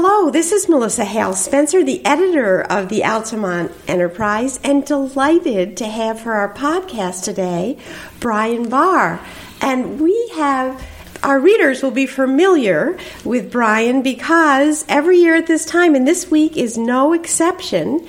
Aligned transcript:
Hello, 0.00 0.30
this 0.30 0.52
is 0.52 0.68
Melissa 0.68 1.04
Hale 1.04 1.34
Spencer, 1.34 1.82
the 1.82 2.06
editor 2.06 2.62
of 2.62 2.88
the 2.88 3.02
Altamont 3.02 3.72
Enterprise, 3.88 4.60
and 4.62 4.84
delighted 4.84 5.76
to 5.78 5.88
have 5.88 6.20
for 6.20 6.34
our 6.34 6.54
podcast 6.54 7.24
today 7.24 7.76
Brian 8.20 8.68
Barr. 8.68 9.18
And 9.60 10.00
we 10.00 10.30
have 10.36 10.80
our 11.24 11.40
readers 11.40 11.82
will 11.82 11.90
be 11.90 12.06
familiar 12.06 12.96
with 13.24 13.50
Brian 13.50 14.02
because 14.02 14.84
every 14.88 15.18
year 15.18 15.34
at 15.34 15.48
this 15.48 15.64
time, 15.64 15.96
and 15.96 16.06
this 16.06 16.30
week 16.30 16.56
is 16.56 16.78
no 16.78 17.12
exception, 17.12 18.06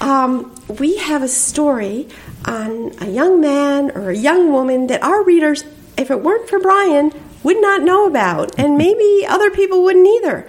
um, 0.00 0.54
we 0.80 0.96
have 0.96 1.22
a 1.22 1.28
story 1.28 2.08
on 2.46 2.92
a 3.02 3.10
young 3.10 3.42
man 3.42 3.90
or 3.90 4.08
a 4.08 4.16
young 4.16 4.50
woman 4.52 4.86
that 4.86 5.02
our 5.02 5.22
readers, 5.22 5.64
if 5.98 6.10
it 6.10 6.22
weren't 6.22 6.48
for 6.48 6.58
Brian, 6.60 7.12
would 7.46 7.62
not 7.62 7.82
know 7.82 8.06
about, 8.06 8.58
and 8.58 8.76
maybe 8.86 9.24
other 9.26 9.50
people 9.50 9.84
wouldn't 9.84 10.06
either. 10.06 10.48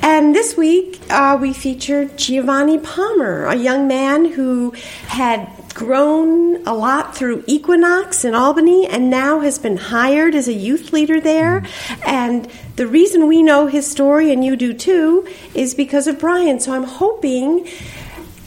And 0.00 0.34
this 0.34 0.56
week, 0.56 1.00
uh, 1.10 1.36
we 1.40 1.52
featured 1.52 2.16
Giovanni 2.16 2.78
Palmer, 2.78 3.46
a 3.46 3.56
young 3.56 3.88
man 3.88 4.24
who 4.24 4.70
had 5.08 5.50
grown 5.74 6.66
a 6.66 6.72
lot 6.72 7.14
through 7.14 7.44
Equinox 7.46 8.24
in 8.24 8.34
Albany 8.34 8.86
and 8.86 9.10
now 9.10 9.40
has 9.40 9.58
been 9.58 9.76
hired 9.76 10.34
as 10.34 10.48
a 10.48 10.52
youth 10.52 10.90
leader 10.92 11.20
there. 11.20 11.66
And 12.06 12.48
the 12.76 12.86
reason 12.86 13.26
we 13.26 13.42
know 13.42 13.66
his 13.66 13.90
story, 13.90 14.32
and 14.32 14.42
you 14.42 14.56
do 14.56 14.72
too, 14.72 15.28
is 15.52 15.74
because 15.74 16.06
of 16.06 16.18
Brian. 16.18 16.60
So 16.60 16.72
I'm 16.72 16.84
hoping 16.84 17.68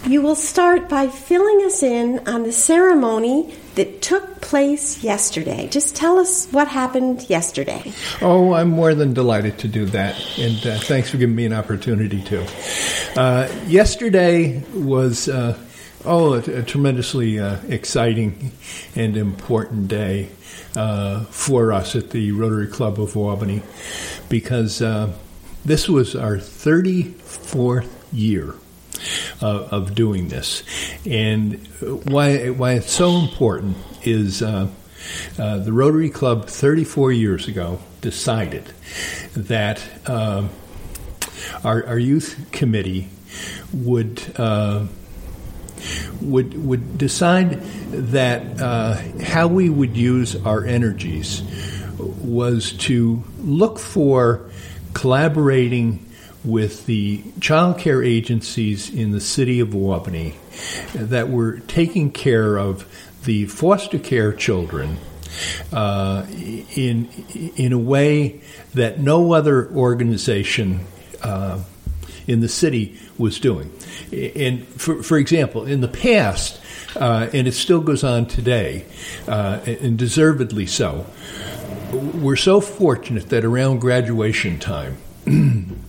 you 0.07 0.21
will 0.21 0.35
start 0.35 0.89
by 0.89 1.07
filling 1.07 1.65
us 1.65 1.83
in 1.83 2.27
on 2.27 2.43
the 2.43 2.51
ceremony 2.51 3.53
that 3.79 4.01
took 4.01 4.41
place 4.41 5.01
yesterday. 5.01 5.65
Just 5.69 5.95
tell 5.95 6.19
us 6.19 6.47
what 6.51 6.67
happened 6.67 7.29
yesterday. 7.29 7.93
Oh, 8.21 8.53
I'm 8.53 8.67
more 8.67 8.93
than 8.93 9.13
delighted 9.13 9.57
to 9.59 9.69
do 9.69 9.85
that, 9.85 10.19
and 10.37 10.57
uh, 10.67 10.79
thanks 10.79 11.09
for 11.09 11.15
giving 11.15 11.33
me 11.33 11.45
an 11.45 11.53
opportunity 11.53 12.21
to. 12.23 12.45
Uh, 13.15 13.49
yesterday 13.67 14.61
was. 14.73 15.29
Uh, 15.29 15.57
Oh, 16.05 16.35
a, 16.35 16.37
a 16.39 16.63
tremendously 16.63 17.39
uh, 17.39 17.57
exciting 17.67 18.53
and 18.95 19.17
important 19.17 19.89
day 19.89 20.29
uh, 20.73 21.25
for 21.25 21.73
us 21.73 21.93
at 21.93 22.11
the 22.11 22.31
Rotary 22.31 22.67
Club 22.67 23.01
of 23.01 23.17
Albany 23.17 23.61
because 24.29 24.81
uh, 24.81 25.11
this 25.65 25.89
was 25.89 26.15
our 26.15 26.37
34th 26.37 27.89
year 28.13 28.55
uh, 29.41 29.67
of 29.71 29.95
doing 29.95 30.27
this. 30.27 30.63
And 31.05 31.65
why, 32.05 32.49
why 32.49 32.73
it's 32.73 32.91
so 32.91 33.17
important 33.17 33.77
is 34.03 34.41
uh, 34.41 34.69
uh, 35.37 35.57
the 35.59 35.73
Rotary 35.73 36.09
Club 36.09 36.47
34 36.47 37.11
years 37.11 37.47
ago 37.47 37.79
decided 38.01 38.65
that 39.35 39.81
our, 40.07 41.85
our 41.85 41.99
youth 41.99 42.51
committee 42.51 43.09
would 43.73 44.21
would 46.21 46.65
would 46.65 46.97
decide 46.97 47.61
that 47.91 48.61
uh, 48.61 48.95
how 49.23 49.47
we 49.47 49.69
would 49.69 49.95
use 49.95 50.35
our 50.35 50.65
energies 50.65 51.41
was 51.97 52.73
to 52.73 53.23
look 53.39 53.79
for 53.79 54.49
collaborating 54.93 56.05
with 56.43 56.85
the 56.85 57.23
child 57.39 57.77
care 57.79 58.03
agencies 58.03 58.89
in 58.89 59.11
the 59.11 59.19
city 59.19 59.59
of 59.59 59.75
Albany 59.75 60.35
that 60.93 61.29
were 61.29 61.59
taking 61.59 62.11
care 62.11 62.57
of 62.57 62.85
the 63.25 63.45
foster 63.47 63.99
care 63.99 64.31
children 64.31 64.97
uh, 65.71 66.25
in 66.29 67.09
in 67.55 67.73
a 67.73 67.77
way 67.77 68.41
that 68.73 68.99
no 68.99 69.33
other 69.33 69.69
organization 69.71 70.85
uh, 71.21 71.59
in 72.27 72.41
the 72.41 72.47
city 72.47 72.97
was 73.17 73.39
doing. 73.39 73.71
And 74.11 74.65
for, 74.67 75.01
for 75.03 75.17
example, 75.17 75.65
in 75.65 75.81
the 75.81 75.87
past, 75.87 76.61
uh, 76.95 77.27
and 77.33 77.47
it 77.47 77.53
still 77.53 77.81
goes 77.81 78.03
on 78.03 78.27
today, 78.27 78.85
uh, 79.27 79.59
and 79.65 79.97
deservedly 79.97 80.67
so, 80.67 81.05
we're 81.91 82.35
so 82.35 82.61
fortunate 82.61 83.29
that 83.29 83.43
around 83.43 83.79
graduation 83.79 84.59
time, 84.59 84.97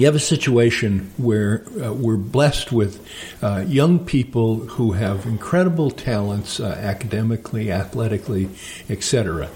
you 0.00 0.06
have 0.06 0.14
a 0.14 0.18
situation 0.18 1.12
where 1.18 1.62
uh, 1.78 1.92
we're 1.92 2.16
blessed 2.16 2.72
with 2.72 3.06
uh, 3.42 3.62
young 3.66 3.98
people 3.98 4.56
who 4.60 4.92
have 4.92 5.26
incredible 5.26 5.90
talents 5.90 6.58
uh, 6.58 6.68
academically, 6.80 7.70
athletically, 7.70 8.48
etc. 8.88 9.50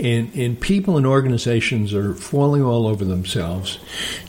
And, 0.00 0.34
and 0.34 0.60
people 0.60 0.96
and 0.96 1.06
organizations 1.06 1.94
are 1.94 2.12
falling 2.12 2.64
all 2.64 2.88
over 2.88 3.04
themselves 3.04 3.78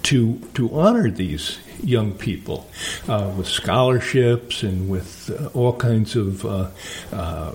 to, 0.03 0.37
to 0.53 0.71
honor 0.71 1.09
these 1.09 1.57
young 1.83 2.13
people 2.13 2.69
uh, 3.07 3.31
with 3.37 3.47
scholarships 3.47 4.63
and 4.63 4.89
with 4.89 5.29
uh, 5.29 5.47
all 5.53 5.73
kinds 5.73 6.15
of 6.15 6.45
uh, 6.45 6.69
uh 7.11 7.51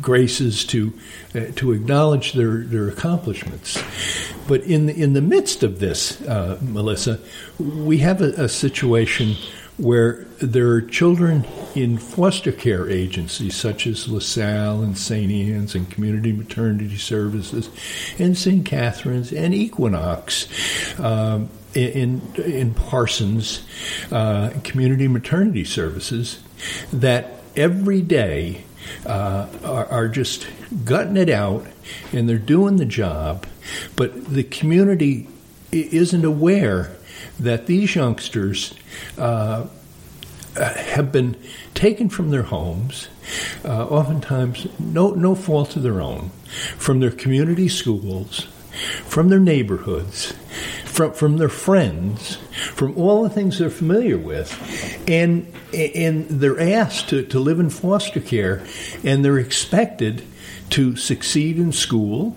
graces 0.00 0.64
to 0.64 0.92
uh, 1.34 1.40
to 1.56 1.72
acknowledge 1.72 2.32
their, 2.32 2.58
their 2.58 2.88
accomplishments. 2.88 3.82
But 4.46 4.62
in 4.62 4.86
the, 4.86 4.94
in 4.94 5.12
the 5.12 5.20
midst 5.20 5.62
of 5.62 5.78
this, 5.78 6.20
uh, 6.22 6.58
Melissa, 6.62 7.20
we 7.58 7.98
have 7.98 8.22
a, 8.22 8.44
a 8.44 8.48
situation 8.48 9.36
where 9.78 10.24
there 10.40 10.68
are 10.70 10.82
children 10.82 11.44
in 11.74 11.98
foster 11.98 12.50
care 12.50 12.90
agencies 12.90 13.54
such 13.54 13.86
as 13.86 14.08
LaSalle 14.08 14.82
and 14.82 14.98
St. 14.98 15.30
Anne's 15.30 15.74
and 15.74 15.88
Community 15.88 16.32
Maternity 16.32 16.96
Services 16.96 17.70
and 18.18 18.36
St. 18.36 18.66
Catherine's 18.66 19.32
and 19.32 19.54
Equinox 19.54 20.48
um, 20.98 21.48
in, 21.74 22.20
in 22.36 22.74
Parsons 22.74 23.64
uh, 24.10 24.50
Community 24.64 25.08
Maternity 25.08 25.64
Services 25.64 26.42
that 26.92 27.42
every 27.56 28.02
day 28.02 28.64
uh, 29.06 29.46
are, 29.64 29.86
are, 29.86 30.08
just 30.08 30.46
gutting 30.84 31.16
it 31.16 31.28
out 31.28 31.66
and 32.12 32.28
they're 32.28 32.38
doing 32.38 32.76
the 32.76 32.84
job, 32.84 33.46
but 33.96 34.24
the 34.26 34.42
community 34.42 35.28
isn't 35.72 36.24
aware 36.24 36.96
that 37.38 37.66
these 37.66 37.94
youngsters 37.94 38.74
uh, 39.18 39.66
have 40.56 41.12
been 41.12 41.36
taken 41.74 42.08
from 42.08 42.30
their 42.30 42.42
homes, 42.42 43.08
uh, 43.64 43.86
oftentimes 43.86 44.66
no, 44.78 45.10
no 45.10 45.34
fault 45.34 45.76
of 45.76 45.82
their 45.82 46.00
own, 46.00 46.30
from 46.76 47.00
their 47.00 47.10
community 47.10 47.68
schools, 47.68 48.46
from 49.04 49.28
their 49.28 49.40
neighborhoods, 49.40 50.34
from, 50.98 51.12
from 51.12 51.36
their 51.36 51.48
friends, 51.48 52.38
from 52.74 52.98
all 52.98 53.22
the 53.22 53.30
things 53.30 53.60
they're 53.60 53.70
familiar 53.70 54.18
with, 54.18 54.50
and 55.06 55.46
and 55.72 56.28
they're 56.28 56.58
asked 56.58 57.10
to, 57.10 57.22
to 57.22 57.38
live 57.38 57.60
in 57.60 57.70
foster 57.70 58.18
care, 58.18 58.64
and 59.04 59.24
they're 59.24 59.38
expected 59.38 60.24
to 60.70 60.96
succeed 60.96 61.56
in 61.56 61.70
school. 61.70 62.36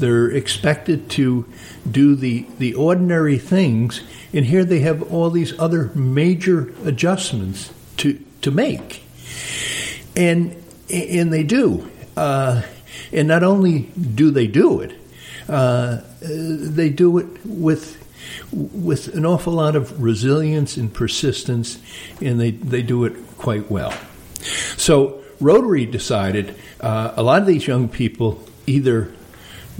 They're 0.00 0.32
expected 0.32 1.10
to 1.10 1.46
do 1.88 2.16
the, 2.16 2.44
the 2.58 2.74
ordinary 2.74 3.38
things, 3.38 4.02
and 4.32 4.44
here 4.44 4.64
they 4.64 4.80
have 4.80 5.12
all 5.12 5.30
these 5.30 5.56
other 5.56 5.92
major 5.94 6.74
adjustments 6.84 7.72
to, 7.98 8.18
to 8.42 8.50
make. 8.50 9.04
And, 10.16 10.60
and 10.92 11.32
they 11.32 11.44
do. 11.44 11.88
Uh, 12.16 12.62
and 13.12 13.28
not 13.28 13.44
only 13.44 13.80
do 13.80 14.32
they 14.32 14.48
do 14.48 14.80
it, 14.80 14.96
uh, 15.48 16.00
they 16.20 16.90
do 16.90 17.18
it 17.18 17.26
with 17.44 17.98
with 18.52 19.14
an 19.14 19.24
awful 19.24 19.54
lot 19.54 19.76
of 19.76 20.02
resilience 20.02 20.76
and 20.76 20.92
persistence, 20.92 21.78
and 22.20 22.40
they, 22.40 22.50
they 22.50 22.82
do 22.82 23.04
it 23.04 23.14
quite 23.38 23.70
well. 23.70 23.92
So 24.76 25.22
Rotary 25.40 25.86
decided 25.86 26.54
uh, 26.80 27.14
a 27.16 27.22
lot 27.22 27.40
of 27.40 27.46
these 27.46 27.66
young 27.66 27.88
people 27.88 28.44
either 28.66 29.12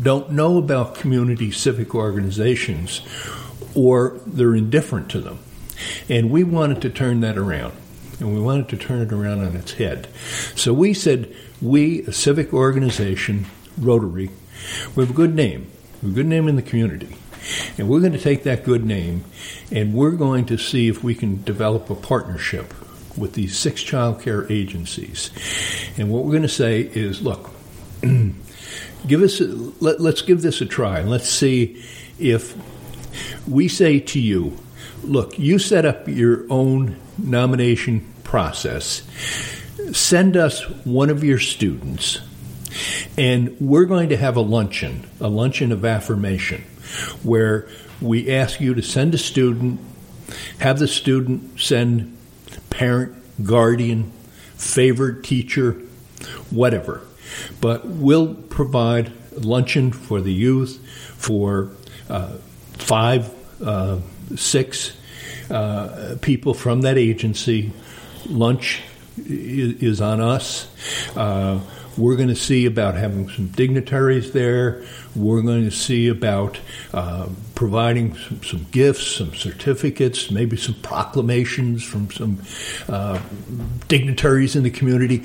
don't 0.00 0.30
know 0.30 0.56
about 0.56 0.94
community 0.94 1.50
civic 1.50 1.94
organizations 1.94 3.02
or 3.74 4.18
they're 4.26 4.54
indifferent 4.54 5.10
to 5.10 5.20
them. 5.20 5.38
And 6.08 6.30
we 6.30 6.44
wanted 6.44 6.82
to 6.82 6.90
turn 6.90 7.20
that 7.20 7.36
around. 7.36 7.74
And 8.18 8.34
we 8.34 8.40
wanted 8.40 8.68
to 8.70 8.76
turn 8.76 9.00
it 9.00 9.12
around 9.12 9.44
on 9.44 9.56
its 9.56 9.72
head. 9.72 10.08
So 10.54 10.74
we 10.74 10.92
said, 10.92 11.34
we, 11.62 12.02
a 12.02 12.12
civic 12.12 12.52
organization, 12.52 13.46
Rotary, 13.78 14.30
we 14.94 15.02
have 15.02 15.10
a 15.10 15.14
good 15.14 15.34
name. 15.34 15.70
A 16.02 16.06
good 16.06 16.26
name 16.26 16.48
in 16.48 16.56
the 16.56 16.62
community. 16.62 17.16
And 17.78 17.88
we're 17.88 18.00
going 18.00 18.12
to 18.12 18.18
take 18.18 18.44
that 18.44 18.64
good 18.64 18.84
name 18.84 19.24
and 19.70 19.94
we're 19.94 20.12
going 20.12 20.46
to 20.46 20.58
see 20.58 20.88
if 20.88 21.02
we 21.02 21.14
can 21.14 21.42
develop 21.42 21.90
a 21.90 21.94
partnership 21.94 22.74
with 23.16 23.34
these 23.34 23.58
six 23.58 23.82
child 23.82 24.20
care 24.20 24.50
agencies. 24.50 25.30
And 25.96 26.10
what 26.10 26.24
we're 26.24 26.32
going 26.32 26.42
to 26.42 26.48
say 26.48 26.80
is 26.80 27.22
look, 27.22 27.50
give 29.06 29.22
us 29.22 29.40
a, 29.40 29.46
let, 29.80 30.00
let's 30.00 30.22
give 30.22 30.42
this 30.42 30.60
a 30.60 30.66
try 30.66 31.00
and 31.00 31.10
let's 31.10 31.28
see 31.28 31.84
if 32.18 32.56
we 33.48 33.68
say 33.68 34.00
to 34.00 34.20
you, 34.20 34.56
look, 35.02 35.38
you 35.38 35.58
set 35.58 35.84
up 35.84 36.08
your 36.08 36.46
own 36.50 36.96
nomination 37.18 38.06
process. 38.24 39.02
Send 39.92 40.36
us 40.36 40.62
one 40.84 41.10
of 41.10 41.24
your 41.24 41.38
students 41.38 42.20
and 43.16 43.56
we're 43.60 43.84
going 43.84 44.08
to 44.10 44.16
have 44.16 44.36
a 44.36 44.40
luncheon, 44.40 45.08
a 45.20 45.28
luncheon 45.28 45.72
of 45.72 45.84
affirmation, 45.84 46.62
where 47.22 47.68
we 48.00 48.30
ask 48.30 48.60
you 48.60 48.74
to 48.74 48.82
send 48.82 49.14
a 49.14 49.18
student, 49.18 49.80
have 50.58 50.78
the 50.78 50.88
student 50.88 51.60
send 51.60 52.16
parent, 52.70 53.14
guardian, 53.44 54.10
favored 54.56 55.24
teacher, 55.24 55.72
whatever. 56.50 57.02
But 57.60 57.86
we'll 57.86 58.34
provide 58.34 59.12
luncheon 59.32 59.92
for 59.92 60.20
the 60.20 60.32
youth 60.32 60.84
for 61.16 61.70
uh, 62.08 62.36
five, 62.72 63.32
uh, 63.62 64.00
six 64.36 64.96
uh, 65.50 66.16
people 66.20 66.54
from 66.54 66.82
that 66.82 66.98
agency. 66.98 67.72
Lunch 68.26 68.82
is, 69.16 69.82
is 69.82 70.00
on 70.00 70.20
us. 70.20 70.68
We're 71.96 72.16
going 72.16 72.28
to 72.28 72.36
see 72.36 72.66
about 72.66 72.94
having 72.94 73.28
some 73.28 73.48
dignitaries 73.48 74.32
there. 74.32 74.84
We're 75.14 75.42
going 75.42 75.64
to 75.64 75.70
see 75.70 76.08
about 76.08 76.58
uh, 76.94 77.28
providing 77.54 78.16
some, 78.16 78.42
some, 78.42 78.66
gifts, 78.70 79.06
some 79.06 79.34
certificates, 79.34 80.30
maybe 80.30 80.56
some 80.56 80.74
proclamations 80.76 81.82
from 81.82 82.10
some 82.10 82.42
uh, 82.88 83.20
dignitaries 83.88 84.56
in 84.56 84.62
the 84.62 84.70
community, 84.70 85.18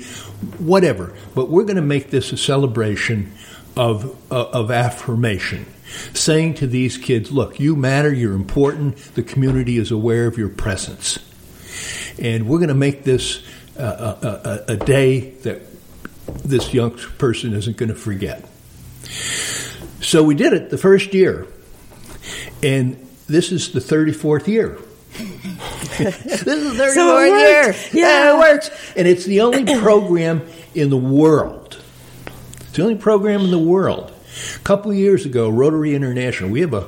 whatever. 0.58 1.14
But 1.34 1.50
we're 1.50 1.64
going 1.64 1.76
to 1.76 1.82
make 1.82 2.10
this 2.10 2.32
a 2.32 2.36
celebration 2.36 3.32
of, 3.76 4.16
uh, 4.32 4.46
of 4.50 4.70
affirmation 4.70 5.66
saying 6.14 6.54
to 6.54 6.66
these 6.66 6.98
kids, 6.98 7.30
look, 7.30 7.60
you 7.60 7.76
matter, 7.76 8.12
you're 8.12 8.34
important, 8.34 8.96
the 9.14 9.22
community 9.22 9.78
is 9.78 9.90
aware 9.90 10.26
of 10.26 10.36
your 10.36 10.48
presence. 10.48 11.18
And 12.18 12.48
we're 12.48 12.58
going 12.58 12.68
to 12.68 12.74
make 12.74 13.04
this 13.04 13.42
a, 13.76 14.64
a, 14.68 14.72
a, 14.72 14.76
day 14.76 15.30
that 15.42 15.60
this 16.46 16.72
young 16.72 16.92
person 17.18 17.52
isn't 17.52 17.76
going 17.76 17.88
to 17.88 17.94
forget. 17.94 18.44
So 20.00 20.22
we 20.22 20.34
did 20.34 20.52
it 20.52 20.70
the 20.70 20.78
first 20.78 21.14
year, 21.14 21.46
and 22.62 23.06
this 23.26 23.52
is 23.52 23.72
the 23.72 23.80
34th 23.80 24.46
year. 24.46 24.78
this 25.98 26.46
is 26.46 26.76
the 26.76 26.84
34th 26.84 26.94
so 26.94 27.22
year. 27.22 27.74
Yeah. 27.92 28.34
it 28.34 28.38
works. 28.38 28.70
And 28.96 29.08
it's 29.08 29.24
the 29.24 29.40
only 29.40 29.64
program 29.80 30.46
in 30.74 30.90
the 30.90 30.96
world. 30.96 31.82
It's 32.60 32.72
the 32.72 32.82
only 32.82 32.96
program 32.96 33.42
in 33.42 33.50
the 33.50 33.58
world. 33.58 34.12
A 34.54 34.58
couple 34.60 34.90
of 34.90 34.96
years 34.96 35.24
ago, 35.24 35.48
Rotary 35.48 35.94
International, 35.94 36.50
we 36.50 36.60
have 36.60 36.74
a, 36.74 36.86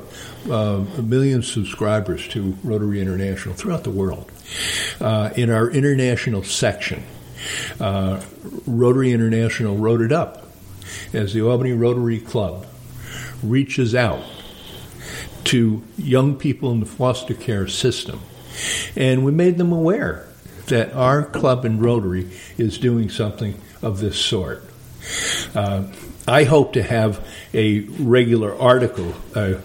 uh, 0.51 0.85
a 0.99 1.03
million 1.03 1.43
subscribers 1.43 2.29
to 2.29 2.57
Rotary 2.63 3.01
International 3.01 3.55
throughout 3.55 3.85
the 3.85 3.91
world. 3.91 4.31
Uh, 5.01 5.31
in 5.35 5.51
our 5.51 5.71
international 5.71 6.43
section, 6.43 7.05
uh, 7.81 8.21
Rotary 8.67 9.13
International 9.13 9.77
wrote 9.77 10.01
it 10.01 10.13
up 10.13 10.49
as 11.13 11.33
the 11.33 11.43
Albany 11.43 11.73
Rotary 11.73 12.21
Club 12.21 12.67
reaches 13.43 13.95
out 13.95 14.23
to 15.45 15.83
young 15.97 16.37
people 16.37 16.71
in 16.73 16.81
the 16.81 16.87
foster 16.87 17.35
care 17.35 17.67
system. 17.69 18.21
And 18.97 19.25
we 19.25 19.33
made 19.33 19.57
them 19.57 19.73
aware 19.73 20.27
that 20.67 20.93
our 20.93 21.25
club 21.25 21.65
and 21.65 21.81
Rotary 21.83 22.31
is 22.59 22.79
doing 22.79 23.09
something 23.09 23.59
of 23.81 24.01
this 24.01 24.19
sort. 24.19 24.63
Uh, 25.55 25.85
I 26.27 26.45
hope 26.45 26.75
to 26.75 26.83
have 26.83 27.27
a 27.55 27.81
regular 27.81 28.55
article. 28.59 29.15
a 29.35 29.61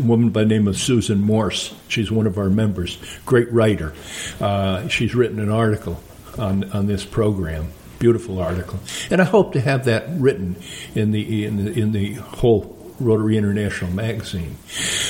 woman 0.00 0.30
by 0.30 0.40
the 0.42 0.48
name 0.48 0.66
of 0.66 0.76
Susan 0.76 1.20
Morse. 1.20 1.72
She's 1.88 2.10
one 2.10 2.26
of 2.26 2.36
our 2.36 2.50
members, 2.50 2.98
great 3.24 3.50
writer. 3.52 3.94
Uh, 4.40 4.88
she's 4.88 5.14
written 5.14 5.38
an 5.38 5.50
article 5.50 6.02
on, 6.38 6.64
on 6.72 6.86
this 6.86 7.04
program. 7.04 7.68
Beautiful 7.98 8.38
article, 8.38 8.80
and 9.10 9.22
I 9.22 9.24
hope 9.24 9.52
to 9.52 9.60
have 9.60 9.86
that 9.86 10.04
written 10.10 10.56
in 10.94 11.12
the 11.12 11.46
in 11.46 11.64
the, 11.64 11.80
in 11.80 11.92
the 11.92 12.14
whole 12.14 12.73
Rotary 13.00 13.36
International 13.36 13.90
magazine. 13.90 14.56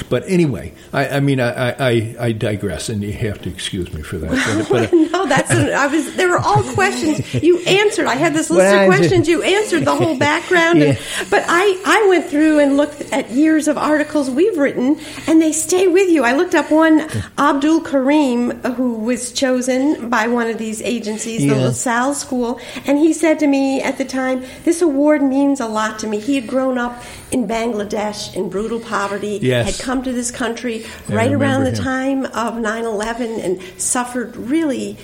But 0.09 0.25
anyway, 0.27 0.73
I, 0.93 1.09
I 1.09 1.21
mean, 1.21 1.39
I, 1.39 1.71
I, 1.73 2.17
I, 2.19 2.33
digress, 2.33 2.89
and 2.89 3.03
you 3.03 3.13
have 3.13 3.43
to 3.43 3.51
excuse 3.51 3.93
me 3.93 4.03
for 4.03 4.19
that. 4.19 4.35
But, 4.75 4.91
but, 4.91 4.93
no, 4.93 5.27
that's 5.27 5.51
an, 5.51 5.73
I 5.75 5.87
was. 5.87 6.17
There 6.17 6.29
were 6.29 6.39
all 6.39 6.63
questions 6.75 7.35
you 7.35 7.59
answered. 7.61 8.07
I 8.07 8.15
had 8.15 8.33
this 8.33 8.51
list 8.51 8.75
of 8.75 8.87
questions 8.87 9.29
you 9.29 9.43
answered 9.43 9.85
the 9.85 9.95
whole 9.95 10.19
background. 10.19 10.81
yeah. 10.81 10.87
and, 10.87 11.31
but 11.31 11.45
I, 11.47 11.83
I 11.85 12.09
went 12.09 12.27
through 12.27 12.61
and 12.61 12.77
looked 12.77 13.01
at 13.13 13.31
years 13.31 13.69
of 13.69 13.77
articles 13.77 14.31
we've 14.31 14.57
written, 14.57 14.99
and 15.27 15.41
they 15.41 15.53
stay 15.53 15.87
with 15.87 16.09
you. 16.09 16.25
I 16.25 16.33
looked 16.33 16.55
up 16.55 16.71
one 16.71 17.09
Abdul 17.39 17.83
Karim, 17.83 18.51
who 18.63 18.95
was 18.95 19.33
chosen 19.33 20.09
by 20.09 20.29
one 20.29 20.49
of 20.49 20.59
these 20.59 20.81
agencies, 20.83 21.47
the 21.47 21.55
LaSalle 21.55 22.15
School, 22.15 22.61
and 22.87 22.99
he 22.99 23.13
said 23.13 23.39
to 23.41 23.47
me 23.47 23.83
at 23.83 23.99
the 23.99 24.05
time, 24.05 24.45
"This 24.65 24.81
award 24.81 25.23
means 25.23 25.61
a 25.61 25.67
lot 25.67 25.99
to 26.01 26.07
me." 26.07 26.19
He 26.19 26.37
had 26.37 26.47
grown 26.47 26.79
up 26.79 27.03
in 27.35 27.49
Bangladesh 27.49 28.33
in 28.37 28.49
brutal 28.49 28.79
poverty, 28.79 29.41
yes. 29.43 29.77
had 29.77 29.85
come 29.85 30.05
to 30.05 30.13
this 30.13 30.31
country 30.31 30.87
I 31.09 31.15
right 31.15 31.33
around 31.33 31.65
the 31.65 31.71
him. 31.71 31.83
time 31.83 32.27
of 32.27 32.57
9 32.57 32.85
11 32.85 33.41
and 33.41 33.61
suffered 33.77 34.37
really 34.37 34.97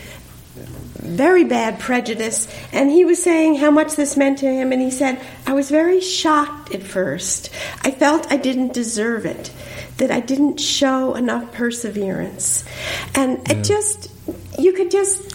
very 0.95 1.43
bad 1.43 1.81
prejudice. 1.81 2.47
And 2.73 2.89
he 2.89 3.05
was 3.05 3.21
saying 3.21 3.57
how 3.57 3.73
much 3.73 3.97
this 3.97 4.17
meant 4.17 4.39
to 4.39 4.47
him. 4.47 4.71
And 4.71 4.81
he 4.81 4.93
said, 4.93 5.21
I 5.45 5.55
was 5.55 5.71
very 5.71 6.01
shocked 6.01 6.73
at 6.73 6.85
first. 6.85 7.51
I 7.83 7.91
felt 7.91 8.31
I 8.31 8.37
didn't 8.37 8.75
deserve 8.75 9.27
it, 9.27 9.51
that 9.97 10.13
I 10.13 10.21
didn't 10.21 10.61
show 10.61 11.17
enough 11.17 11.51
perseverance. 11.51 12.65
And 13.17 13.39
yeah. 13.39 13.57
it 13.57 13.65
just, 13.65 14.09
you 14.57 14.73
could 14.73 14.93
just 14.93 15.30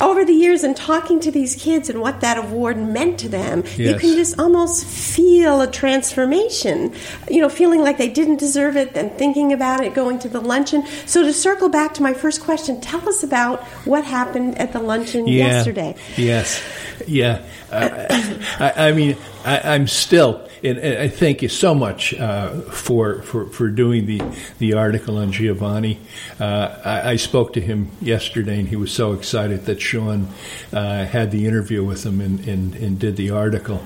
over 0.00 0.24
the 0.24 0.32
years 0.32 0.64
and 0.64 0.76
talking 0.76 1.20
to 1.20 1.30
these 1.30 1.54
kids 1.56 1.88
and 1.88 2.00
what 2.00 2.20
that 2.20 2.38
award 2.38 2.76
meant 2.78 3.20
to 3.20 3.28
them, 3.28 3.62
yes. 3.64 3.78
you 3.78 3.94
can 3.96 4.16
just 4.16 4.38
almost 4.38 4.86
feel 4.86 5.60
a 5.60 5.70
transformation. 5.70 6.94
You 7.30 7.40
know, 7.40 7.48
feeling 7.48 7.80
like 7.80 7.98
they 7.98 8.08
didn't 8.08 8.36
deserve 8.36 8.76
it, 8.76 8.96
and 8.96 9.12
thinking 9.12 9.52
about 9.52 9.82
it, 9.82 9.94
going 9.94 10.18
to 10.20 10.28
the 10.28 10.40
luncheon. 10.40 10.84
So 11.06 11.22
to 11.22 11.32
circle 11.32 11.68
back 11.68 11.94
to 11.94 12.02
my 12.02 12.14
first 12.14 12.40
question, 12.42 12.80
tell 12.80 13.06
us 13.08 13.22
about 13.22 13.62
what 13.84 14.04
happened 14.04 14.58
at 14.58 14.72
the 14.72 14.80
luncheon 14.80 15.26
yeah. 15.28 15.46
yesterday. 15.46 15.96
Yes, 16.16 16.62
yeah. 17.06 17.42
Uh, 17.70 18.06
I, 18.58 18.88
I, 18.88 18.92
mean, 18.92 19.16
I, 19.44 19.74
I'm 19.74 19.86
still 19.86 20.48
and, 20.62 20.78
and 20.78 20.98
I 20.98 21.08
thank 21.08 21.42
you 21.42 21.48
so 21.48 21.74
much 21.74 22.14
uh, 22.14 22.60
for, 22.62 23.22
for 23.22 23.46
for 23.46 23.68
doing 23.68 24.06
the 24.06 24.22
the 24.58 24.74
article 24.74 25.18
on 25.18 25.32
Giovanni. 25.32 25.98
Uh, 26.38 26.78
I, 26.84 27.10
I, 27.10 27.16
spoke 27.16 27.54
to 27.54 27.60
him 27.60 27.90
yesterday, 28.00 28.58
and 28.58 28.68
he 28.68 28.76
was 28.76 28.92
so 28.92 29.12
excited 29.12 29.66
that 29.66 29.80
Sean 29.80 30.28
uh, 30.72 31.04
had 31.04 31.30
the 31.30 31.46
interview 31.46 31.84
with 31.84 32.04
him 32.04 32.20
and, 32.20 32.46
and, 32.46 32.74
and 32.74 32.98
did 32.98 33.16
the 33.16 33.30
article. 33.30 33.82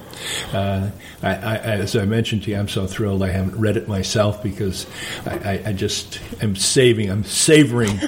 Uh, 0.52 0.90
I, 1.22 1.28
I, 1.30 1.56
as 1.56 1.96
I 1.96 2.04
mentioned 2.04 2.44
to 2.44 2.50
you, 2.50 2.56
I'm 2.56 2.68
so 2.68 2.86
thrilled. 2.86 3.22
I 3.22 3.30
haven't 3.30 3.58
read 3.58 3.76
it 3.76 3.88
myself 3.88 4.42
because 4.42 4.86
I, 5.26 5.62
I 5.66 5.72
just 5.72 6.20
am 6.42 6.56
saving, 6.56 7.10
I'm 7.10 7.24
savoring. 7.24 7.96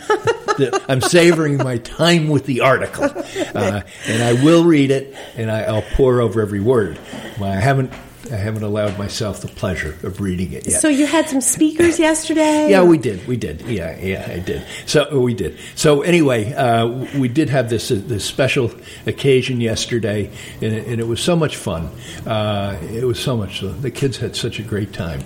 the, 0.56 0.84
I'm 0.88 1.00
savoring 1.00 1.58
my 1.58 1.78
time 1.78 2.28
with 2.28 2.46
the 2.46 2.60
article, 2.60 3.04
uh, 3.04 3.82
and 4.06 4.22
I 4.22 4.42
will 4.44 4.64
read 4.64 4.90
it, 4.90 5.14
and 5.36 5.50
I, 5.50 5.70
will 5.70 5.84
pour 5.94 6.20
over 6.20 6.40
every 6.40 6.60
word. 6.60 6.98
I 7.40 7.56
haven't 7.56 7.92
I 8.32 8.36
haven't 8.36 8.62
allowed 8.62 8.98
myself 8.98 9.40
the 9.40 9.48
pleasure 9.48 9.96
of 10.02 10.20
reading 10.20 10.52
it 10.52 10.66
yet. 10.66 10.80
So 10.80 10.88
you 10.88 11.06
had 11.06 11.28
some 11.28 11.40
speakers 11.40 11.98
yesterday. 11.98 12.70
Yeah, 12.70 12.82
we 12.82 12.98
did. 12.98 13.26
We 13.26 13.36
did. 13.36 13.62
Yeah, 13.62 13.98
yeah, 14.00 14.26
I 14.30 14.38
did. 14.38 14.64
So 14.86 15.18
we 15.20 15.34
did. 15.34 15.58
So 15.74 16.02
anyway, 16.02 16.52
uh, 16.52 16.86
we 17.18 17.28
did 17.28 17.48
have 17.50 17.68
this 17.70 17.90
uh, 17.90 18.00
this 18.04 18.24
special 18.24 18.70
occasion 19.06 19.60
yesterday, 19.60 20.30
and 20.62 20.72
it, 20.72 20.86
and 20.86 21.00
it 21.00 21.06
was 21.06 21.20
so 21.20 21.36
much 21.36 21.56
fun. 21.56 21.90
Uh, 22.26 22.78
it 22.82 23.04
was 23.04 23.18
so 23.18 23.36
much. 23.36 23.60
fun. 23.60 23.80
The 23.80 23.90
kids 23.90 24.16
had 24.16 24.36
such 24.36 24.58
a 24.58 24.62
great 24.62 24.92
time. 24.92 25.20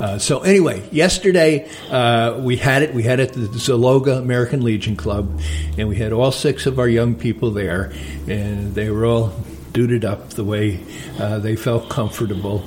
Uh, 0.00 0.18
so 0.18 0.40
anyway, 0.40 0.88
yesterday 0.90 1.68
uh, 1.90 2.38
we 2.38 2.56
had 2.56 2.82
it. 2.82 2.94
We 2.94 3.02
had 3.02 3.20
it 3.20 3.30
at 3.30 3.34
the 3.34 3.48
Zaloga 3.58 4.18
American 4.18 4.62
Legion 4.62 4.96
Club, 4.96 5.40
and 5.76 5.88
we 5.88 5.96
had 5.96 6.12
all 6.12 6.32
six 6.32 6.66
of 6.66 6.78
our 6.78 6.88
young 6.88 7.14
people 7.14 7.50
there, 7.50 7.92
and 8.26 8.74
they 8.74 8.90
were 8.90 9.04
all 9.04 9.32
duded 9.72 10.04
up 10.04 10.30
the 10.30 10.44
way 10.44 10.80
uh, 11.18 11.38
they 11.38 11.56
felt 11.56 11.88
comfortable. 11.88 12.62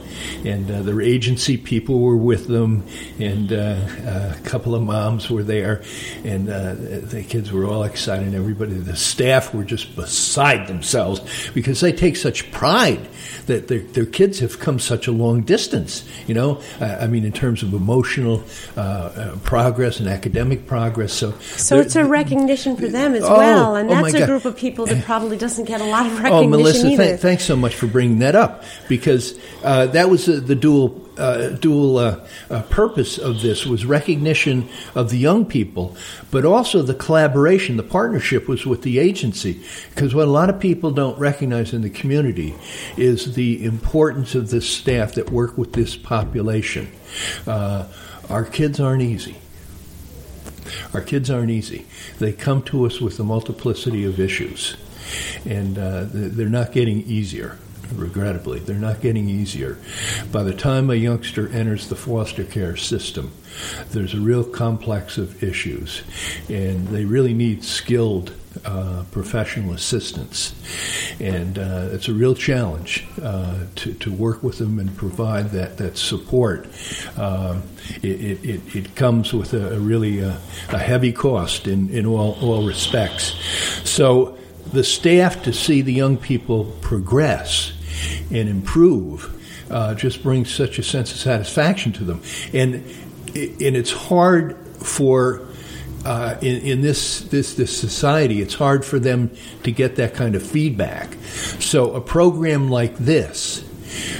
And 0.45 0.69
uh, 0.69 0.81
their 0.83 1.01
agency 1.01 1.57
people 1.57 1.99
were 1.99 2.17
with 2.17 2.47
them, 2.47 2.85
and 3.19 3.51
uh, 3.51 4.35
a 4.35 4.39
couple 4.43 4.75
of 4.75 4.83
moms 4.83 5.29
were 5.29 5.43
there, 5.43 5.83
and 6.23 6.49
uh, 6.49 6.75
the 6.75 7.25
kids 7.27 7.51
were 7.51 7.65
all 7.65 7.83
excited. 7.83 8.27
And 8.27 8.35
everybody, 8.35 8.73
the 8.73 8.95
staff 8.95 9.53
were 9.53 9.63
just 9.63 9.95
beside 9.95 10.67
themselves 10.67 11.49
because 11.53 11.81
they 11.81 11.91
take 11.91 12.15
such 12.15 12.51
pride 12.51 13.07
that 13.47 13.67
their, 13.67 13.79
their 13.79 14.05
kids 14.05 14.39
have 14.39 14.59
come 14.59 14.79
such 14.79 15.07
a 15.07 15.11
long 15.11 15.41
distance. 15.41 16.07
You 16.27 16.35
know, 16.35 16.61
I 16.79 17.07
mean, 17.07 17.25
in 17.25 17.31
terms 17.31 17.63
of 17.63 17.73
emotional 17.73 18.43
uh, 18.77 18.81
uh, 18.81 19.35
progress 19.43 19.99
and 19.99 20.07
academic 20.07 20.67
progress. 20.67 21.13
So, 21.13 21.31
so 21.39 21.79
it's 21.79 21.95
a 21.95 22.05
recognition 22.05 22.77
for 22.77 22.87
them 22.87 23.13
as 23.15 23.23
oh, 23.23 23.37
well, 23.37 23.75
and 23.75 23.89
oh 23.89 23.95
that's 23.95 24.13
a 24.13 24.19
God. 24.19 24.27
group 24.27 24.45
of 24.45 24.55
people 24.55 24.85
that 24.85 25.03
probably 25.03 25.37
doesn't 25.37 25.65
get 25.65 25.81
a 25.81 25.85
lot 25.85 26.05
of 26.05 26.13
oh, 26.13 26.15
recognition. 26.15 26.45
Oh, 26.45 26.47
Melissa, 26.47 26.87
either. 26.87 27.00
Th- 27.07 27.19
thanks 27.19 27.43
so 27.43 27.55
much 27.55 27.75
for 27.75 27.87
bringing 27.87 28.19
that 28.19 28.35
up 28.35 28.63
because 28.87 29.39
uh, 29.63 29.87
that 29.87 30.09
was 30.09 30.25
the, 30.25 30.33
the 30.33 30.55
dual 30.55 31.01
uh, 31.17 31.49
dual 31.49 31.97
uh, 31.97 32.25
uh, 32.49 32.63
purpose 32.63 33.17
of 33.17 33.41
this 33.41 33.65
was 33.65 33.85
recognition 33.85 34.67
of 34.95 35.09
the 35.09 35.17
young 35.17 35.45
people, 35.45 35.95
but 36.31 36.45
also 36.45 36.81
the 36.81 36.95
collaboration, 36.95 37.77
the 37.77 37.83
partnership 37.83 38.47
was 38.47 38.65
with 38.65 38.81
the 38.81 38.97
agency. 38.97 39.61
Because 39.89 40.15
what 40.15 40.27
a 40.27 40.31
lot 40.31 40.49
of 40.49 40.59
people 40.59 40.89
don't 40.91 41.19
recognize 41.19 41.73
in 41.73 41.81
the 41.81 41.89
community 41.89 42.55
is 42.97 43.35
the 43.35 43.63
importance 43.63 44.33
of 44.35 44.49
the 44.49 44.61
staff 44.61 45.13
that 45.15 45.29
work 45.29 45.57
with 45.57 45.73
this 45.73 45.95
population. 45.95 46.91
Uh, 47.45 47.87
our 48.29 48.45
kids 48.45 48.79
aren't 48.79 49.03
easy. 49.03 49.37
Our 50.93 51.01
kids 51.01 51.29
aren't 51.29 51.51
easy. 51.51 51.85
They 52.19 52.33
come 52.33 52.63
to 52.63 52.85
us 52.85 53.01
with 53.01 53.19
a 53.19 53.23
multiplicity 53.23 54.05
of 54.05 54.19
issues, 54.19 54.75
and 55.45 55.77
uh, 55.77 56.05
they're 56.09 56.49
not 56.49 56.71
getting 56.71 57.01
easier 57.01 57.57
regrettably. 57.95 58.59
They're 58.59 58.75
not 58.75 59.01
getting 59.01 59.29
easier. 59.29 59.77
By 60.31 60.43
the 60.43 60.53
time 60.53 60.89
a 60.89 60.95
youngster 60.95 61.47
enters 61.49 61.89
the 61.89 61.95
foster 61.95 62.43
care 62.43 62.75
system, 62.77 63.31
there's 63.89 64.13
a 64.13 64.19
real 64.19 64.43
complex 64.43 65.17
of 65.17 65.43
issues, 65.43 66.01
and 66.49 66.87
they 66.87 67.05
really 67.05 67.33
need 67.33 67.63
skilled 67.63 68.33
uh, 68.65 69.03
professional 69.11 69.73
assistance. 69.73 70.53
And 71.21 71.57
uh, 71.57 71.89
it's 71.91 72.09
a 72.09 72.13
real 72.13 72.35
challenge 72.35 73.07
uh, 73.21 73.65
to, 73.75 73.93
to 73.93 74.11
work 74.11 74.43
with 74.43 74.57
them 74.57 74.77
and 74.79 74.95
provide 74.97 75.51
that, 75.51 75.77
that 75.77 75.97
support. 75.97 76.67
Um, 77.17 77.63
it, 78.03 78.45
it, 78.45 78.75
it, 78.75 78.95
comes 78.95 79.33
with 79.33 79.53
a, 79.53 79.75
a 79.75 79.79
really 79.79 80.23
uh, 80.23 80.35
a 80.69 80.77
heavy 80.77 81.13
cost 81.13 81.65
in, 81.67 81.89
in 81.89 82.05
all, 82.05 82.37
all 82.41 82.65
respects. 82.65 83.35
So 83.89 84.37
the 84.71 84.83
staff 84.83 85.43
to 85.43 85.53
see 85.53 85.81
the 85.81 85.93
young 85.93 86.17
people 86.17 86.65
progress 86.81 87.73
and 88.31 88.49
improve 88.49 89.37
uh, 89.69 89.95
just 89.95 90.23
brings 90.23 90.53
such 90.53 90.79
a 90.79 90.83
sense 90.83 91.11
of 91.11 91.17
satisfaction 91.17 91.91
to 91.93 92.03
them. 92.03 92.21
And, 92.53 92.75
and 93.35 93.77
it's 93.77 93.91
hard 93.91 94.57
for 94.77 95.47
uh, 96.03 96.35
in, 96.41 96.61
in, 96.61 96.81
this, 96.81 97.21
this 97.21 97.53
this 97.53 97.77
society, 97.77 98.41
it's 98.41 98.55
hard 98.55 98.83
for 98.83 98.99
them 98.99 99.29
to 99.63 99.71
get 99.71 99.97
that 99.97 100.15
kind 100.15 100.35
of 100.35 100.41
feedback. 100.41 101.13
So 101.59 101.93
a 101.93 102.01
program 102.01 102.69
like 102.69 102.97
this 102.97 103.63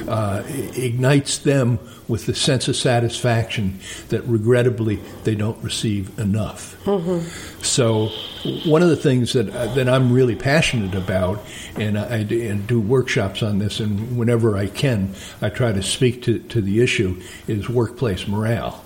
uh, 0.08 0.44
ignites 0.76 1.40
them 1.40 1.80
with 2.12 2.26
the 2.26 2.36
sense 2.36 2.68
of 2.68 2.76
satisfaction 2.76 3.80
that 4.10 4.22
regrettably 4.26 4.98
they 5.24 5.34
don't 5.34 5.58
receive 5.64 6.20
enough. 6.20 6.76
Mm-hmm. 6.84 7.28
So, 7.64 8.10
one 8.70 8.84
of 8.84 8.90
the 8.90 8.98
things 8.98 9.34
that 9.34 9.50
uh, 9.50 9.74
that 9.74 9.88
I'm 9.88 10.12
really 10.12 10.36
passionate 10.36 10.94
about, 10.94 11.44
and 11.78 11.98
I, 11.98 12.18
and 12.18 12.68
do 12.68 12.82
workshops 12.82 13.42
on 13.42 13.60
this, 13.60 13.80
and 13.80 14.18
whenever 14.18 14.58
I 14.58 14.68
can, 14.68 15.16
I 15.42 15.50
try 15.50 15.72
to 15.72 15.82
speak 15.82 16.24
to, 16.24 16.40
to 16.40 16.62
the 16.62 16.82
issue, 16.82 17.22
is 17.48 17.70
workplace 17.70 18.28
morale 18.28 18.84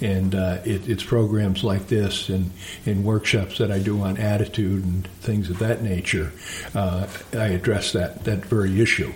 and 0.00 0.34
uh, 0.34 0.58
it, 0.64 0.88
it's 0.88 1.04
programs 1.04 1.62
like 1.62 1.86
this 1.86 2.28
and, 2.28 2.50
and 2.84 3.04
workshops 3.04 3.58
that 3.58 3.70
I 3.70 3.78
do 3.78 4.02
on 4.02 4.16
attitude 4.16 4.84
and 4.84 5.06
things 5.06 5.48
of 5.48 5.60
that 5.60 5.82
nature. 5.82 6.32
Uh, 6.74 7.06
I 7.32 7.46
address 7.46 7.92
that 7.92 8.24
that 8.24 8.44
very 8.44 8.80
issue. 8.80 9.12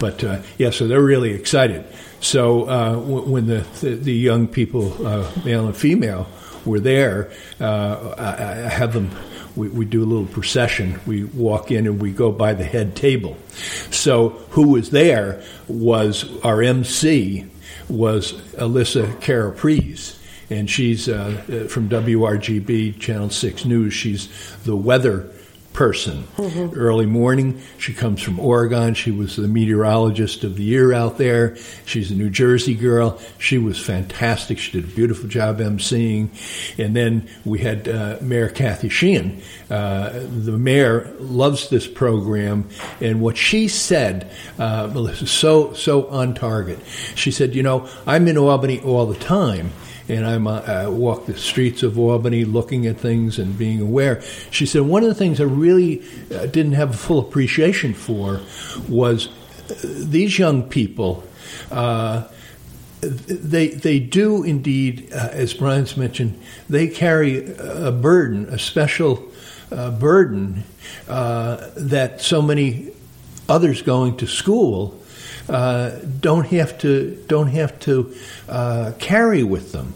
But 0.00 0.24
uh, 0.24 0.42
yeah, 0.58 0.70
so 0.70 0.88
they're 0.88 1.02
really 1.02 1.32
excited. 1.32 1.84
So 2.22 2.64
uh, 2.64 2.92
w- 2.92 3.22
when 3.22 3.46
the, 3.46 3.66
the, 3.80 3.94
the 3.96 4.14
young 4.14 4.48
people, 4.48 5.06
uh, 5.06 5.30
male 5.44 5.66
and 5.66 5.76
female, 5.76 6.28
were 6.64 6.80
there, 6.80 7.30
uh, 7.60 8.14
I, 8.16 8.64
I 8.64 8.68
have 8.68 8.92
them 8.92 9.10
we, 9.56 9.68
we, 9.68 9.84
do 9.84 10.02
a 10.02 10.06
little 10.06 10.26
procession. 10.26 10.98
We 11.06 11.24
walk 11.24 11.70
in 11.70 11.86
and 11.86 12.00
we 12.00 12.10
go 12.10 12.32
by 12.32 12.54
the 12.54 12.64
head 12.64 12.96
table. 12.96 13.36
So 13.90 14.30
who 14.50 14.68
was 14.68 14.90
there 14.90 15.42
was 15.68 16.24
our 16.42 16.62
MC 16.62 17.46
was 17.88 18.32
Alyssa 18.52 19.20
Caraprese 19.20 20.18
and 20.48 20.70
she's 20.70 21.08
uh, 21.08 21.66
from 21.68 21.88
WRGB 21.88 22.98
Channel 22.98 23.30
6 23.30 23.64
News. 23.64 23.92
She's 23.92 24.28
the 24.64 24.76
weather 24.76 25.30
person. 25.72 26.24
Mm-hmm. 26.36 26.78
Early 26.78 27.06
morning, 27.06 27.60
she 27.78 27.94
comes 27.94 28.22
from 28.22 28.38
Oregon. 28.38 28.94
She 28.94 29.10
was 29.10 29.36
the 29.36 29.48
meteorologist 29.48 30.44
of 30.44 30.56
the 30.56 30.62
year 30.62 30.92
out 30.92 31.18
there. 31.18 31.56
She's 31.86 32.10
a 32.10 32.14
New 32.14 32.30
Jersey 32.30 32.74
girl. 32.74 33.20
She 33.38 33.58
was 33.58 33.78
fantastic. 33.78 34.58
She 34.58 34.72
did 34.72 34.84
a 34.84 34.94
beautiful 34.94 35.28
job 35.28 35.58
emceeing. 35.58 36.28
And 36.78 36.94
then 36.94 37.28
we 37.44 37.60
had 37.60 37.88
uh, 37.88 38.18
Mayor 38.20 38.48
Kathy 38.48 38.88
Sheehan. 38.88 39.40
Uh, 39.70 40.10
the 40.10 40.58
mayor 40.58 41.14
loves 41.18 41.70
this 41.70 41.86
program, 41.86 42.68
and 43.00 43.22
what 43.22 43.38
she 43.38 43.68
said, 43.68 44.30
uh, 44.58 44.90
Melissa, 44.92 45.26
so 45.26 45.72
so 45.72 46.08
on 46.08 46.34
target. 46.34 46.78
She 47.14 47.30
said, 47.30 47.54
"You 47.54 47.62
know, 47.62 47.88
I'm 48.06 48.28
in 48.28 48.36
Albany 48.36 48.80
all 48.80 49.06
the 49.06 49.18
time." 49.18 49.72
And 50.08 50.26
I'm, 50.26 50.46
uh, 50.46 50.60
I 50.60 50.88
walk 50.88 51.26
the 51.26 51.36
streets 51.36 51.82
of 51.82 51.98
Albany 51.98 52.44
looking 52.44 52.86
at 52.86 52.98
things 52.98 53.38
and 53.38 53.56
being 53.56 53.80
aware. 53.80 54.22
She 54.50 54.66
said, 54.66 54.82
one 54.82 55.02
of 55.02 55.08
the 55.08 55.14
things 55.14 55.40
I 55.40 55.44
really 55.44 56.02
uh, 56.34 56.46
didn't 56.46 56.72
have 56.72 56.90
a 56.90 56.96
full 56.96 57.18
appreciation 57.18 57.94
for 57.94 58.40
was 58.88 59.28
uh, 59.28 59.74
these 59.82 60.38
young 60.38 60.64
people. 60.64 61.24
Uh, 61.70 62.24
they 63.00 63.68
they 63.68 63.98
do 63.98 64.44
indeed, 64.44 65.08
uh, 65.12 65.28
as 65.32 65.54
Brian's 65.54 65.96
mentioned, 65.96 66.40
they 66.68 66.86
carry 66.86 67.52
a 67.56 67.90
burden, 67.90 68.46
a 68.48 68.58
special 68.58 69.28
uh, 69.72 69.90
burden 69.90 70.62
that 71.06 72.20
so 72.20 72.40
many 72.40 72.92
others 73.48 73.82
going 73.82 74.16
to 74.18 74.26
school 74.26 75.01
uh, 75.52 75.90
don't 76.20 76.46
have 76.46 76.78
to 76.78 77.22
don't 77.28 77.48
have 77.48 77.78
to 77.80 78.14
uh, 78.48 78.92
carry 78.98 79.42
with 79.42 79.72
them. 79.72 79.94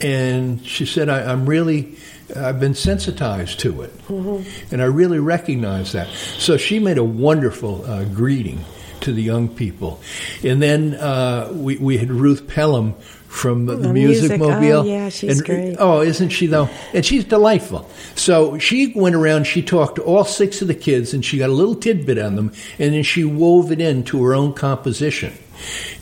And 0.00 0.64
she 0.64 0.86
said, 0.86 1.08
I, 1.08 1.32
am 1.32 1.46
really 1.46 1.96
I've 2.34 2.60
been 2.60 2.74
sensitized 2.74 3.60
to 3.60 3.82
it, 3.82 3.98
mm-hmm. 4.06 4.72
and 4.72 4.82
I 4.82 4.84
really 4.84 5.18
recognize 5.18 5.92
that. 5.92 6.08
So 6.08 6.56
she 6.56 6.78
made 6.78 6.98
a 6.98 7.04
wonderful 7.04 7.84
uh, 7.84 8.04
greeting 8.04 8.64
to 9.02 9.12
the 9.12 9.22
young 9.22 9.48
people, 9.48 10.00
and 10.42 10.62
then 10.62 10.94
uh, 10.94 11.50
we 11.52 11.76
we 11.76 11.98
had 11.98 12.10
Ruth 12.10 12.48
Pelham 12.48 12.94
from 13.28 13.66
the, 13.66 13.76
the 13.76 13.92
Music, 13.92 14.30
music 14.30 14.40
Mobile. 14.40 14.80
Oh, 14.80 14.84
yeah, 14.84 15.08
she's 15.10 15.38
and, 15.38 15.46
great. 15.46 15.76
Oh, 15.78 16.00
isn't 16.00 16.30
she 16.30 16.46
though? 16.46 16.68
And 16.94 17.04
she's 17.04 17.24
delightful. 17.24 17.88
So 18.14 18.58
she 18.58 18.92
went 18.94 19.14
around. 19.14 19.44
She 19.44 19.62
talked 19.62 19.96
to 19.96 20.02
all 20.02 20.24
six 20.24 20.62
of 20.62 20.68
the 20.68 20.74
kids, 20.74 21.14
and 21.14 21.24
she 21.24 21.38
got 21.38 21.50
a 21.50 21.52
little 21.52 21.74
tidbit 21.74 22.18
on 22.18 22.36
them, 22.36 22.52
and 22.78 22.94
then 22.94 23.02
she 23.02 23.24
wove 23.24 23.70
it 23.70 23.80
into 23.80 24.22
her 24.24 24.34
own 24.34 24.54
composition. 24.54 25.32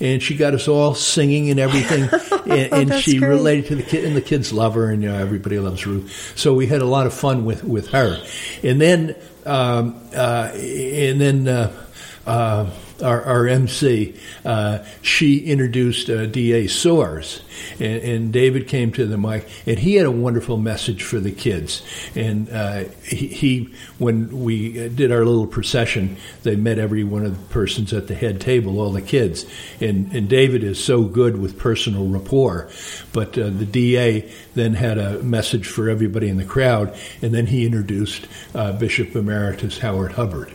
And 0.01 0.23
she 0.23 0.37
got 0.37 0.55
us 0.55 0.69
all 0.69 0.95
singing 0.95 1.51
and 1.51 1.59
everything, 1.59 2.09
and, 2.51 2.73
and 2.73 2.93
oh, 2.93 2.99
she 2.99 3.19
great. 3.19 3.29
related 3.29 3.67
to 3.69 3.77
the 3.77 3.83
kid, 3.83 4.05
and 4.05 4.15
the 4.15 4.21
kids 4.21 4.53
love 4.53 4.75
her, 4.75 4.91
and 4.91 5.03
you 5.03 5.09
know, 5.09 5.19
everybody 5.19 5.59
loves 5.59 5.87
Ruth. 5.87 6.33
So 6.37 6.55
we 6.55 6.67
had 6.67 6.83
a 6.83 6.87
lot 6.87 7.07
of 7.07 7.15
fun 7.15 7.45
with 7.45 7.65
with 7.65 7.89
her, 7.89 8.23
and 8.63 8.81
then 8.81 9.17
um, 9.45 10.01
uh, 10.15 10.51
and 10.55 11.21
then. 11.21 11.49
Uh, 11.49 11.83
uh, 12.27 12.69
our, 13.03 13.23
our 13.23 13.47
MC, 13.47 14.15
uh, 14.45 14.85
she 15.03 15.39
introduced 15.39 16.09
uh, 16.09 16.27
D.A. 16.27 16.65
Soares, 16.65 17.43
and, 17.81 18.03
and, 18.03 18.33
David 18.33 18.69
came 18.69 18.93
to 18.93 19.07
the 19.07 19.17
mic, 19.17 19.49
and 19.67 19.79
he 19.79 19.95
had 19.95 20.07
a 20.07 20.11
wonderful 20.11 20.57
message 20.57 21.03
for 21.03 21.19
the 21.19 21.33
kids. 21.33 21.83
And 22.15 22.51
uh, 22.51 22.85
he, 23.05 23.29
he, 23.29 23.75
when 23.99 24.45
we 24.45 24.89
did 24.89 25.13
our 25.13 25.25
little 25.25 25.47
procession, 25.47 26.17
they 26.43 26.57
met 26.57 26.79
every 26.79 27.05
one 27.05 27.25
of 27.25 27.37
the 27.37 27.55
persons 27.55 27.93
at 27.93 28.09
the 28.09 28.15
head 28.15 28.41
table, 28.41 28.81
all 28.81 28.93
the 28.93 29.03
kids. 29.03 29.47
And, 29.81 30.13
and 30.13 30.29
David 30.29 30.65
is 30.65 30.83
so 30.83 31.05
good 31.05 31.39
with 31.39 31.59
personal 31.59 32.09
rapport, 32.09 32.69
but 33.13 33.39
uh, 33.39 33.51
the 33.51 33.67
DA 33.67 34.31
then 34.55 34.75
had 34.75 34.99
a 34.99 35.23
message 35.23 35.67
for 35.67 35.89
everybody 35.89 36.29
in 36.29 36.37
the 36.37 36.45
crowd, 36.45 36.97
and 37.23 37.33
then 37.35 37.47
he 37.47 37.65
introduced 37.65 38.27
uh, 38.55 38.73
Bishop 38.73 39.15
Emeritus 39.15 39.79
Howard 39.79 40.13
Hubbard. 40.13 40.53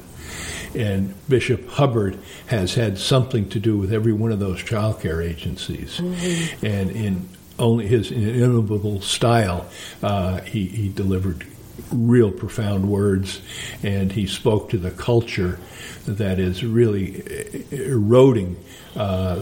And 0.75 1.13
Bishop 1.27 1.67
Hubbard 1.67 2.17
has 2.47 2.75
had 2.75 2.97
something 2.97 3.49
to 3.49 3.59
do 3.59 3.77
with 3.77 3.91
every 3.93 4.13
one 4.13 4.31
of 4.31 4.39
those 4.39 4.63
child 4.63 5.01
care 5.01 5.21
agencies. 5.21 5.97
Mm-hmm. 5.99 6.65
And 6.65 6.91
in 6.91 7.29
only 7.59 7.87
his 7.87 8.11
inimitable 8.11 9.01
style, 9.01 9.67
uh, 10.01 10.41
he, 10.41 10.65
he 10.65 10.89
delivered 10.89 11.45
real 11.91 12.31
profound 12.31 12.89
words, 12.89 13.41
and 13.83 14.11
he 14.11 14.27
spoke 14.27 14.69
to 14.69 14.77
the 14.77 14.91
culture 14.91 15.59
that 16.05 16.39
is 16.39 16.63
really 16.63 17.23
eroding 17.71 18.57
uh, 18.95 19.41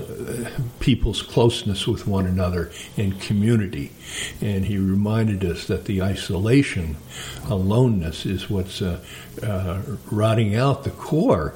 people's 0.79 1.21
closeness 1.21 1.87
with 1.87 2.05
one 2.05 2.25
another 2.25 2.71
and 2.97 3.19
community. 3.19 3.91
And 4.41 4.65
he 4.65 4.77
reminded 4.77 5.43
us 5.43 5.67
that 5.67 5.85
the 5.85 6.01
isolation, 6.01 6.97
aloneness, 7.47 8.25
is 8.25 8.49
what's 8.49 8.81
uh, 8.81 9.03
uh, 9.41 9.81
rotting 10.11 10.55
out 10.55 10.83
the 10.83 10.91
core 10.91 11.55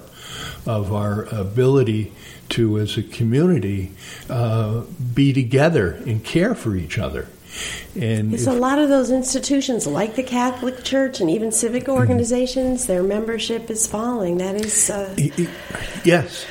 of 0.65 0.93
our 0.93 1.23
ability 1.25 2.11
to, 2.49 2.79
as 2.79 2.97
a 2.97 3.03
community, 3.03 3.91
uh, 4.29 4.81
be 5.13 5.33
together 5.33 5.91
and 5.91 6.23
care 6.23 6.55
for 6.55 6.75
each 6.75 6.97
other. 6.97 7.27
And 7.99 8.31
There's 8.31 8.47
if- 8.47 8.53
a 8.53 8.57
lot 8.57 8.79
of 8.79 8.89
those 8.89 9.11
institutions, 9.11 9.85
like 9.87 10.15
the 10.15 10.23
Catholic 10.23 10.83
Church 10.83 11.19
and 11.19 11.29
even 11.29 11.51
civic 11.51 11.87
organizations, 11.87 12.87
their 12.87 13.03
membership 13.03 13.69
is 13.69 13.87
falling. 13.87 14.37
That 14.37 14.55
is, 14.55 14.89
uh, 14.89 15.13
he- 15.17 15.29
he- 15.35 15.47
yes, 16.03 16.45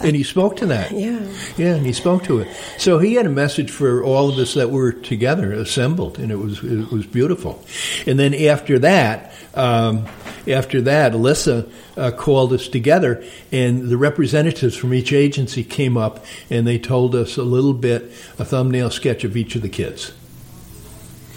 and 0.00 0.14
he 0.16 0.22
spoke 0.22 0.56
to 0.56 0.66
that. 0.66 0.92
yeah. 0.92 1.20
Yeah, 1.56 1.74
and 1.74 1.86
he 1.86 1.92
spoke 1.92 2.24
to 2.24 2.40
it. 2.40 2.48
So 2.78 2.98
he 2.98 3.14
had 3.14 3.26
a 3.26 3.30
message 3.30 3.70
for 3.70 4.02
all 4.04 4.28
of 4.28 4.38
us 4.38 4.54
that 4.54 4.70
were 4.70 4.92
together, 4.92 5.52
assembled, 5.52 6.18
and 6.18 6.30
it 6.30 6.38
was 6.38 6.62
it 6.62 6.90
was 6.90 7.06
beautiful. 7.06 7.62
And 8.06 8.18
then 8.18 8.34
after 8.34 8.78
that, 8.80 9.32
um, 9.54 10.04
after 10.48 10.80
that, 10.82 11.12
Alyssa 11.12 11.66
uh, 11.96 12.10
called 12.12 12.52
us 12.52 12.68
together, 12.68 13.24
and 13.50 13.88
the 13.88 13.96
representatives 13.96 14.76
from 14.76 14.92
each 14.94 15.12
agency 15.12 15.64
came 15.64 15.96
up, 15.96 16.24
and 16.50 16.66
they 16.66 16.78
told 16.78 17.14
us 17.14 17.36
a 17.36 17.42
little 17.42 17.72
bit, 17.72 18.12
a 18.38 18.44
thumbnail 18.44 18.90
sketch 18.90 19.24
of 19.24 19.36
each 19.36 19.56
of 19.56 19.62
the 19.62 19.68
kids. 19.68 20.12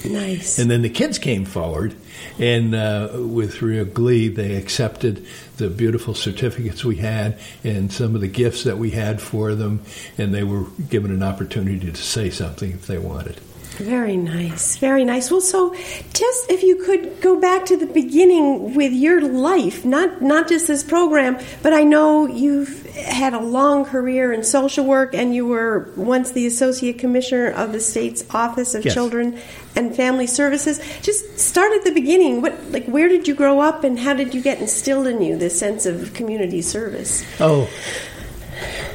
Nice. 0.05 0.59
And 0.59 0.69
then 0.71 0.81
the 0.81 0.89
kids 0.89 1.17
came 1.19 1.45
forward, 1.45 1.93
and 2.39 2.73
uh, 2.73 3.09
with 3.15 3.61
real 3.61 3.85
glee, 3.85 4.27
they 4.29 4.55
accepted 4.55 5.25
the 5.57 5.69
beautiful 5.69 6.13
certificates 6.13 6.85
we 6.85 6.97
had 6.97 7.37
and 7.63 7.91
some 7.91 8.15
of 8.15 8.21
the 8.21 8.27
gifts 8.27 8.63
that 8.63 8.77
we 8.77 8.91
had 8.91 9.21
for 9.21 9.55
them, 9.55 9.81
and 10.17 10.33
they 10.33 10.43
were 10.43 10.65
given 10.89 11.11
an 11.11 11.23
opportunity 11.23 11.91
to 11.91 11.97
say 11.97 12.29
something 12.29 12.71
if 12.71 12.87
they 12.87 12.97
wanted. 12.97 13.39
Very 13.77 14.17
nice. 14.17 14.75
Very 14.77 15.05
nice. 15.05 15.31
Well, 15.31 15.39
so 15.39 15.73
just 15.73 16.51
if 16.51 16.63
you 16.63 16.83
could 16.83 17.21
go 17.21 17.39
back 17.39 17.65
to 17.67 17.77
the 17.77 17.85
beginning 17.85 18.75
with 18.75 18.91
your 18.91 19.21
life, 19.21 19.85
not 19.85 20.21
not 20.21 20.49
just 20.49 20.67
this 20.67 20.83
program, 20.83 21.39
but 21.63 21.71
I 21.71 21.83
know 21.83 22.27
you've 22.27 22.85
had 22.95 23.33
a 23.33 23.39
long 23.39 23.85
career 23.85 24.33
in 24.33 24.43
social 24.43 24.83
work 24.83 25.15
and 25.15 25.33
you 25.33 25.45
were 25.47 25.93
once 25.95 26.31
the 26.31 26.45
associate 26.45 26.99
commissioner 26.99 27.51
of 27.51 27.71
the 27.71 27.79
state's 27.79 28.25
office 28.31 28.75
of 28.75 28.83
Yes. 28.83 28.93
children 28.93 29.39
and 29.75 29.95
family 29.95 30.27
services. 30.27 30.79
Just 31.01 31.39
start 31.39 31.71
at 31.73 31.83
the 31.83 31.91
beginning. 31.91 32.41
What 32.41 32.71
like 32.71 32.85
where 32.85 33.07
did 33.07 33.27
you 33.27 33.35
grow 33.35 33.59
up 33.59 33.83
and 33.83 33.97
how 33.99 34.13
did 34.13 34.33
you 34.33 34.41
get 34.41 34.59
instilled 34.59 35.07
in 35.07 35.21
you 35.21 35.37
this 35.37 35.57
sense 35.57 35.85
of 35.85 36.13
community 36.13 36.61
service? 36.61 37.23
Oh, 37.39 37.69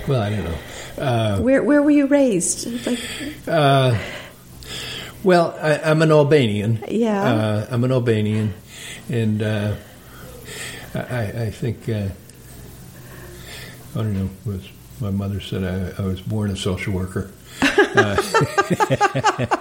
well, 0.09 0.21
I 0.21 0.31
don't 0.31 0.45
know. 0.45 0.59
Uh, 0.97 1.41
Where 1.41 1.63
where 1.63 1.83
were 1.83 1.91
you 1.91 2.07
raised? 2.07 2.87
Like 2.87 3.01
uh, 3.49 3.99
well, 5.25 5.57
I, 5.61 5.79
I'm 5.91 6.03
an 6.03 6.13
Albanian. 6.13 6.85
Yeah. 6.87 7.23
Uh, 7.23 7.67
I'm 7.71 7.83
an 7.83 7.91
Albanian, 7.91 8.55
and 9.09 9.43
uh, 9.43 9.75
I, 10.95 11.23
I 11.47 11.51
think 11.51 11.89
uh, 11.89 12.09
I 13.95 13.97
don't 13.97 14.13
know. 14.15 14.31
Was 14.45 14.69
my 15.01 15.11
mother 15.11 15.41
said 15.41 15.65
I, 15.65 16.01
I 16.03 16.07
was 16.07 16.21
born 16.21 16.51
a 16.51 16.57
social 16.57 16.93
worker. 16.93 17.31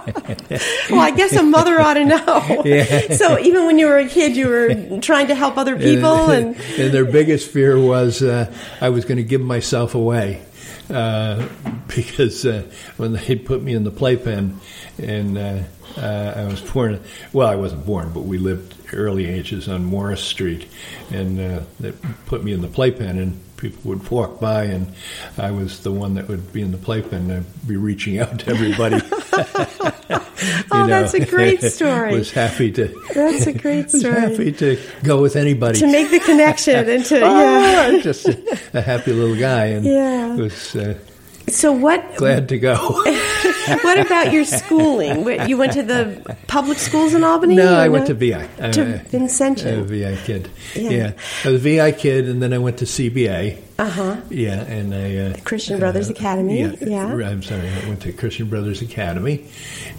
Well, 0.90 1.00
I 1.00 1.12
guess 1.16 1.34
a 1.34 1.42
mother 1.42 1.80
ought 1.80 1.94
to 1.94 2.04
know. 2.04 2.62
Yeah. 2.74 3.14
So 3.14 3.38
even 3.38 3.66
when 3.66 3.78
you 3.78 3.86
were 3.86 3.98
a 3.98 4.08
kid, 4.08 4.36
you 4.36 4.48
were 4.48 5.00
trying 5.00 5.28
to 5.28 5.34
help 5.34 5.56
other 5.58 5.76
people, 5.76 6.30
and 6.30 6.56
and 6.78 6.92
their 6.92 7.04
biggest 7.04 7.50
fear 7.50 7.78
was 7.78 8.22
uh, 8.22 8.52
I 8.80 8.88
was 8.90 9.04
going 9.04 9.18
to 9.18 9.24
give 9.24 9.40
myself 9.40 9.94
away 9.94 10.42
uh, 10.90 11.46
because 11.88 12.44
uh, 12.46 12.64
when 12.96 13.12
they 13.12 13.36
put 13.36 13.62
me 13.62 13.74
in 13.74 13.84
the 13.84 13.90
playpen 13.90 14.60
and 14.98 15.38
uh, 15.38 15.62
uh, 15.96 16.32
I 16.36 16.44
was 16.46 16.60
born, 16.60 17.00
well, 17.32 17.48
I 17.48 17.56
wasn't 17.56 17.86
born, 17.86 18.12
but 18.12 18.22
we 18.22 18.38
lived 18.38 18.74
early 18.92 19.26
ages 19.26 19.68
on 19.68 19.84
Morris 19.84 20.22
Street, 20.22 20.66
and 21.10 21.40
uh, 21.40 21.60
they 21.80 21.92
put 22.26 22.42
me 22.44 22.52
in 22.52 22.60
the 22.62 22.68
playpen 22.68 23.18
and. 23.18 23.40
People 23.64 23.88
would 23.92 24.10
walk 24.10 24.40
by, 24.40 24.64
and 24.64 24.92
I 25.38 25.50
was 25.50 25.80
the 25.82 25.90
one 25.90 26.12
that 26.16 26.28
would 26.28 26.52
be 26.52 26.60
in 26.60 26.70
the 26.70 26.76
playpen 26.76 27.30
and 27.30 27.46
be 27.66 27.76
reaching 27.76 28.18
out 28.18 28.40
to 28.40 28.50
everybody. 28.50 29.00
Oh, 30.70 30.86
that's 30.86 31.14
a 31.14 31.24
great 31.24 31.62
story. 31.76 32.14
was 32.14 32.30
happy 32.30 32.70
to. 32.72 32.88
That's 33.14 33.46
a 33.46 33.52
great 33.54 33.84
was 33.90 34.00
story. 34.00 34.20
happy 34.20 34.52
to 34.52 34.78
go 35.02 35.22
with 35.22 35.36
anybody 35.36 35.78
to 35.78 35.86
make 35.86 36.10
the 36.10 36.20
connection 36.20 36.88
and 36.90 37.04
to 37.06 37.18
yeah. 37.20 37.90
Ah, 37.94 37.98
just 38.02 38.28
a, 38.28 38.58
a 38.74 38.80
happy 38.82 39.12
little 39.14 39.36
guy, 39.36 39.66
and 39.66 39.86
Yeah. 39.86 40.34
was 40.36 40.76
uh, 40.76 40.98
So 41.48 41.72
what? 41.72 42.16
glad 42.16 42.48
to 42.50 42.58
go. 42.58 42.74
What 43.82 43.98
about 43.98 44.32
your 44.32 44.44
schooling? 44.44 45.48
You 45.48 45.56
went 45.56 45.72
to 45.72 45.82
the 45.82 46.36
public 46.46 46.78
schools 46.78 47.14
in 47.14 47.24
Albany? 47.24 47.56
no, 47.56 47.74
I 47.74 47.88
went 47.88 48.06
to 48.08 48.14
VI. 48.14 48.46
To 48.58 48.64
Uh, 48.64 48.98
Vincentian. 49.10 49.80
a 49.80 49.84
VI 49.84 50.16
kid. 50.24 50.48
Yeah. 50.74 50.90
Yeah. 50.90 51.12
I 51.44 51.50
was 51.50 51.60
a 51.60 51.64
VI 51.64 51.92
kid, 51.92 52.28
and 52.28 52.42
then 52.42 52.52
I 52.52 52.58
went 52.58 52.78
to 52.78 52.84
CBA. 52.86 53.56
Uh 53.76 53.90
huh. 53.90 54.16
Yeah, 54.30 54.60
and 54.62 54.94
I 54.94 55.16
uh, 55.16 55.36
Christian 55.42 55.80
Brothers 55.80 56.08
Academy, 56.08 56.60
yeah. 56.80 57.06
I'm 57.06 57.42
sorry, 57.42 57.68
I 57.68 57.88
went 57.88 58.02
to 58.02 58.12
Christian 58.12 58.48
Brothers 58.48 58.82
Academy, 58.82 59.46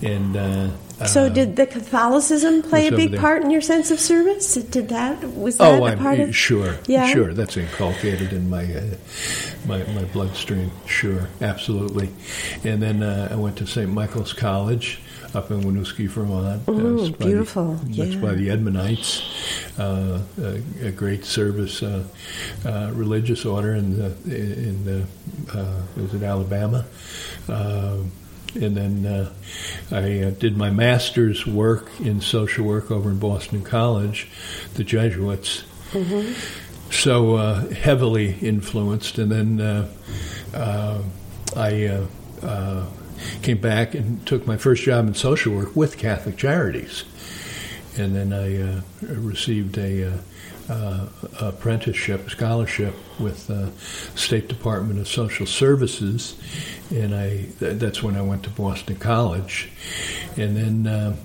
and 0.01 0.37
uh, 0.37 1.05
So 1.05 1.25
uh, 1.25 1.29
did 1.29 1.57
the 1.57 1.67
Catholicism 1.67 2.61
play 2.61 2.87
a 2.87 2.91
big 2.91 3.11
there. 3.11 3.19
part 3.19 3.43
in 3.43 3.51
your 3.51 3.59
sense 3.59 3.91
of 3.91 3.99
service? 3.99 4.53
Did 4.55 4.87
that 4.89 5.21
was 5.35 5.57
that 5.57 5.67
Oh, 5.81 5.85
a 5.85 5.89
I'm 5.89 5.99
part 5.99 6.21
of? 6.21 6.33
sure. 6.33 6.77
Yeah. 6.87 7.07
sure. 7.07 7.33
That's 7.33 7.57
inculcated 7.57 8.31
in 8.31 8.49
my 8.49 8.63
uh, 8.63 8.81
my 9.67 9.83
my 9.91 10.05
bloodstream. 10.05 10.71
Sure, 10.85 11.27
absolutely. 11.41 12.11
And 12.63 12.81
then 12.81 13.03
uh, 13.03 13.27
I 13.29 13.35
went 13.35 13.57
to 13.57 13.67
St. 13.67 13.91
Michael's 13.91 14.31
College 14.31 15.01
up 15.35 15.51
in 15.51 15.61
Winooski, 15.61 16.07
Vermont. 16.07 16.61
Ooh, 16.69 16.97
That's 17.05 17.17
by 17.17 17.25
beautiful. 17.25 17.73
The, 17.73 17.93
that's 18.03 18.15
Yeah. 18.15 18.21
by 18.21 18.33
the 18.35 18.47
Edmundites, 18.47 19.21
uh, 19.79 20.21
a, 20.41 20.87
a 20.87 20.91
great 20.91 21.25
service 21.25 21.83
uh, 21.83 22.03
uh, 22.65 22.91
religious 22.93 23.45
order 23.45 23.73
in 23.75 23.97
the 23.97 24.15
in 24.25 24.85
the 24.85 25.03
uh, 25.57 25.81
was 25.97 26.13
it 26.13 26.23
Alabama. 26.23 26.85
Uh, 27.49 27.97
and 28.55 28.77
then 28.77 29.05
uh, 29.05 29.33
I 29.91 30.21
uh, 30.23 30.29
did 30.29 30.55
my 30.55 30.69
master's 30.71 31.45
work 31.45 31.89
in 31.99 32.21
social 32.21 32.65
work 32.65 32.89
over 32.89 33.09
in 33.09 33.19
Boston 33.19 33.63
College, 33.63 34.29
the 34.75 34.83
Jesuits. 34.85 35.63
So 36.91 37.35
uh, 37.35 37.67
heavily 37.73 38.37
influenced, 38.41 39.17
and 39.17 39.29
then 39.31 39.59
uh, 39.59 39.89
uh, 40.53 41.01
I 41.55 41.85
uh, 41.87 42.05
uh, 42.43 42.85
came 43.41 43.57
back 43.57 43.95
and 43.95 44.25
took 44.25 44.45
my 44.45 44.57
first 44.57 44.83
job 44.83 45.07
in 45.07 45.13
social 45.13 45.53
work 45.55 45.75
with 45.75 45.97
Catholic 45.97 46.37
Charities, 46.37 47.03
and 47.97 48.15
then 48.15 48.33
I 48.33 48.61
uh, 48.61 48.81
received 49.01 49.77
a. 49.77 50.13
Uh, 50.13 50.17
uh, 50.69 51.07
apprenticeship 51.41 52.29
scholarship 52.29 52.95
with 53.19 53.47
the 53.47 53.71
State 54.19 54.47
Department 54.47 54.99
of 54.99 55.07
Social 55.07 55.45
Services, 55.45 56.35
and 56.89 57.13
I 57.13 57.45
th- 57.59 57.77
that's 57.77 58.01
when 58.01 58.15
I 58.15 58.21
went 58.21 58.43
to 58.43 58.49
Boston 58.49 58.95
College, 58.95 59.69
and 60.37 60.57
then 60.57 60.87
uh, 60.87 61.15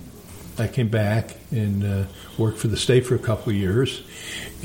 I 0.59 0.69
came 0.69 0.89
back 0.89 1.37
and 1.51 1.85
uh, 1.85 2.05
worked 2.37 2.59
for 2.59 2.69
the 2.69 2.77
state 2.77 3.07
for 3.07 3.15
a 3.15 3.19
couple 3.19 3.51
of 3.51 3.57
years, 3.57 4.03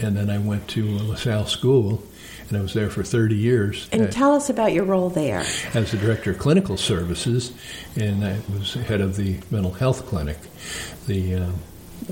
and 0.01 0.17
then 0.17 0.29
I 0.29 0.37
went 0.37 0.67
to 0.69 0.85
LaSalle 0.85 1.45
School, 1.45 2.03
and 2.49 2.57
I 2.57 2.61
was 2.61 2.73
there 2.73 2.89
for 2.89 3.03
30 3.03 3.35
years 3.35 3.87
And 3.91 4.03
uh, 4.03 4.07
tell 4.07 4.33
us 4.33 4.49
about 4.49 4.73
your 4.73 4.83
role 4.85 5.09
there. 5.09 5.43
as 5.73 5.91
the 5.91 5.97
director 5.97 6.31
of 6.31 6.39
clinical 6.39 6.77
services, 6.77 7.51
and 7.95 8.23
I 8.23 8.39
was 8.57 8.73
head 8.73 9.01
of 9.01 9.15
the 9.15 9.37
mental 9.51 9.71
health 9.73 10.05
clinic, 10.05 10.37
the 11.07 11.35
uh, 11.35 11.51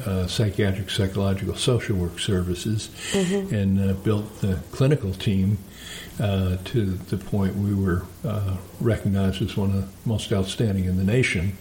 uh, 0.05 0.27
psychiatric, 0.27 0.89
psychological, 0.89 1.55
social 1.55 1.97
work 1.97 2.19
services, 2.19 2.89
and 3.13 3.79
uh, 3.79 3.93
built 3.93 4.41
the 4.41 4.59
clinical 4.71 5.13
team 5.13 5.57
uh, 6.19 6.57
to 6.65 6.85
the 7.09 7.17
point 7.17 7.55
we 7.55 7.73
were 7.73 8.03
uh, 8.25 8.55
recognized 8.79 9.41
as 9.41 9.57
one 9.57 9.71
of 9.71 9.81
the 9.81 9.87
most 10.09 10.31
outstanding 10.31 10.85
in 10.85 10.97
the 10.97 11.03
nation 11.03 11.57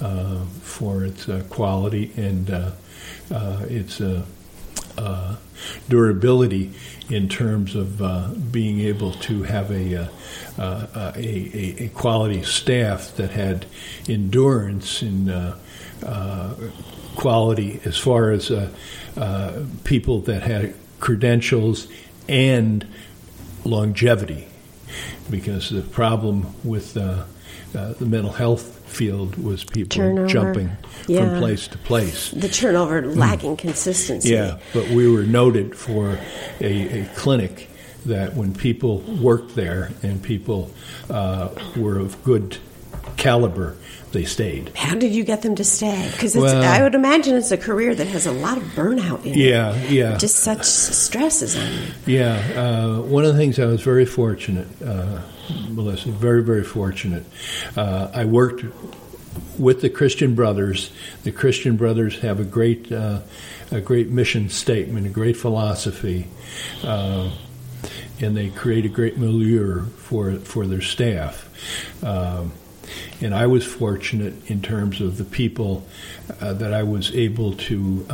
uh, 0.00 0.44
for 0.62 1.04
its 1.04 1.28
uh, 1.28 1.42
quality 1.50 2.10
and 2.16 2.50
uh, 2.50 2.70
uh, 3.30 3.64
its 3.68 4.00
uh, 4.98 5.36
durability 5.88 6.72
in 7.08 7.28
terms 7.28 7.74
of 7.74 8.00
uh, 8.00 8.28
being 8.50 8.80
able 8.80 9.12
to 9.12 9.42
have 9.42 9.70
a, 9.70 9.96
uh, 9.96 10.08
uh, 10.58 11.12
a, 11.16 11.84
a, 11.84 11.88
quality 11.90 12.42
staff 12.42 13.14
that 13.16 13.30
had 13.30 13.66
endurance 14.08 15.02
in 15.02 15.28
uh, 15.28 15.56
uh, 16.04 16.54
quality 17.16 17.80
as 17.84 17.98
far 17.98 18.30
as 18.30 18.50
people 19.84 20.20
that 20.20 20.42
had 20.42 20.74
credentials 21.00 21.88
and 22.28 22.86
longevity. 23.64 24.48
Because 25.30 25.70
the 25.70 25.82
problem 25.82 26.54
with 26.64 26.94
the 26.94 27.26
mental 28.00 28.32
health 28.32 28.71
field 28.92 29.36
was 29.42 29.64
people 29.64 29.88
Turnover. 29.96 30.26
jumping 30.28 30.70
Yeah. 31.06 31.30
from 31.30 31.38
place 31.38 31.66
to 31.68 31.78
place. 31.78 32.30
The 32.30 32.48
turnover 32.48 33.02
lacking 33.06 33.56
consistency. 33.56 34.28
Hmm. 34.30 34.34
Yeah, 34.34 34.58
but 34.72 34.88
we 34.90 35.10
were 35.10 35.24
noted 35.24 35.74
for 35.76 36.18
a, 36.60 37.00
a 37.02 37.04
clinic 37.16 37.68
that 38.06 38.34
when 38.34 38.52
people 38.54 38.98
worked 39.00 39.54
there 39.54 39.90
and 40.02 40.22
people 40.22 40.70
uh, 41.10 41.48
were 41.76 41.98
of 41.98 42.22
good 42.24 42.58
caliber, 43.16 43.76
they 44.12 44.24
stayed. 44.24 44.70
How 44.76 44.94
did 44.94 45.12
you 45.14 45.24
get 45.24 45.42
them 45.42 45.54
to 45.54 45.64
stay? 45.64 46.08
Because 46.12 46.34
Well- 46.36 46.62
I 46.62 46.82
would 46.82 46.94
imagine 46.94 47.34
it's 47.36 47.50
a 47.52 47.56
career 47.56 47.94
that 47.94 48.06
has 48.08 48.26
a 48.26 48.32
lot 48.32 48.58
of 48.58 48.64
burnout 48.74 49.24
in 49.24 49.32
it. 49.32 49.36
Yeah, 49.36 49.74
yeah, 49.88 50.18
Just 50.18 50.36
such 50.36 50.64
stresses 50.64 51.56
on 51.56 51.72
you. 51.72 52.18
yeah. 52.18 52.36
Uh, 52.56 53.00
one 53.02 53.24
of 53.24 53.32
the 53.32 53.38
things 53.38 53.58
I 53.58 53.66
was 53.66 53.80
very 53.82 54.04
fortunate, 54.04 54.66
uh, 54.84 55.20
Melissa, 55.68 56.10
very, 56.10 56.42
very 56.42 56.64
fortunate. 56.64 57.24
Uh, 57.76 58.10
I 58.14 58.24
worked 58.24 58.64
with 59.58 59.80
the 59.80 59.90
Christian 59.90 60.34
Brothers. 60.34 60.90
The 61.24 61.32
Christian 61.32 61.76
Brothers 61.76 62.18
have 62.20 62.40
a 62.40 62.44
great, 62.44 62.90
uh, 62.92 63.20
a 63.70 63.80
great 63.80 64.08
mission 64.08 64.48
statement, 64.48 65.06
a 65.06 65.10
great 65.10 65.36
philosophy, 65.36 66.26
uh, 66.84 67.30
and 68.20 68.36
they 68.36 68.50
create 68.50 68.84
a 68.84 68.88
great 68.88 69.18
milieu 69.18 69.86
for 69.86 70.32
for 70.36 70.66
their 70.66 70.82
staff. 70.82 71.48
Um, 72.04 72.52
and 73.20 73.34
I 73.34 73.46
was 73.46 73.64
fortunate 73.64 74.50
in 74.50 74.60
terms 74.60 75.00
of 75.00 75.16
the 75.16 75.24
people 75.24 75.86
uh, 76.40 76.52
that 76.54 76.72
I 76.72 76.82
was 76.82 77.14
able 77.14 77.54
to. 77.54 78.06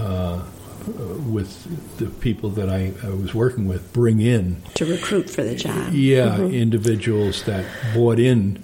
Uh, 0.89 1.19
with 1.31 1.99
the 1.99 2.07
people 2.07 2.49
that 2.49 2.71
I, 2.71 2.93
I, 3.05 3.11
was 3.11 3.35
working 3.35 3.69
with, 3.69 3.93
bring 3.93 4.21
in 4.21 4.63
to 4.75 4.87
recruit 4.87 5.29
for 5.29 5.43
the 5.43 5.55
job. 5.55 5.93
Yeah, 5.93 6.39
mm-hmm. 6.39 6.55
individuals 6.55 7.43
that 7.45 7.67
bought 7.93 8.19
in 8.19 8.63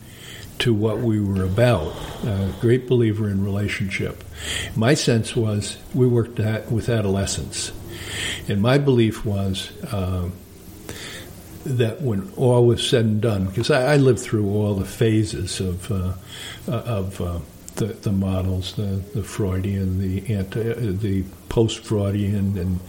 to 0.60 0.72
what 0.72 1.00
we 1.00 1.20
were 1.20 1.44
about. 1.44 1.94
A 2.24 2.54
great 2.62 2.88
believer 2.88 3.28
in 3.28 3.44
relationship. 3.44 4.24
My 4.74 4.94
sense 4.94 5.36
was 5.36 5.76
we 5.92 6.06
worked 6.06 6.40
at, 6.40 6.72
with 6.72 6.88
adolescents, 6.88 7.72
and 8.48 8.62
my 8.62 8.78
belief 8.78 9.24
was. 9.26 9.70
Uh, 9.92 10.30
that 11.66 12.02
when 12.02 12.30
all 12.36 12.66
was 12.66 12.86
said 12.86 13.06
and 13.06 13.22
done, 13.22 13.46
because 13.46 13.70
I, 13.70 13.94
I 13.94 13.96
lived 13.96 14.20
through 14.20 14.46
all 14.50 14.74
the 14.74 14.84
phases 14.84 15.60
of 15.60 15.90
uh, 15.90 16.12
uh 16.68 16.72
of 16.72 17.20
uh, 17.22 17.38
the, 17.76 17.86
the 17.86 18.12
models, 18.12 18.74
the, 18.74 19.02
the 19.14 19.22
Freudian, 19.22 19.98
the 19.98 20.34
anti, 20.34 20.62
the 20.92 21.24
post-Freudian, 21.48 22.56
and 22.58 22.80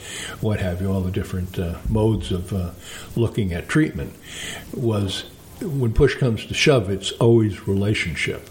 what 0.42 0.60
have 0.60 0.82
you, 0.82 0.92
all 0.92 1.02
the 1.02 1.12
different 1.12 1.58
uh, 1.58 1.78
modes 1.90 2.32
of 2.32 2.54
uh, 2.54 2.72
looking 3.16 3.54
at 3.54 3.68
treatment, 3.68 4.14
was 4.74 5.26
when 5.62 5.94
push 5.94 6.16
comes 6.16 6.46
to 6.46 6.54
shove, 6.54 6.90
it's 6.90 7.12
always 7.14 7.68
relationship. 7.68 8.50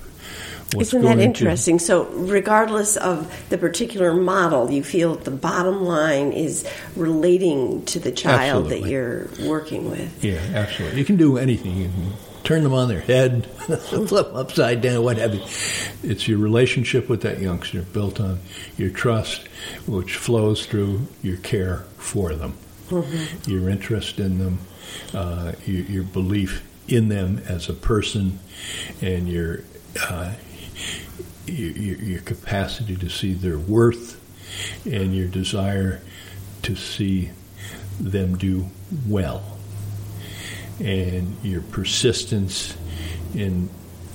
What's 0.72 0.88
Isn't 0.88 1.02
that 1.02 1.20
interesting? 1.20 1.78
To, 1.78 1.84
so, 1.84 2.04
regardless 2.10 2.96
of 2.96 3.48
the 3.48 3.58
particular 3.58 4.12
model, 4.12 4.70
you 4.70 4.82
feel 4.82 5.14
the 5.14 5.30
bottom 5.30 5.84
line 5.84 6.32
is 6.32 6.66
relating 6.96 7.84
to 7.86 8.00
the 8.00 8.10
child 8.10 8.64
absolutely. 8.64 8.80
that 8.80 8.88
you're 8.90 9.28
working 9.48 9.88
with. 9.88 10.24
Yeah, 10.24 10.40
absolutely. 10.54 10.98
You 10.98 11.04
can 11.04 11.16
do 11.16 11.38
anything. 11.38 11.76
You 11.76 11.84
can 11.84 12.12
turn 12.44 12.62
them 12.62 12.74
on 12.74 12.88
their 12.88 13.00
head, 13.00 13.46
flip 13.56 14.26
them 14.26 14.36
upside 14.36 14.82
down, 14.82 15.02
what 15.02 15.16
have 15.16 15.34
you. 15.34 15.40
It's 16.08 16.28
your 16.28 16.38
relationship 16.38 17.08
with 17.08 17.22
that 17.22 17.40
youngster 17.40 17.82
built 17.82 18.20
on 18.20 18.40
your 18.76 18.90
trust, 18.90 19.48
which 19.86 20.16
flows 20.16 20.66
through 20.66 21.08
your 21.22 21.38
care 21.38 21.78
for 21.96 22.34
them, 22.34 22.54
mm-hmm. 22.88 23.50
your 23.50 23.68
interest 23.70 24.20
in 24.20 24.38
them, 24.38 24.58
uh, 25.14 25.52
your, 25.64 25.84
your 25.86 26.04
belief 26.04 26.62
in 26.86 27.08
them 27.08 27.38
as 27.48 27.68
a 27.70 27.72
person 27.72 28.38
and 29.00 29.26
your, 29.26 29.64
uh, 30.02 30.34
your, 31.46 31.96
your 31.96 32.20
capacity 32.20 32.94
to 32.96 33.08
see 33.08 33.32
their 33.32 33.58
worth 33.58 34.20
and 34.84 35.16
your 35.16 35.28
desire 35.28 36.00
to 36.62 36.76
see 36.76 37.30
them 37.98 38.36
do 38.36 38.68
well 39.08 39.53
and 40.80 41.36
your 41.42 41.62
persistence 41.62 42.76
in 43.34 43.68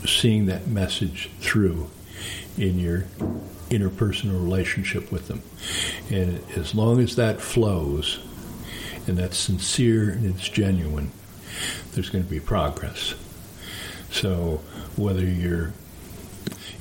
seeing 0.05 0.45
that 0.47 0.67
message 0.67 1.29
through 1.39 1.89
in 2.57 2.79
your 2.79 3.05
interpersonal 3.69 4.41
relationship 4.41 5.11
with 5.11 5.27
them. 5.27 5.41
And 6.09 6.43
as 6.57 6.73
long 6.73 6.99
as 6.99 7.15
that 7.15 7.39
flows 7.39 8.19
and 9.07 9.17
that's 9.17 9.37
sincere 9.37 10.09
and 10.09 10.25
it's 10.25 10.47
genuine, 10.47 11.11
there's 11.93 12.09
going 12.09 12.23
to 12.23 12.29
be 12.29 12.39
progress. 12.39 13.13
So 14.11 14.61
whether 14.95 15.25
your 15.25 15.73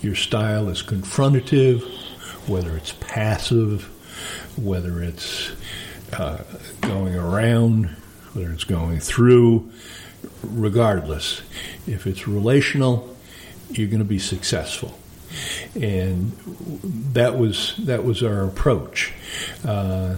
your 0.00 0.14
style 0.14 0.68
is 0.68 0.82
confrontative, 0.82 1.82
whether 2.48 2.76
it's 2.76 2.92
passive, 3.00 3.90
whether 4.56 5.02
it's 5.02 5.50
uh, 6.12 6.44
going 6.80 7.16
around, 7.16 7.94
whether 8.34 8.50
it's 8.52 8.64
going 8.64 9.00
through, 9.00 9.70
regardless, 10.42 11.42
if 11.86 12.06
it's 12.06 12.28
relational, 12.28 13.16
you're 13.70 13.88
going 13.88 13.98
to 13.98 14.04
be 14.04 14.18
successful. 14.18 14.98
And 15.74 16.32
that 17.12 17.38
was 17.38 17.74
that 17.80 18.02
was 18.02 18.22
our 18.22 18.44
approach, 18.44 19.12
uh, 19.64 20.16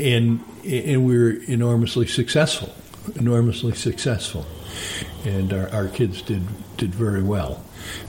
and 0.00 0.42
and 0.64 1.04
we 1.04 1.18
were 1.18 1.32
enormously 1.46 2.06
successful 2.06 2.72
enormously 3.16 3.74
successful, 3.74 4.46
and 5.24 5.52
our, 5.52 5.68
our 5.70 5.88
kids 5.88 6.22
did 6.22 6.42
did 6.76 6.94
very 6.94 7.22
well. 7.22 7.62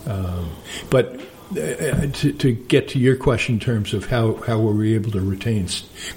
Um, 0.06 0.52
but 0.90 1.20
uh, 1.52 2.08
to, 2.14 2.34
to, 2.34 2.52
get 2.52 2.88
to 2.90 3.00
your 3.00 3.16
question 3.16 3.56
in 3.56 3.60
terms 3.60 3.94
of 3.94 4.08
how, 4.08 4.36
how 4.36 4.60
were 4.60 4.72
we 4.72 4.96
able 4.96 5.12
to 5.12 5.22
retain 5.22 5.68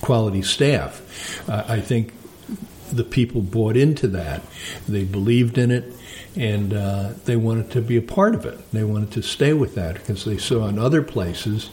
quality 0.01 0.41
staff, 0.41 1.47
uh, 1.49 1.65
I 1.69 1.81
think 1.81 2.15
the 2.93 3.05
people 3.05 3.43
bought 3.43 3.77
into 3.77 4.09
that. 4.09 4.43
They 4.89 5.05
believed 5.05 5.59
in 5.59 5.71
it, 5.71 5.93
and 6.37 6.73
uh, 6.73 7.13
they 7.25 7.37
wanted 7.37 7.71
to 7.73 7.81
be 7.81 7.97
a 7.97 8.03
part 8.03 8.35
of 8.35 8.45
it. 8.45 8.71
They 8.73 8.85
wanted 8.85 9.13
to 9.13 9.23
stay 9.23 9.53
with 9.53 9.75
that 9.75 9.95
because 9.95 10.25
they 10.25 10.39
saw 10.39 10.67
in 10.67 10.79
other 10.79 11.03
places 11.03 11.71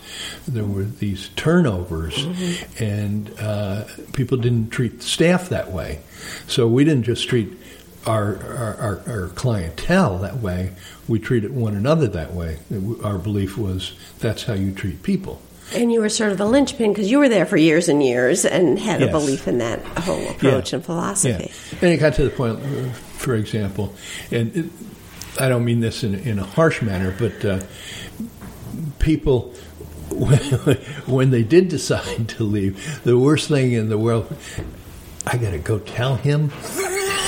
there 0.47 0.65
were 0.65 0.83
these 0.83 1.29
turnovers, 1.35 2.25
mm-hmm. 2.25 2.83
and 2.83 3.39
uh, 3.39 3.85
people 4.13 4.37
didn't 4.37 4.69
treat 4.69 4.99
the 4.99 5.05
staff 5.05 5.49
that 5.49 5.71
way. 5.71 6.01
So 6.47 6.67
we 6.67 6.83
didn't 6.83 7.03
just 7.03 7.27
treat 7.27 7.57
our, 8.05 8.35
our, 8.35 9.01
our, 9.07 9.27
clientele 9.29 10.17
that 10.19 10.37
way, 10.37 10.73
we 11.07 11.19
treated 11.19 11.55
one 11.55 11.75
another 11.75 12.07
that 12.07 12.33
way. 12.33 12.59
Our 13.03 13.17
belief 13.17 13.57
was 13.57 13.93
that's 14.19 14.43
how 14.43 14.53
you 14.53 14.73
treat 14.73 15.03
people. 15.03 15.41
And 15.73 15.91
you 15.91 16.01
were 16.01 16.09
sort 16.09 16.31
of 16.31 16.37
the 16.37 16.45
linchpin 16.45 16.91
because 16.91 17.09
you 17.09 17.19
were 17.19 17.29
there 17.29 17.45
for 17.45 17.57
years 17.57 17.89
and 17.89 18.03
years 18.03 18.45
and 18.45 18.77
had 18.77 19.01
yes. 19.01 19.09
a 19.09 19.11
belief 19.11 19.47
in 19.47 19.57
that 19.59 19.79
whole 19.99 20.29
approach 20.29 20.71
yeah. 20.71 20.77
and 20.77 20.85
philosophy. 20.85 21.51
Yeah. 21.51 21.79
And 21.81 21.89
it 21.91 21.97
got 21.97 22.13
to 22.15 22.23
the 22.25 22.29
point, 22.29 22.59
for 23.17 23.35
example, 23.35 23.95
and 24.31 24.55
it, 24.55 24.65
I 25.39 25.49
don't 25.49 25.65
mean 25.65 25.79
this 25.79 26.03
in, 26.03 26.15
in 26.15 26.37
a 26.37 26.45
harsh 26.45 26.81
manner, 26.81 27.15
but 27.17 27.43
uh, 27.43 27.59
people, 28.99 29.53
when 31.07 31.31
they 31.31 31.43
did 31.43 31.69
decide 31.69 32.29
to 32.29 32.43
leave, 32.43 33.03
the 33.03 33.17
worst 33.17 33.47
thing 33.47 33.71
in 33.71 33.89
the 33.89 33.97
world, 33.97 34.31
I 35.25 35.37
got 35.37 35.51
to 35.51 35.59
go 35.59 35.79
tell 35.79 36.15
him. 36.15 36.51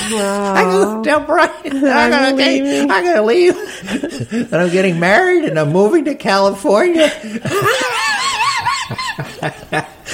I 0.08 0.62
gotta 0.62 1.02
tell 1.02 1.20
Brian 1.20 1.52
I'm, 1.64 2.10
gonna 2.10 2.36
leave. 2.36 2.90
I'm 2.90 3.04
gonna 3.04 3.22
leave. 3.22 3.56
and 4.32 4.54
I'm 4.54 4.70
getting 4.70 5.00
married 5.00 5.44
and 5.44 5.58
I'm 5.58 5.72
moving 5.72 6.04
to 6.04 6.14
California. 6.14 7.10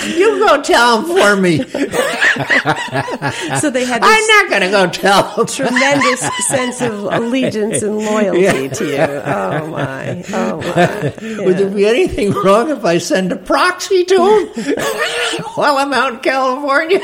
you 0.06 0.38
go 0.38 0.62
tell 0.62 1.00
him 1.00 1.04
for 1.06 1.36
me. 1.36 1.58
so 3.58 3.70
they 3.70 3.84
had. 3.84 4.02
I'm 4.02 4.26
not 4.26 4.48
going 4.50 4.62
to 4.62 4.70
go 4.70 4.88
tell 4.90 5.36
them. 5.36 5.46
Tremendous 5.46 6.20
sense 6.48 6.80
of 6.80 7.04
allegiance 7.12 7.82
and 7.82 7.98
loyalty 7.98 8.40
yeah. 8.40 8.68
to 8.68 8.86
you. 8.86 8.96
Oh 8.96 9.66
my! 9.66 10.24
Oh 10.32 10.56
my! 10.58 11.14
Yeah. 11.20 11.44
Would 11.44 11.58
there 11.58 11.70
be 11.70 11.86
anything 11.86 12.32
wrong 12.32 12.70
if 12.70 12.84
I 12.84 12.98
send 12.98 13.32
a 13.32 13.36
proxy 13.36 14.04
to 14.04 14.14
him 14.14 14.46
while 15.54 15.76
I'm 15.76 15.92
out 15.92 16.14
in 16.14 16.20
California? 16.20 17.00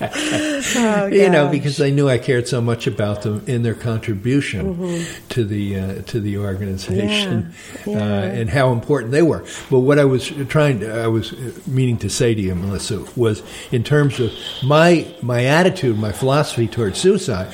Oh, 0.00 1.06
you 1.12 1.28
know, 1.28 1.48
because 1.50 1.80
I 1.80 1.90
knew 1.90 2.08
I 2.08 2.18
cared 2.18 2.48
so 2.48 2.60
much 2.60 2.86
about 2.86 3.22
them 3.22 3.42
in 3.46 3.62
their 3.62 3.74
contribution 3.74 4.74
mm-hmm. 4.74 5.28
to 5.28 5.44
the 5.44 5.78
uh, 5.78 6.02
to 6.02 6.20
the 6.20 6.38
organization 6.38 7.54
yeah. 7.86 7.96
Uh, 7.98 8.22
and 8.22 8.50
how 8.50 8.72
important 8.72 9.12
they 9.12 9.22
were. 9.22 9.44
But 9.70 9.80
what 9.80 9.98
I 9.98 10.04
was 10.04 10.28
trying 10.48 10.80
to, 10.80 11.02
I 11.02 11.06
was 11.08 11.32
meaning 11.66 11.98
to 11.98 12.10
say 12.10 12.34
to 12.34 12.40
you, 12.40 12.54
Melissa, 12.54 13.04
was 13.16 13.42
in 13.72 13.84
terms 13.84 14.20
of 14.20 14.32
my 14.62 15.12
my 15.22 15.44
attitude, 15.44 15.98
my 15.98 16.12
philosophy 16.12 16.68
towards 16.68 16.98
suicide. 16.98 17.52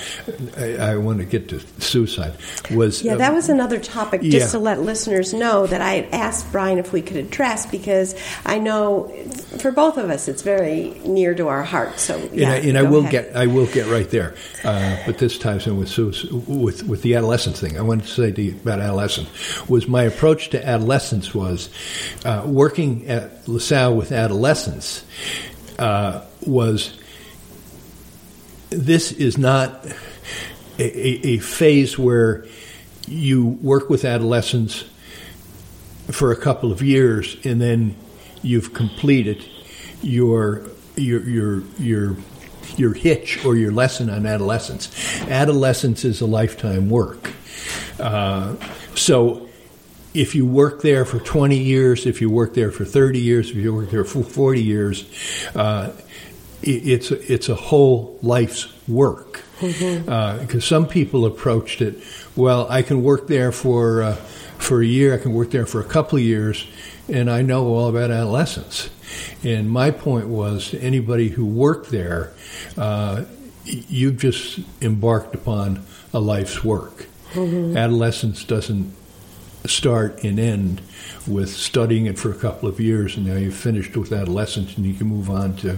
I, 0.56 0.76
I 0.76 0.96
want 0.96 1.18
to 1.18 1.24
get 1.24 1.48
to 1.48 1.60
suicide. 1.80 2.34
Was 2.70 3.02
yeah, 3.02 3.16
that 3.16 3.32
was 3.32 3.48
another 3.48 3.78
topic. 3.78 4.22
Just 4.22 4.32
yeah. 4.32 4.46
to 4.52 4.58
let 4.58 4.80
listeners 4.80 5.32
know 5.32 5.66
that 5.66 5.80
I 5.80 6.02
asked 6.12 6.50
Brian 6.52 6.78
if 6.78 6.92
we 6.92 7.02
could 7.02 7.16
address 7.16 7.66
because 7.66 8.14
I 8.44 8.58
know 8.58 9.08
for 9.58 9.70
both 9.70 9.98
of 9.98 10.10
us 10.10 10.28
it's 10.28 10.42
very 10.42 10.90
near 11.04 11.34
to 11.34 11.48
our 11.48 11.62
hearts. 11.62 12.02
So 12.02 12.18
yeah, 12.34 12.52
and 12.52 12.64
I, 12.64 12.68
and 12.68 12.78
I 12.78 12.82
will 12.82 13.00
ahead. 13.00 13.10
get 13.10 13.36
I 13.36 13.46
will 13.46 13.66
get 13.66 13.86
right 13.86 14.08
there. 14.08 14.34
Uh, 14.62 14.96
but 15.06 15.18
this 15.18 15.38
time, 15.38 15.60
so 15.60 15.74
with 15.74 15.96
with 16.48 16.82
with 16.82 17.02
the 17.02 17.14
adolescence 17.14 17.60
thing, 17.60 17.78
I 17.78 17.82
wanted 17.82 18.06
to 18.06 18.10
say 18.10 18.32
to 18.32 18.42
you 18.42 18.52
about 18.52 18.80
adolescence 18.80 19.68
was 19.68 19.88
my 19.88 20.02
approach 20.02 20.50
to 20.50 20.66
adolescence 20.66 21.34
was 21.34 21.70
uh, 22.24 22.42
working 22.46 23.06
at 23.08 23.46
LaSalle 23.48 23.96
with 23.96 24.12
adolescents 24.12 25.04
uh, 25.78 26.22
was 26.46 26.98
this 28.70 29.12
is 29.12 29.38
not 29.38 29.86
a, 30.78 31.26
a, 31.28 31.38
phase 31.38 31.98
where 31.98 32.46
you 33.06 33.46
work 33.46 33.88
with 33.88 34.04
adolescents 34.04 34.84
for 36.10 36.32
a 36.32 36.36
couple 36.36 36.72
of 36.72 36.82
years 36.82 37.36
and 37.44 37.60
then 37.60 37.94
you've 38.42 38.74
completed 38.74 39.44
your 40.02 40.66
your 40.96 41.22
your 41.22 41.62
your 41.78 42.16
your 42.76 42.94
hitch 42.94 43.44
or 43.44 43.56
your 43.56 43.72
lesson 43.72 44.10
on 44.10 44.26
adolescence. 44.26 44.90
Adolescence 45.28 46.04
is 46.04 46.20
a 46.20 46.26
lifetime 46.26 46.88
work. 46.88 47.32
Uh, 47.98 48.56
so 48.94 49.48
if 50.12 50.34
you 50.34 50.46
work 50.46 50.82
there 50.82 51.04
for 51.04 51.18
20 51.18 51.56
years, 51.56 52.06
if 52.06 52.20
you 52.20 52.30
work 52.30 52.54
there 52.54 52.70
for 52.70 52.84
30 52.84 53.20
years, 53.20 53.50
if 53.50 53.56
you 53.56 53.74
work 53.74 53.90
there 53.90 54.04
for 54.04 54.22
40 54.22 54.62
years, 54.62 55.04
uh, 55.54 55.92
it, 56.62 56.88
it's 56.88 57.10
a, 57.10 57.32
it's 57.32 57.48
a 57.48 57.54
whole 57.54 58.18
life's 58.22 58.72
work. 58.88 59.42
Because 59.60 59.74
mm-hmm. 59.76 60.56
uh, 60.56 60.60
some 60.60 60.86
people 60.86 61.26
approached 61.26 61.80
it, 61.80 62.02
well, 62.34 62.66
I 62.68 62.82
can 62.82 63.02
work 63.02 63.28
there 63.28 63.52
for 63.52 64.02
uh, 64.02 64.16
for 64.58 64.80
a 64.80 64.86
year, 64.86 65.14
I 65.14 65.18
can 65.18 65.34
work 65.34 65.50
there 65.50 65.66
for 65.66 65.80
a 65.80 65.84
couple 65.84 66.16
of 66.16 66.24
years, 66.24 66.66
and 67.08 67.30
I 67.30 67.42
know 67.42 67.66
all 67.66 67.88
about 67.88 68.10
adolescence. 68.10 68.88
And 69.42 69.70
my 69.70 69.90
point 69.90 70.28
was, 70.28 70.70
to 70.70 70.80
anybody 70.80 71.28
who 71.28 71.44
worked 71.44 71.90
there, 71.90 72.32
uh, 72.76 73.24
you've 73.64 74.18
just 74.18 74.60
embarked 74.82 75.34
upon 75.34 75.84
a 76.12 76.20
life's 76.20 76.62
work. 76.64 77.06
Mm-hmm. 77.32 77.76
Adolescence 77.76 78.44
doesn't 78.44 78.94
start 79.66 80.22
and 80.24 80.38
end 80.38 80.80
with 81.26 81.48
studying 81.48 82.04
it 82.06 82.18
for 82.18 82.30
a 82.30 82.34
couple 82.34 82.68
of 82.68 82.78
years 82.78 83.16
and 83.16 83.26
now 83.26 83.34
you've 83.34 83.54
finished 83.54 83.96
with 83.96 84.12
adolescence 84.12 84.76
and 84.76 84.84
you 84.84 84.92
can 84.92 85.06
move 85.06 85.30
on 85.30 85.56
to 85.56 85.76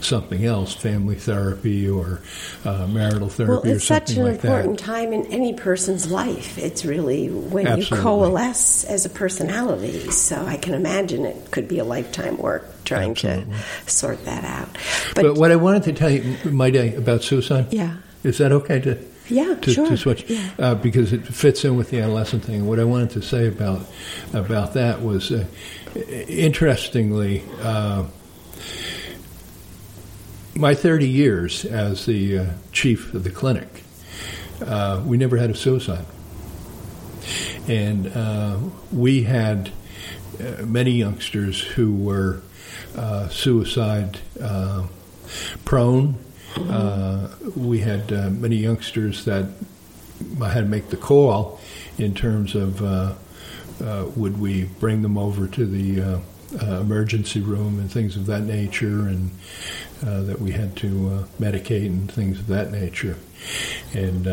something 0.00 0.44
else, 0.46 0.74
family 0.74 1.16
therapy 1.16 1.88
or 1.88 2.20
uh, 2.64 2.86
marital 2.86 3.28
therapy 3.28 3.68
well, 3.68 3.76
or 3.76 3.78
something 3.78 4.22
like 4.22 4.40
that. 4.40 4.42
It's 4.42 4.46
such 4.46 4.50
an 4.50 4.50
important 4.50 4.78
time 4.78 5.12
in 5.12 5.26
any 5.26 5.52
person's 5.52 6.10
life. 6.10 6.56
It's 6.56 6.84
really 6.84 7.28
when 7.28 7.66
Absolutely. 7.66 7.98
you 7.98 8.02
coalesce 8.02 8.84
as 8.84 9.04
a 9.04 9.10
personality. 9.10 10.10
So 10.10 10.44
I 10.44 10.56
can 10.56 10.72
imagine 10.72 11.26
it 11.26 11.50
could 11.50 11.68
be 11.68 11.78
a 11.78 11.84
lifetime 11.84 12.38
work 12.38 12.84
trying 12.84 13.10
Absolutely. 13.10 13.54
to 13.54 13.90
sort 13.90 14.24
that 14.24 14.44
out. 14.44 14.68
But, 15.14 15.22
but, 15.22 15.36
what 15.36 15.50
I 15.50 15.56
wanted 15.56 15.82
to 15.84 15.92
tell 15.92 16.10
you, 16.10 16.36
my 16.50 16.70
day 16.70 16.94
about 16.94 17.22
suicide. 17.22 17.72
Yeah. 17.72 17.96
Is 18.22 18.38
that 18.38 18.50
okay 18.52 18.80
to? 18.80 19.15
Yeah, 19.28 19.54
to, 19.54 19.72
sure. 19.72 19.88
to 19.88 19.96
switch 19.96 20.28
yeah. 20.28 20.50
uh, 20.58 20.74
because 20.74 21.12
it 21.12 21.26
fits 21.26 21.64
in 21.64 21.76
with 21.76 21.90
the 21.90 22.00
adolescent 22.00 22.44
thing. 22.44 22.66
What 22.66 22.78
I 22.78 22.84
wanted 22.84 23.10
to 23.10 23.22
say 23.22 23.46
about 23.46 23.86
about 24.32 24.74
that 24.74 25.02
was, 25.02 25.32
uh, 25.32 25.46
interestingly, 26.28 27.42
uh, 27.62 28.04
my 30.54 30.74
30 30.74 31.08
years 31.08 31.64
as 31.64 32.06
the 32.06 32.38
uh, 32.38 32.46
chief 32.72 33.12
of 33.14 33.24
the 33.24 33.30
clinic, 33.30 33.82
uh, 34.64 35.02
we 35.04 35.16
never 35.16 35.36
had 35.36 35.50
a 35.50 35.54
suicide, 35.54 36.06
and 37.68 38.06
uh, 38.08 38.58
we 38.92 39.24
had 39.24 39.70
many 40.64 40.92
youngsters 40.92 41.60
who 41.60 41.94
were 41.94 42.40
suicide 43.30 44.18
prone 45.64 46.18
uh, 46.58 47.28
we 47.54 47.80
had 47.80 48.12
uh, 48.12 48.30
many 48.30 48.56
youngsters 48.56 49.24
that 49.24 49.46
I 50.40 50.48
had 50.48 50.60
to 50.60 50.66
make 50.66 50.88
the 50.88 50.96
call 50.96 51.60
in 51.98 52.14
terms 52.14 52.54
of 52.54 52.82
uh, 52.82 53.14
uh 53.82 54.06
would 54.16 54.40
we 54.40 54.64
bring 54.64 55.02
them 55.02 55.18
over 55.18 55.46
to 55.46 55.66
the 55.66 56.00
uh, 56.00 56.80
emergency 56.80 57.40
room 57.40 57.78
and 57.78 57.90
things 57.90 58.16
of 58.16 58.26
that 58.26 58.42
nature, 58.42 59.08
and 59.08 59.30
that 60.00 60.40
we 60.40 60.52
had 60.52 60.76
to 60.76 61.26
medicate 61.40 61.86
and 61.86 62.10
things 62.10 62.38
of 62.38 62.46
that 62.46 62.70
nature. 62.70 63.16
And 63.92 64.26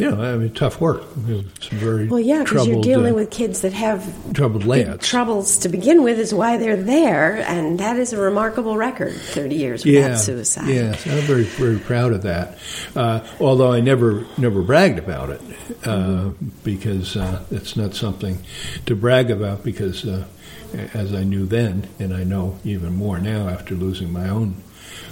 know, 0.00 0.22
I 0.22 0.36
mean, 0.36 0.52
tough 0.54 0.80
work. 0.80 1.02
Some 1.02 1.78
very 1.78 2.08
well, 2.08 2.20
yeah, 2.20 2.42
because 2.42 2.66
you're 2.66 2.82
dealing 2.82 3.12
uh, 3.12 3.16
with 3.16 3.30
kids 3.30 3.62
that 3.62 3.72
have 3.72 4.32
troubled 4.32 4.64
lads. 4.64 5.06
Troubles 5.06 5.58
to 5.58 5.68
begin 5.68 6.02
with 6.02 6.18
is 6.18 6.32
why 6.32 6.56
they're 6.56 6.82
there, 6.82 7.36
and 7.36 7.78
that 7.80 7.96
is 7.96 8.12
a 8.12 8.18
remarkable 8.18 8.76
record. 8.76 9.14
Thirty 9.14 9.56
years 9.56 9.84
without 9.84 9.98
yeah, 9.98 10.16
suicide. 10.16 10.68
Yes, 10.68 11.06
I'm 11.06 11.20
very 11.22 11.44
very 11.44 11.78
proud 11.78 12.12
of 12.12 12.22
that. 12.22 12.58
Uh, 12.94 13.26
although 13.40 13.72
I 13.72 13.80
never 13.80 14.26
never 14.38 14.62
bragged 14.62 14.98
about 14.98 15.30
it 15.30 15.40
uh, 15.84 16.30
because 16.64 17.16
uh, 17.16 17.44
it's 17.50 17.76
not 17.76 17.94
something 17.94 18.38
to 18.86 18.94
brag 18.94 19.30
about 19.30 19.64
because. 19.64 20.06
Uh, 20.06 20.24
as 20.94 21.12
I 21.12 21.24
knew 21.24 21.46
then, 21.46 21.88
and 21.98 22.14
I 22.14 22.22
know 22.22 22.60
even 22.62 22.94
more 22.94 23.18
now 23.18 23.48
after 23.48 23.74
losing 23.74 24.12
my 24.12 24.28
own 24.28 24.62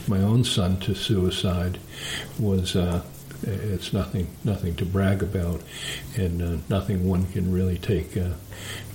my 0.06 0.20
own 0.20 0.44
son 0.44 0.78
to 0.80 0.94
suicide, 0.94 1.78
was 2.38 2.74
uh, 2.76 3.02
it's 3.42 3.92
nothing 3.92 4.28
nothing 4.44 4.74
to 4.76 4.84
brag 4.84 5.22
about, 5.22 5.62
and 6.16 6.42
uh, 6.42 6.56
nothing 6.68 7.08
one 7.08 7.26
can 7.26 7.52
really 7.52 7.78
take 7.78 8.16
uh, 8.16 8.30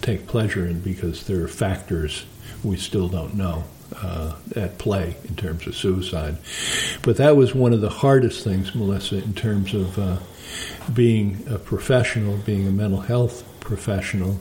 take 0.02 0.28
pleasure 0.28 0.66
in 0.66 0.82
because 0.82 1.26
there 1.26 1.44
are 1.44 1.48
factors 1.48 2.26
we 2.64 2.78
still 2.78 3.08
don't 3.08 3.36
know 3.36 3.64
uh, 4.02 4.36
at 4.56 4.78
play 4.78 5.16
in 5.28 5.36
terms 5.36 5.68
of 5.68 5.76
suicide. 5.76 6.38
But 7.02 7.18
that 7.18 7.36
was 7.36 7.54
one 7.54 7.74
of 7.74 7.82
the 7.82 7.90
hardest 7.90 8.44
things, 8.44 8.74
Melissa, 8.76 9.18
in 9.18 9.34
terms 9.34 9.74
of 9.74 10.00
uh, 10.00 10.18
being 10.94 11.44
a 11.50 11.58
professional, 11.58 12.38
being 12.38 12.68
a 12.68 12.72
mental 12.72 13.02
health 13.02 13.44
professional, 13.60 14.40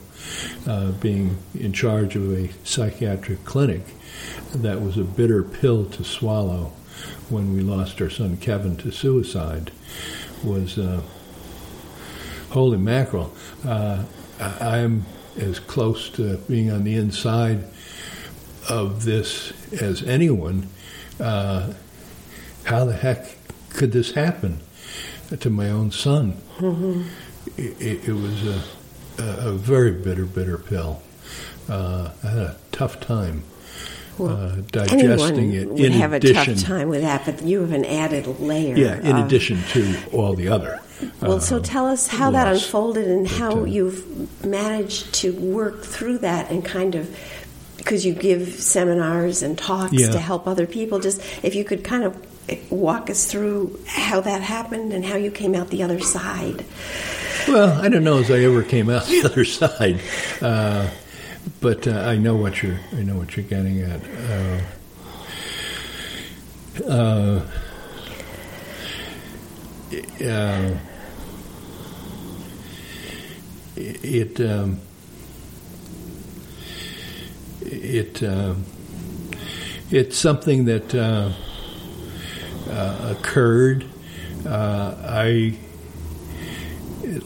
uh, 0.67 0.91
being 0.91 1.37
in 1.57 1.71
charge 1.71 2.15
of 2.15 2.31
a 2.31 2.49
psychiatric 2.65 3.45
clinic. 3.45 3.83
That 4.53 4.81
was 4.81 4.97
a 4.97 5.03
bitter 5.03 5.43
pill 5.43 5.85
to 5.85 6.03
swallow 6.03 6.73
when 7.29 7.53
we 7.53 7.61
lost 7.61 8.01
our 8.01 8.09
son 8.09 8.37
Kevin 8.37 8.77
to 8.77 8.91
suicide 8.91 9.71
was 10.43 10.77
uh, 10.77 11.01
holy 12.49 12.77
mackerel. 12.77 13.33
Uh, 13.65 14.03
I'm 14.39 15.05
as 15.37 15.59
close 15.59 16.09
to 16.11 16.37
being 16.37 16.69
on 16.71 16.83
the 16.83 16.95
inside 16.95 17.65
of 18.69 19.03
this 19.03 19.53
as 19.73 20.03
anyone. 20.03 20.69
Uh, 21.19 21.73
how 22.65 22.85
the 22.85 22.93
heck 22.93 23.35
could 23.69 23.91
this 23.91 24.13
happen 24.13 24.59
to 25.39 25.49
my 25.49 25.69
own 25.69 25.91
son? 25.91 26.33
Mm-hmm. 26.57 27.03
It, 27.57 28.07
it, 28.07 28.13
was 28.13 28.47
a, 28.47 28.63
a, 29.17 29.51
very 29.51 29.91
bitter, 29.91 30.25
bitter 30.25 30.57
pill. 30.57 31.01
Uh, 31.67 32.11
I 32.23 32.27
had 32.27 32.37
a 32.39 32.57
tough 32.71 32.99
time 32.99 33.43
well, 34.17 34.29
uh, 34.29 34.55
digesting 34.71 35.53
it. 35.53 35.69
Would 35.69 35.79
in 35.79 35.91
have 35.93 36.13
addition, 36.13 36.53
a 36.53 36.55
tough 36.55 36.63
time 36.65 36.89
with 36.89 37.01
that, 37.01 37.25
but 37.25 37.41
you 37.41 37.61
have 37.61 37.71
an 37.71 37.85
added 37.85 38.27
layer. 38.39 38.75
Yeah, 38.75 38.99
in 38.99 39.15
of, 39.17 39.25
addition 39.25 39.61
to 39.69 39.95
all 40.11 40.33
the 40.33 40.47
other. 40.47 40.79
Well, 41.21 41.33
uh, 41.33 41.39
so 41.39 41.59
tell 41.59 41.87
us 41.87 42.07
how 42.07 42.31
loss. 42.31 42.33
that 42.33 42.53
unfolded 42.53 43.07
and 43.07 43.27
but, 43.27 43.37
how 43.37 43.61
uh, 43.61 43.65
you've 43.65 44.45
managed 44.45 45.13
to 45.15 45.33
work 45.33 45.83
through 45.83 46.19
that 46.19 46.51
and 46.51 46.63
kind 46.63 46.95
of 46.95 47.17
because 47.77 48.05
you 48.05 48.13
give 48.13 48.47
seminars 48.47 49.43
and 49.43 49.57
talks 49.57 49.93
yeah. 49.93 50.11
to 50.11 50.19
help 50.19 50.47
other 50.47 50.65
people. 50.65 50.99
Just 50.99 51.21
if 51.43 51.55
you 51.55 51.63
could 51.63 51.83
kind 51.83 52.03
of 52.03 52.71
walk 52.71 53.09
us 53.09 53.29
through 53.29 53.79
how 53.87 54.21
that 54.21 54.41
happened 54.41 54.93
and 54.93 55.05
how 55.05 55.15
you 55.15 55.31
came 55.31 55.55
out 55.55 55.69
the 55.69 55.83
other 55.83 55.99
side. 55.99 56.65
Well, 57.47 57.81
I 57.81 57.89
don't 57.89 58.03
know 58.03 58.19
as 58.19 58.31
I 58.31 58.39
ever 58.39 58.63
came 58.63 58.89
out 58.89 59.05
the 59.05 59.23
other 59.25 59.45
side. 59.45 59.99
Uh, 60.41 60.89
but 61.59 61.87
uh, 61.87 61.91
I 61.91 62.17
know 62.17 62.35
what 62.35 62.61
you're 62.61 62.79
I 62.91 63.03
know 63.03 63.15
what 63.15 63.35
you're 63.35 63.45
getting 63.45 63.81
at. 63.81 64.01
Uh, 64.29 64.61
uh, 66.87 67.45
uh 70.23 70.77
it 73.75 74.39
um, 74.41 74.79
it 77.61 78.23
um, 78.23 78.65
it's 79.91 80.17
something 80.17 80.65
that 80.65 80.95
uh, 80.95 81.31
uh, 82.69 83.15
occurred. 83.17 83.85
I 84.45 85.57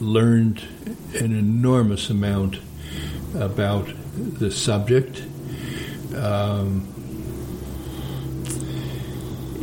learned 0.00 0.62
an 1.14 1.36
enormous 1.36 2.10
amount 2.10 2.58
about 3.34 3.88
the 4.18 4.50
subject. 4.50 5.22
Um, 6.14 6.88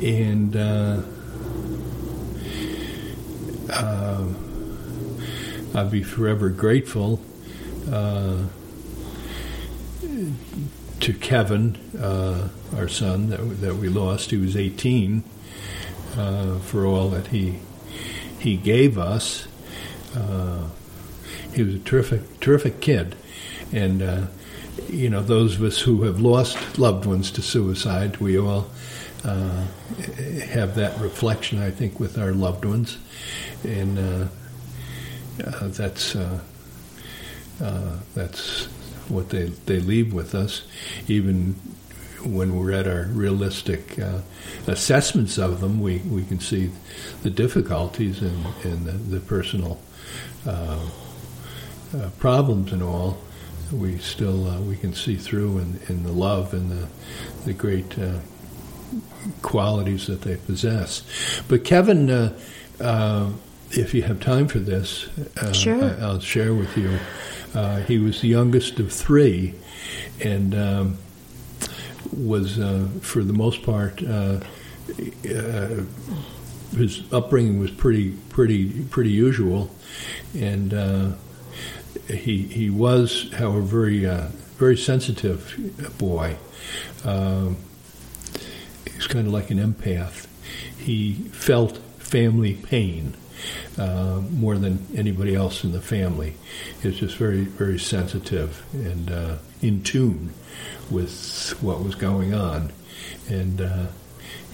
and 0.01 0.55
uh, 0.55 1.01
uh, 3.69 4.25
I'll 5.73 5.89
be 5.89 6.03
forever 6.03 6.49
grateful 6.49 7.21
uh, 7.91 8.47
to 10.99 11.13
Kevin, 11.13 11.75
uh, 11.99 12.49
our 12.75 12.87
son 12.87 13.29
that, 13.29 13.39
that 13.61 13.75
we 13.75 13.89
lost. 13.89 14.31
He 14.31 14.37
was 14.37 14.55
18 14.55 15.23
uh, 16.17 16.59
for 16.59 16.85
all 16.85 17.09
that 17.09 17.27
he 17.27 17.59
he 18.39 18.57
gave 18.57 18.97
us. 18.97 19.47
Uh, 20.15 20.69
he 21.53 21.63
was 21.63 21.75
a 21.75 21.79
terrific, 21.79 22.39
terrific 22.39 22.79
kid, 22.79 23.15
and 23.73 24.01
you 24.89 25.09
know, 25.09 25.21
those 25.21 25.55
of 25.55 25.63
us 25.63 25.79
who 25.79 26.03
have 26.03 26.19
lost 26.19 26.77
loved 26.77 27.05
ones 27.05 27.31
to 27.31 27.41
suicide, 27.41 28.17
we 28.17 28.37
all 28.37 28.69
uh, 29.23 29.65
have 30.47 30.75
that 30.75 30.99
reflection, 30.99 31.59
I 31.61 31.71
think, 31.71 31.99
with 31.99 32.17
our 32.17 32.31
loved 32.31 32.65
ones, 32.65 32.97
and 33.63 33.97
uh, 33.97 34.27
uh, 35.45 35.67
that's 35.69 36.15
uh, 36.15 36.39
uh, 37.61 37.97
that's 38.13 38.65
what 39.09 39.29
they 39.29 39.45
they 39.65 39.79
leave 39.79 40.13
with 40.13 40.35
us, 40.35 40.63
even 41.07 41.55
when 42.25 42.57
we're 42.57 42.71
at 42.71 42.87
our 42.87 43.03
realistic 43.11 43.99
uh, 43.99 44.19
assessments 44.67 45.37
of 45.37 45.61
them, 45.61 45.79
we, 45.79 45.99
we 45.99 46.23
can 46.25 46.39
see 46.39 46.71
the 47.23 47.29
difficulties 47.29 48.21
and, 48.21 48.45
and 48.63 48.85
the, 48.85 48.91
the 48.91 49.19
personal 49.19 49.79
uh, 50.45 50.79
uh, 51.95 52.09
problems 52.17 52.73
and 52.73 52.81
all, 52.81 53.17
we 53.71 53.97
still 53.97 54.47
uh, 54.47 54.61
we 54.61 54.75
can 54.75 54.93
see 54.93 55.15
through 55.15 55.57
in, 55.59 55.79
in 55.87 56.03
the 56.03 56.11
love 56.11 56.53
and 56.53 56.71
the 56.71 56.87
the 57.45 57.53
great 57.53 57.97
uh, 57.97 58.19
qualities 59.41 60.07
that 60.07 60.21
they 60.21 60.37
possess. 60.37 61.03
But 61.47 61.63
Kevin, 61.63 62.09
uh, 62.09 62.37
uh, 62.79 63.31
if 63.71 63.93
you 63.93 64.03
have 64.03 64.19
time 64.19 64.47
for 64.47 64.59
this, 64.59 65.09
sure. 65.53 65.83
I, 65.83 66.07
will 66.07 66.19
share 66.19 66.53
with 66.53 66.77
you. 66.77 66.99
he 67.87 67.97
was 67.97 68.21
the 68.21 68.27
youngest 68.27 68.79
of 68.79 68.91
three, 68.91 69.55
and 70.23 70.55
um, 70.55 70.97
was 72.11 72.55
for 73.01 73.23
the 73.23 73.33
most 73.33 73.63
part 73.63 74.01
his 76.75 77.01
upbringing 77.11 77.59
was 77.59 77.71
pretty 77.71 78.11
pretty 78.29 78.83
pretty 78.85 79.11
usual, 79.11 79.69
and 80.33 80.73
uh, 80.73 81.11
he 82.07 82.43
he 82.43 82.69
was, 82.69 83.31
however, 83.33 83.61
very 83.61 84.05
uh, 84.05 84.27
very 84.57 84.77
sensitive 84.77 85.95
boy. 85.97 86.37
Um, 87.03 87.57
he's 88.91 89.07
kind 89.07 89.27
of 89.27 89.33
like 89.33 89.49
an 89.49 89.59
empath. 89.59 90.27
He 90.77 91.13
felt 91.31 91.77
family 91.99 92.53
pain 92.53 93.15
uh, 93.77 94.21
more 94.31 94.57
than 94.57 94.85
anybody 94.95 95.35
else 95.35 95.63
in 95.63 95.71
the 95.71 95.81
family. 95.81 96.35
He 96.81 96.87
was 96.87 96.99
just 96.99 97.17
very 97.17 97.43
very 97.43 97.79
sensitive 97.79 98.65
and 98.73 99.11
uh, 99.11 99.37
in 99.61 99.83
tune 99.83 100.33
with 100.89 101.55
what 101.61 101.83
was 101.83 101.95
going 101.95 102.33
on, 102.33 102.71
and 103.27 103.61
uh, 103.61 103.87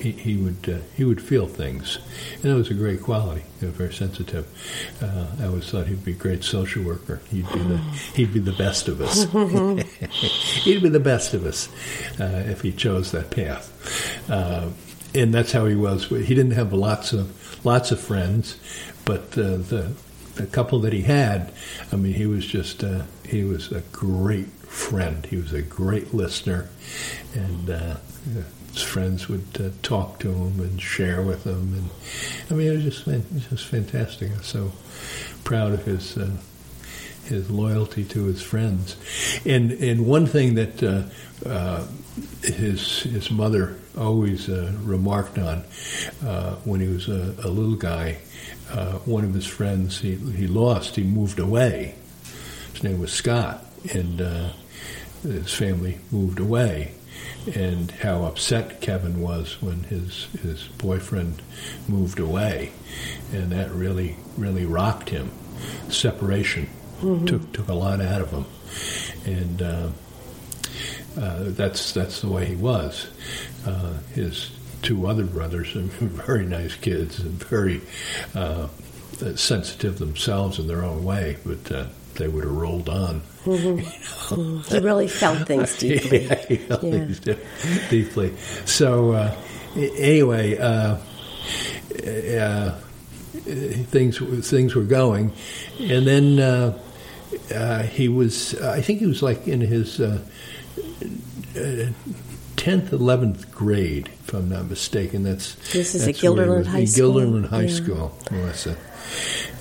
he, 0.02 0.12
he 0.12 0.38
would 0.38 0.68
uh, 0.68 0.80
he 0.96 1.04
would 1.04 1.22
feel 1.22 1.48
things, 1.48 2.00
and 2.36 2.44
that 2.44 2.56
was 2.56 2.70
a 2.70 2.74
great 2.74 3.02
quality. 3.02 3.44
He 3.60 3.68
was 3.68 3.76
very 3.76 3.94
sensitive. 3.94 4.48
Uh, 5.02 5.28
I 5.40 5.48
always 5.48 5.70
thought 5.70 5.88
he'd 5.88 6.04
be 6.04 6.12
a 6.12 6.16
great 6.16 6.44
social 6.44 6.84
worker. 6.84 7.22
He'd 7.30 7.48
be 7.52 7.60
the 7.60 7.78
he'd 8.16 8.34
be 8.34 8.40
the 8.40 8.54
best 8.54 8.88
of 8.88 9.02
us. 9.02 9.24
he'd 10.64 10.82
be 10.82 10.90
the 10.90 11.00
best 11.00 11.34
of 11.34 11.46
us 11.46 11.70
uh, 12.20 12.44
if 12.48 12.62
he 12.62 12.72
chose 12.72 13.12
that 13.12 13.30
path. 13.30 14.30
Uh, 14.30 14.70
and 15.14 15.34
that's 15.34 15.52
how 15.52 15.66
he 15.66 15.76
was. 15.76 16.06
He 16.08 16.34
didn't 16.34 16.52
have 16.52 16.74
lots 16.74 17.14
of 17.14 17.66
lots 17.66 17.92
of 17.92 18.00
friends, 18.00 18.58
but 19.06 19.38
uh, 19.38 19.58
the 19.58 19.94
the 20.36 20.48
couple 20.48 20.80
that 20.80 20.94
he 20.94 21.02
had, 21.02 21.52
I 21.92 21.98
mean, 21.98 22.14
he 22.14 22.26
was 22.26 22.46
just 22.46 22.84
uh, 22.84 23.04
he 23.26 23.44
was 23.44 23.72
a 23.72 23.82
great 23.92 24.48
friend. 24.48 25.26
He 25.26 25.38
was 25.38 25.54
a 25.54 25.62
great 25.62 26.14
listener, 26.14 26.70
and 27.34 27.70
his 28.74 28.82
friends 28.82 29.28
would 29.28 29.48
uh, 29.60 29.70
talk 29.82 30.20
to 30.20 30.32
him 30.32 30.60
and 30.60 30.82
share 30.82 31.22
with 31.22 31.46
him, 31.46 31.74
and 31.74 31.90
I 32.50 32.54
mean, 32.54 32.68
it 32.68 32.84
was 32.84 32.84
just 32.84 33.50
just 33.50 33.66
fantastic. 33.66 34.32
I 34.32 34.38
was 34.38 34.48
so 34.48 34.72
proud 35.44 35.74
of 35.74 35.84
his 35.84 36.18
uh, 36.18 36.38
his 37.26 37.50
loyalty 37.50 38.06
to 38.06 38.26
his 38.26 38.42
friends, 38.42 38.96
and 39.46 39.72
and 39.72 40.06
one 40.06 40.26
thing 40.26 40.56
that 40.56 40.82
uh, 40.84 41.04
uh 41.48 41.86
his 42.44 43.04
his 43.04 43.30
mother 43.30 43.78
always 43.98 44.50
uh, 44.50 44.72
remarked 44.84 45.38
on 45.38 45.64
uh, 46.24 46.56
when 46.64 46.80
he 46.80 46.88
was 46.88 47.10
a, 47.10 47.36
a 47.44 47.50
little 47.50 47.76
guy. 47.76 48.18
one 49.06 49.26
of 49.26 49.34
his 49.34 49.48
friends 49.48 50.00
he 50.00 50.16
he 50.16 50.48
lost. 50.48 50.96
He 50.96 51.04
moved 51.04 51.40
away. 51.40 51.96
His 52.74 52.84
name 52.84 53.00
was 53.02 53.12
Scott, 53.12 53.66
and 53.94 54.22
his 55.24 55.54
family 55.54 56.00
moved 56.10 56.40
away 56.40 56.94
and 57.56 57.92
how 57.92 58.24
upset 58.24 58.82
Kevin 58.82 59.22
was 59.22 59.62
when 59.62 59.84
his 59.84 60.26
his 60.42 60.64
boyfriend 60.78 61.42
moved 61.88 62.20
away, 62.20 62.72
and 63.32 63.52
that 63.52 63.72
really 63.72 64.18
really 64.38 64.66
rocked 64.66 65.10
him. 65.10 65.32
Separation 65.90 66.70
mm-hmm. 67.02 67.26
took 67.26 67.52
took 67.54 67.68
a 67.68 67.74
lot 67.74 68.02
out 68.02 68.22
of 68.22 68.32
him, 68.32 68.46
and 69.26 69.62
uh, 69.62 69.90
uh, 71.20 71.44
that's 71.50 71.94
that's 71.94 72.22
the 72.22 72.30
way 72.30 72.46
he 72.46 72.56
was. 72.56 73.08
Uh, 73.66 73.94
his 74.14 74.52
two 74.82 75.08
other 75.08 75.26
brothers 75.26 75.76
are 75.76 75.82
very 76.00 76.46
nice 76.46 76.76
kids 76.76 77.20
and 77.20 77.32
very 77.44 77.82
uh, 78.36 78.68
sensitive 79.36 80.00
themselves 80.00 80.60
in 80.60 80.68
their 80.68 80.84
own 80.84 81.04
way, 81.04 81.38
but 81.46 81.72
uh, 81.72 81.86
they 82.16 82.28
would 82.28 82.44
have 82.44 82.54
rolled 82.54 82.90
on. 82.90 83.22
Mm-hmm. 83.46 84.62
He 84.72 84.80
really 84.80 85.08
felt 85.08 85.46
things 85.48 85.78
deeply. 85.78 86.26
yeah, 86.26 86.46
he 86.48 86.58
felt 86.58 86.84
yeah. 86.84 86.92
things 86.92 87.20
deeply. 87.90 88.36
So 88.66 89.12
uh, 89.12 89.36
anyway, 89.76 90.58
uh, 90.58 90.98
uh, 92.06 92.72
things 93.90 94.20
things 94.50 94.76
were 94.76 94.84
going, 94.84 95.34
and 95.80 96.08
then 96.08 96.40
uh, 96.40 96.80
uh, 97.54 97.84
he 97.84 98.08
was. 98.08 98.60
I 98.62 98.82
think 98.82 99.00
he 99.00 99.08
was 99.08 99.22
like 99.22 99.48
in 99.48 99.62
his. 99.62 100.00
Uh, 100.00 100.20
tenth, 102.62 102.94
eleventh 102.94 103.52
grade, 103.52 104.08
if 104.24 104.34
I'm 104.34 104.50
not 104.50 104.66
mistaken. 104.70 105.24
That's 105.24 105.56
this 105.74 105.96
is 105.96 106.08
at 106.08 106.16
Guilderland 106.16 106.68
High 106.68 106.86
School. 106.86 107.14
Guilderland 107.14 107.48
High 107.48 107.64
yeah. 107.64 107.74
School, 107.74 108.18
Melissa. 108.30 108.78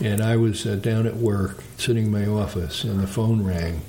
And 0.01 0.23
I 0.23 0.37
was 0.37 0.67
uh, 0.67 0.77
down 0.77 1.07
at 1.07 1.17
work, 1.17 1.63
sitting 1.77 2.07
in 2.07 2.11
my 2.11 2.27
office, 2.27 2.85
and 2.85 3.01
the 3.01 3.07
phone 3.07 3.45
rang. 3.45 3.83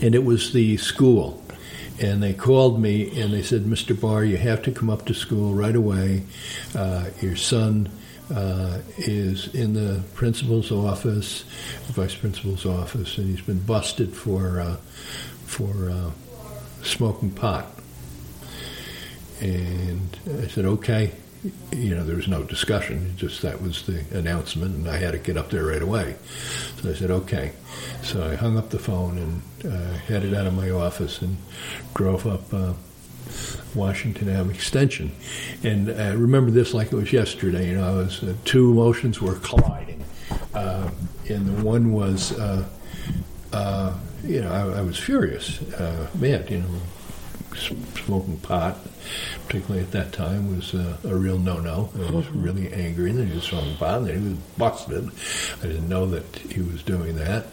And 0.00 0.14
it 0.14 0.24
was 0.24 0.52
the 0.52 0.76
school. 0.78 1.42
And 2.00 2.22
they 2.22 2.32
called 2.32 2.80
me 2.80 3.20
and 3.20 3.32
they 3.34 3.42
said, 3.42 3.64
Mr. 3.64 3.98
Barr, 3.98 4.24
you 4.24 4.38
have 4.38 4.62
to 4.62 4.72
come 4.72 4.88
up 4.88 5.04
to 5.06 5.14
school 5.14 5.52
right 5.52 5.76
away. 5.76 6.24
Uh, 6.74 7.10
your 7.20 7.36
son 7.36 7.90
uh, 8.34 8.78
is 8.96 9.54
in 9.54 9.74
the 9.74 10.00
principal's 10.14 10.72
office, 10.72 11.44
the 11.86 11.92
vice 11.92 12.14
principal's 12.14 12.64
office, 12.64 13.18
and 13.18 13.28
he's 13.28 13.44
been 13.44 13.60
busted 13.60 14.14
for 14.14 14.60
uh, 14.60 14.76
for 15.44 15.90
uh, 15.90 16.10
smoking 16.82 17.32
pot. 17.32 17.66
And 19.40 20.16
I 20.42 20.46
said, 20.46 20.64
okay 20.64 21.12
you 21.72 21.94
know, 21.94 22.04
there 22.04 22.16
was 22.16 22.28
no 22.28 22.42
discussion. 22.42 23.14
Just 23.16 23.42
that 23.42 23.62
was 23.62 23.86
the 23.86 24.04
announcement, 24.16 24.74
and 24.74 24.88
I 24.88 24.96
had 24.96 25.12
to 25.12 25.18
get 25.18 25.36
up 25.36 25.50
there 25.50 25.64
right 25.64 25.80
away. 25.82 26.16
So 26.80 26.90
I 26.90 26.94
said, 26.94 27.10
okay. 27.10 27.52
So 28.02 28.22
I 28.28 28.34
hung 28.34 28.58
up 28.58 28.70
the 28.70 28.78
phone 28.78 29.18
and 29.18 29.72
uh, 29.72 29.94
headed 29.98 30.34
out 30.34 30.46
of 30.46 30.54
my 30.54 30.70
office 30.70 31.22
and 31.22 31.36
drove 31.94 32.26
up 32.26 32.52
uh, 32.52 32.74
Washington 33.74 34.28
Avenue 34.28 34.54
Extension. 34.54 35.12
And 35.62 35.90
I 35.90 36.12
remember 36.12 36.50
this 36.50 36.74
like 36.74 36.92
it 36.92 36.96
was 36.96 37.12
yesterday. 37.12 37.68
You 37.68 37.76
know, 37.76 37.88
I 37.88 37.94
was 37.94 38.22
uh, 38.22 38.34
two 38.44 38.70
emotions 38.70 39.20
were 39.22 39.36
colliding, 39.36 40.04
uh, 40.54 40.90
and 41.28 41.46
the 41.46 41.64
one 41.64 41.92
was, 41.92 42.38
uh, 42.38 42.68
uh, 43.52 43.96
you 44.24 44.42
know, 44.42 44.52
I, 44.52 44.78
I 44.78 44.82
was 44.82 44.98
furious, 44.98 45.58
mad. 46.14 46.50
You 46.50 46.58
know, 46.58 46.80
smoking 47.56 48.38
pot, 48.38 48.78
particularly 49.46 49.82
at 49.82 49.92
that 49.92 50.12
time, 50.12 50.54
was 50.56 50.74
uh, 50.74 50.96
a 51.04 51.14
real 51.14 51.38
no-no. 51.38 51.90
I 51.94 52.10
was 52.10 52.26
mm-hmm. 52.26 52.42
really 52.42 52.72
angry 52.72 53.12
that 53.12 53.26
he 53.26 53.34
was 53.34 53.44
smoking 53.44 53.76
pot, 53.76 54.02
and 54.02 54.08
he 54.08 54.28
was 54.30 54.38
busted. 54.56 55.10
I 55.62 55.66
didn't 55.66 55.88
know 55.88 56.06
that 56.06 56.36
he 56.36 56.60
was 56.60 56.82
doing 56.82 57.16
that. 57.16 57.46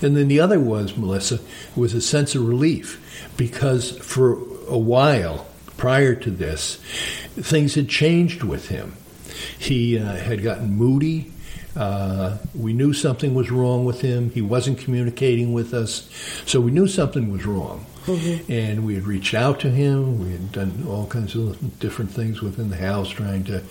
And 0.00 0.16
then 0.16 0.28
the 0.28 0.40
other 0.40 0.60
was, 0.60 0.96
Melissa, 0.96 1.40
was 1.76 1.94
a 1.94 2.00
sense 2.00 2.34
of 2.34 2.46
relief 2.46 2.98
because 3.36 3.90
for 3.98 4.34
a 4.68 4.78
while 4.78 5.46
prior 5.76 6.14
to 6.14 6.30
this, 6.30 6.76
things 7.34 7.74
had 7.74 7.88
changed 7.88 8.42
with 8.42 8.68
him. 8.68 8.94
He 9.58 9.98
uh, 9.98 10.14
had 10.14 10.42
gotten 10.42 10.76
moody. 10.76 11.32
Uh, 11.76 12.38
we 12.54 12.72
knew 12.72 12.92
something 12.92 13.34
was 13.34 13.50
wrong 13.50 13.84
with 13.84 14.00
him. 14.00 14.30
He 14.30 14.42
wasn't 14.42 14.78
communicating 14.78 15.52
with 15.52 15.72
us. 15.72 16.08
So 16.46 16.60
we 16.60 16.70
knew 16.70 16.86
something 16.86 17.32
was 17.32 17.46
wrong. 17.46 17.86
Mm-hmm. 18.06 18.50
And 18.50 18.84
we 18.84 18.96
had 18.96 19.06
reached 19.06 19.32
out 19.32 19.60
to 19.60 19.70
him. 19.70 20.18
We 20.18 20.32
had 20.32 20.50
done 20.50 20.84
all 20.88 21.06
kinds 21.06 21.36
of 21.36 21.78
different 21.78 22.10
things 22.10 22.42
within 22.42 22.68
the 22.68 22.76
house, 22.76 23.08
trying 23.08 23.44
to 23.44 23.62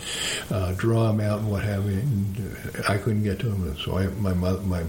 uh, 0.49 0.73
draw 0.77 1.09
him 1.09 1.19
out 1.19 1.39
and 1.39 1.51
what 1.51 1.63
have 1.63 1.85
you. 1.85 1.99
And 1.99 2.55
I 2.87 2.97
couldn't 2.97 3.23
get 3.23 3.39
to 3.39 3.47
him, 3.47 3.67
and 3.67 3.77
so 3.77 3.97
I, 3.97 4.07
my 4.07 4.33
mother, 4.33 4.61
my 4.61 4.83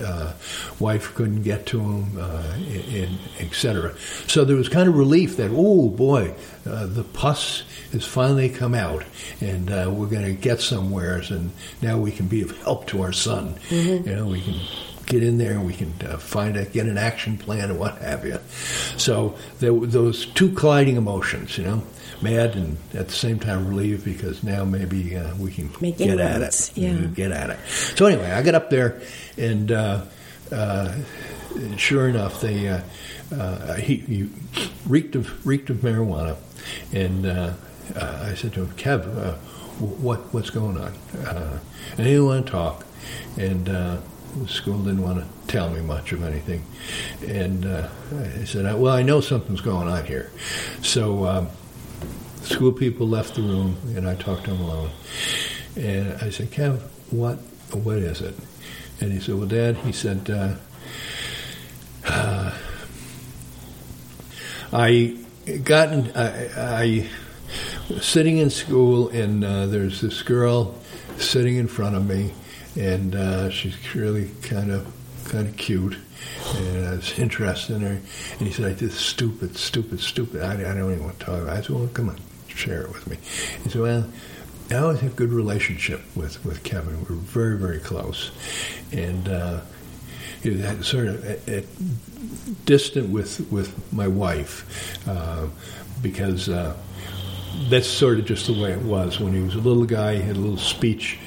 uh, 0.00 0.32
wife 0.78 1.14
couldn't 1.14 1.42
get 1.42 1.66
to 1.66 1.80
him, 1.80 2.18
uh, 2.18 2.54
and, 2.92 3.18
etc. 3.38 3.94
So 4.26 4.44
there 4.44 4.56
was 4.56 4.68
kind 4.68 4.88
of 4.88 4.96
relief 4.96 5.36
that, 5.36 5.50
oh 5.52 5.88
boy, 5.88 6.34
uh, 6.66 6.86
the 6.86 7.04
pus 7.04 7.62
has 7.92 8.04
finally 8.04 8.48
come 8.48 8.74
out, 8.74 9.04
and 9.40 9.70
uh, 9.70 9.90
we're 9.92 10.06
going 10.06 10.24
to 10.26 10.32
get 10.32 10.60
somewheres, 10.60 11.30
and 11.30 11.50
now 11.80 11.98
we 11.98 12.10
can 12.10 12.26
be 12.26 12.42
of 12.42 12.56
help 12.62 12.86
to 12.88 13.02
our 13.02 13.12
son. 13.12 13.54
Mm-hmm. 13.68 14.08
You 14.08 14.16
know, 14.16 14.26
we 14.26 14.40
can 14.40 14.60
get 15.08 15.22
in 15.22 15.38
there 15.38 15.52
and 15.52 15.66
we 15.66 15.72
can 15.72 15.92
uh, 16.06 16.18
find 16.18 16.56
a, 16.56 16.64
get 16.66 16.86
an 16.86 16.98
action 16.98 17.38
plan 17.38 17.70
and 17.70 17.78
what 17.78 17.98
have 17.98 18.24
you. 18.24 18.38
So 18.98 19.36
there 19.58 19.72
were 19.72 19.86
those 19.86 20.26
two 20.26 20.50
colliding 20.50 20.96
emotions, 20.96 21.56
you 21.56 21.64
know, 21.64 21.82
mad 22.22 22.56
and 22.56 22.76
at 22.94 23.08
the 23.08 23.14
same 23.14 23.38
time 23.38 23.68
relieved 23.68 24.04
because 24.04 24.42
now 24.42 24.64
maybe 24.64 25.16
uh, 25.16 25.34
we 25.36 25.50
can 25.52 25.70
Make 25.80 25.98
get 25.98 26.18
at 26.18 26.42
it. 26.42 26.72
Yeah. 26.74 26.94
Get 26.94 27.32
at 27.32 27.50
it. 27.50 27.58
So 27.68 28.06
anyway, 28.06 28.30
I 28.30 28.42
get 28.42 28.54
up 28.54 28.70
there 28.70 29.00
and 29.36 29.70
uh, 29.70 30.04
uh 30.52 30.94
sure 31.76 32.08
enough, 32.08 32.40
they 32.40 32.68
uh, 32.68 32.80
uh, 33.34 33.74
he, 33.74 33.96
he, 33.96 34.30
reeked 34.86 35.16
of 35.16 35.46
reeked 35.46 35.70
of 35.70 35.78
marijuana, 35.78 36.36
and 36.92 37.26
I 37.26 38.34
said 38.34 38.52
to 38.54 38.64
him, 38.64 38.72
Kev 38.76 39.38
what 39.78 40.32
what's 40.34 40.50
going 40.50 40.76
on? 40.76 40.92
Uh, 41.24 41.58
and 41.96 42.06
he 42.06 42.12
didn't 42.14 42.26
want 42.26 42.46
to 42.46 42.52
talk, 42.52 42.86
and 43.36 43.68
uh, 43.68 43.98
the 44.36 44.48
school 44.48 44.78
didn't 44.78 45.02
want 45.02 45.18
to 45.18 45.46
tell 45.46 45.70
me 45.70 45.80
much 45.80 46.12
of 46.12 46.22
anything. 46.24 46.64
And 47.26 47.64
uh, 47.64 47.88
I 48.40 48.44
said, 48.44 48.64
"Well, 48.78 48.94
I 48.94 49.02
know 49.02 49.20
something's 49.20 49.60
going 49.60 49.88
on 49.88 50.04
here." 50.04 50.30
So 50.82 51.26
um, 51.26 51.48
school 52.42 52.72
people 52.72 53.08
left 53.08 53.34
the 53.34 53.42
room, 53.42 53.76
and 53.96 54.08
I 54.08 54.14
talked 54.14 54.44
to 54.44 54.50
him 54.50 54.60
alone. 54.60 54.90
And 55.76 56.14
I 56.22 56.30
said, 56.30 56.50
"Kev, 56.50 56.80
what 57.10 57.36
what 57.72 57.98
is 57.98 58.20
it?" 58.20 58.34
And 59.00 59.12
he 59.12 59.20
said, 59.20 59.36
"Well, 59.36 59.48
Dad," 59.48 59.76
he 59.78 59.92
said. 59.92 60.30
Uh, 60.30 60.54
uh, 62.06 62.52
I 64.72 65.16
gotten 65.64 66.12
I, 66.14 66.48
I 66.56 67.08
was 67.88 68.04
sitting 68.04 68.38
in 68.38 68.50
school 68.50 69.08
and 69.08 69.44
uh, 69.44 69.66
there's 69.66 70.00
this 70.00 70.22
girl 70.22 70.74
sitting 71.16 71.56
in 71.56 71.68
front 71.68 71.96
of 71.96 72.06
me 72.06 72.32
and 72.76 73.14
uh, 73.14 73.50
she's 73.50 73.94
really 73.94 74.30
kind 74.42 74.70
of 74.70 74.92
kind 75.28 75.48
of 75.48 75.56
cute 75.56 75.96
and 76.56 76.86
I 76.86 76.90
was 76.92 77.18
interested 77.18 77.76
in 77.76 77.82
her 77.82 78.00
and 78.38 78.40
he 78.40 78.52
said 78.52 78.66
I 78.66 78.74
did 78.74 78.92
stupid 78.92 79.56
stupid 79.56 80.00
stupid 80.00 80.42
I, 80.42 80.52
I 80.52 80.74
don't 80.74 80.92
even 80.92 81.04
want 81.04 81.18
to 81.18 81.24
talk 81.24 81.42
about 81.42 81.56
it. 81.56 81.58
I 81.58 81.62
said 81.62 81.70
well 81.70 81.88
come 81.88 82.10
on 82.10 82.18
share 82.58 82.82
it 82.82 82.92
with 82.92 83.06
me 83.06 83.16
he 83.62 83.70
said 83.70 83.80
well 83.80 84.04
I 84.70 84.74
always 84.74 85.00
have 85.00 85.12
a 85.12 85.16
good 85.16 85.32
relationship 85.32 86.02
with, 86.14 86.44
with 86.44 86.62
Kevin. 86.62 87.00
We're 87.08 87.16
very, 87.16 87.56
very 87.56 87.78
close. 87.78 88.30
And 88.92 89.26
uh, 89.26 89.60
sort 90.82 91.06
of 91.06 91.24
at, 91.24 91.48
at 91.48 91.64
distant 92.64 93.10
with 93.10 93.50
with 93.50 93.92
my 93.92 94.06
wife 94.06 94.98
uh, 95.08 95.46
because 96.02 96.48
uh, 96.48 96.76
that's 97.68 97.88
sort 97.88 98.18
of 98.18 98.26
just 98.26 98.46
the 98.46 98.52
way 98.52 98.72
it 98.72 98.82
was. 98.82 99.18
When 99.18 99.32
he 99.32 99.40
was 99.40 99.54
a 99.54 99.60
little 99.60 99.84
guy, 99.84 100.16
he 100.16 100.22
had 100.22 100.36
a 100.36 100.40
little 100.40 100.58
speech. 100.58 101.18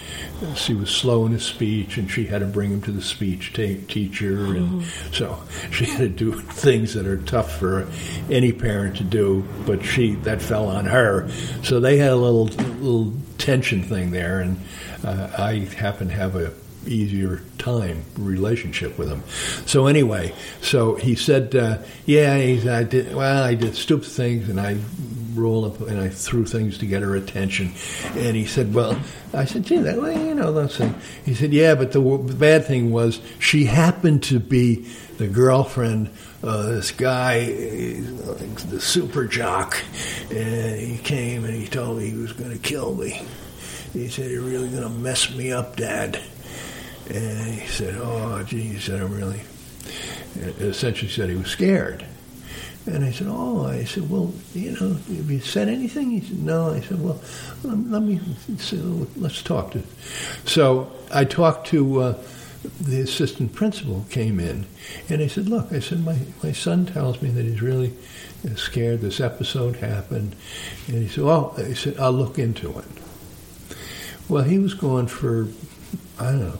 He 0.55 0.73
was 0.73 0.89
slow 0.89 1.25
in 1.25 1.31
his 1.31 1.43
speech, 1.43 1.97
and 1.97 2.09
she 2.09 2.25
had 2.25 2.39
to 2.39 2.47
bring 2.47 2.71
him 2.71 2.81
to 2.83 2.91
the 2.91 3.01
speech 3.01 3.53
t- 3.53 3.81
teacher, 3.87 4.45
and 4.45 4.81
mm-hmm. 4.81 5.13
so 5.13 5.41
she 5.71 5.85
had 5.85 5.99
to 5.99 6.09
do 6.09 6.39
things 6.39 6.93
that 6.95 7.05
are 7.05 7.17
tough 7.17 7.59
for 7.59 7.87
any 8.29 8.51
parent 8.51 8.97
to 8.97 9.03
do. 9.03 9.45
But 9.65 9.83
she 9.83 10.15
that 10.15 10.41
fell 10.41 10.67
on 10.67 10.85
her, 10.85 11.29
so 11.63 11.79
they 11.79 11.97
had 11.97 12.11
a 12.11 12.15
little 12.15 12.45
little 12.45 13.13
tension 13.37 13.83
thing 13.83 14.11
there, 14.11 14.39
and 14.39 14.59
uh, 15.03 15.29
I 15.37 15.59
happen 15.75 16.07
to 16.07 16.13
have 16.13 16.35
a 16.35 16.51
easier 16.87 17.41
time 17.57 18.03
relationship 18.17 18.97
with 18.97 19.09
him. 19.09 19.23
So 19.67 19.87
anyway, 19.87 20.33
so 20.61 20.95
he 20.95 21.15
said, 21.15 21.55
uh, 21.55 21.79
"Yeah, 22.05 22.33
I 22.33 22.83
did. 22.83 23.13
Well, 23.13 23.43
I 23.43 23.55
did 23.55 23.75
stupid 23.75 24.07
things, 24.07 24.49
and 24.49 24.59
I 24.59 24.77
roll 25.33 25.65
up 25.65 25.81
and 25.81 25.99
I 25.99 26.09
threw 26.09 26.45
things 26.45 26.77
to 26.79 26.85
get 26.85 27.01
her 27.01 27.15
attention." 27.15 27.73
And 28.15 28.35
he 28.35 28.45
said, 28.45 28.73
"Well," 28.73 28.99
I 29.33 29.45
said, 29.45 29.63
"Gee, 29.63 29.77
that 29.77 29.97
well, 29.97 30.11
you 30.11 30.35
know 30.35 30.51
those 30.51 30.77
things." 30.77 30.95
He 31.25 31.33
said, 31.33 31.53
"Yeah, 31.53 31.75
but 31.75 31.91
the, 31.91 31.99
the 31.99 32.35
bad 32.35 32.65
thing 32.65 32.91
was 32.91 33.19
she 33.39 33.65
happened 33.65 34.23
to 34.23 34.39
be 34.39 34.87
the 35.17 35.27
girlfriend." 35.27 36.09
of 36.43 36.65
this 36.65 36.89
guy, 36.89 37.45
the 37.45 38.79
super 38.81 39.25
jock, 39.25 39.77
and 40.31 40.79
he 40.79 40.97
came 40.97 41.45
and 41.45 41.53
he 41.53 41.67
told 41.67 41.99
me 41.99 42.09
he 42.09 42.17
was 42.17 42.33
going 42.33 42.49
to 42.49 42.57
kill 42.57 42.95
me. 42.95 43.21
He 43.93 44.07
said, 44.07 44.31
You're 44.31 44.41
really 44.41 44.69
going 44.69 44.81
to 44.81 44.89
mess 44.89 45.31
me 45.35 45.51
up, 45.51 45.75
Dad. 45.75 46.19
And 47.09 47.53
he 47.53 47.67
said, 47.67 47.97
"Oh, 48.01 48.41
gee," 48.43 48.61
he 48.61 48.79
said, 48.79 49.01
"I'm 49.01 49.13
really." 49.13 49.41
Essentially, 50.59 51.11
said 51.11 51.29
he 51.29 51.35
was 51.35 51.47
scared. 51.47 52.05
And 52.85 53.05
I 53.05 53.11
said, 53.11 53.27
"Oh," 53.29 53.67
I 53.67 53.83
said, 53.83 54.09
"Well, 54.09 54.33
you 54.53 54.71
know, 54.71 54.93
have 54.93 55.29
you 55.29 55.39
said 55.39 55.69
anything?" 55.69 56.11
He 56.11 56.21
said, 56.21 56.43
"No." 56.43 56.71
I 56.71 56.81
said, 56.81 57.03
"Well, 57.03 57.21
let 57.63 58.01
me 58.01 58.19
let's 59.17 59.43
talk 59.43 59.71
to." 59.71 59.83
So 60.45 60.91
I 61.13 61.25
talked 61.25 61.67
to 61.67 62.01
uh, 62.01 62.23
the 62.79 63.01
assistant 63.01 63.53
principal. 63.53 64.05
Came 64.09 64.39
in, 64.39 64.65
and 65.09 65.21
I 65.21 65.27
said, 65.27 65.47
"Look," 65.47 65.71
I 65.71 65.79
said, 65.79 66.03
"My 66.03 66.17
my 66.43 66.51
son 66.51 66.87
tells 66.87 67.21
me 67.21 67.29
that 67.29 67.45
he's 67.45 67.61
really 67.61 67.93
scared. 68.55 69.01
This 69.01 69.19
episode 69.19 69.75
happened," 69.75 70.35
and 70.87 70.97
he 71.03 71.07
said, 71.07 71.23
"Well," 71.23 71.53
I 71.57 71.73
said, 71.73 71.97
"I'll 71.99 72.11
look 72.11 72.39
into 72.39 72.79
it." 72.79 72.85
Well, 74.27 74.43
he 74.43 74.57
was 74.57 74.73
gone 74.73 75.05
for 75.05 75.49
I 76.19 76.31
don't 76.31 76.39
know 76.39 76.59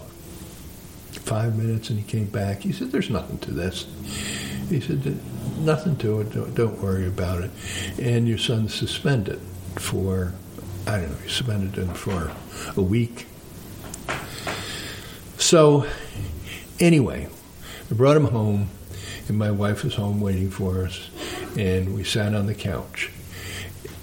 five 1.19 1.57
minutes 1.57 1.89
and 1.89 1.97
he 1.97 2.05
came 2.05 2.26
back. 2.26 2.61
He 2.61 2.74
said, 2.74 2.91
There's 2.91 3.09
nothing 3.09 3.38
to 3.39 3.51
this. 3.51 3.86
He 4.72 4.80
said, 4.80 5.19
Nothing 5.59 5.97
to 5.97 6.22
it. 6.22 6.32
Don't, 6.32 6.55
don't 6.55 6.82
worry 6.82 7.05
about 7.05 7.43
it. 7.43 7.51
And 7.99 8.26
your 8.26 8.38
son's 8.38 8.74
suspended 8.74 9.39
for, 9.76 10.34
I 10.88 11.01
don't 11.01 11.11
know, 11.11 11.17
he 11.17 11.30
suspended 11.30 11.76
him 11.76 11.93
for 11.93 12.32
a 12.78 12.82
week. 12.82 13.28
So, 15.38 15.86
anyway, 16.80 17.28
I 17.89 17.93
brought 17.93 18.15
him 18.15 18.26
home, 18.26 18.69
and 19.28 19.38
my 19.38 19.51
wife 19.51 19.84
was 19.84 19.95
home 19.95 20.22
waiting 20.22 20.49
for 20.49 20.86
us, 20.86 21.09
and 21.57 21.93
we 21.93 22.05
sat 22.05 22.34
on 22.34 22.45
the 22.45 22.55
couch. 22.55 23.11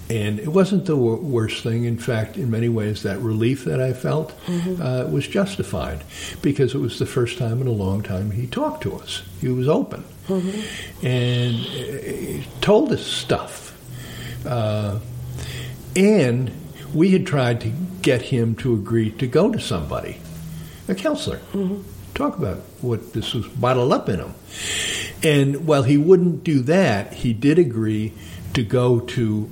And 0.09 0.39
it 0.39 0.47
wasn't 0.47 0.85
the 0.85 0.95
wor- 0.95 1.17
worst 1.17 1.61
thing. 1.61 1.83
In 1.83 1.97
fact, 1.97 2.35
in 2.35 2.49
many 2.49 2.67
ways, 2.67 3.03
that 3.03 3.19
relief 3.19 3.65
that 3.65 3.79
I 3.79 3.93
felt 3.93 4.35
mm-hmm. 4.45 4.81
uh, 4.81 5.05
was 5.05 5.27
justified 5.27 6.03
because 6.41 6.73
it 6.73 6.79
was 6.79 6.97
the 6.97 7.05
first 7.05 7.37
time 7.37 7.61
in 7.61 7.67
a 7.67 7.71
long 7.71 8.01
time 8.01 8.31
he 8.31 8.47
talked 8.47 8.83
to 8.83 8.95
us. 8.95 9.21
He 9.39 9.49
was 9.49 9.67
open 9.67 10.03
mm-hmm. 10.29 11.05
and 11.05 11.55
he 11.55 12.45
told 12.61 12.91
us 12.91 13.05
stuff. 13.05 13.77
Uh, 14.45 14.99
and 15.95 16.51
we 16.93 17.11
had 17.11 17.25
tried 17.25 17.61
to 17.61 17.69
get 18.01 18.21
him 18.21 18.55
to 18.55 18.73
agree 18.73 19.11
to 19.11 19.27
go 19.27 19.51
to 19.51 19.59
somebody, 19.59 20.17
a 20.87 20.95
counselor, 20.95 21.37
mm-hmm. 21.53 21.81
talk 22.13 22.37
about 22.37 22.57
what 22.81 23.13
this 23.13 23.33
was 23.33 23.47
bottled 23.47 23.91
up 23.91 24.07
in 24.09 24.19
him. 24.19 24.33
And 25.21 25.67
while 25.67 25.83
he 25.83 25.97
wouldn't 25.97 26.43
do 26.43 26.61
that, 26.61 27.13
he 27.13 27.33
did 27.33 27.59
agree 27.59 28.13
to 28.53 28.63
go 28.63 29.01
to 29.01 29.49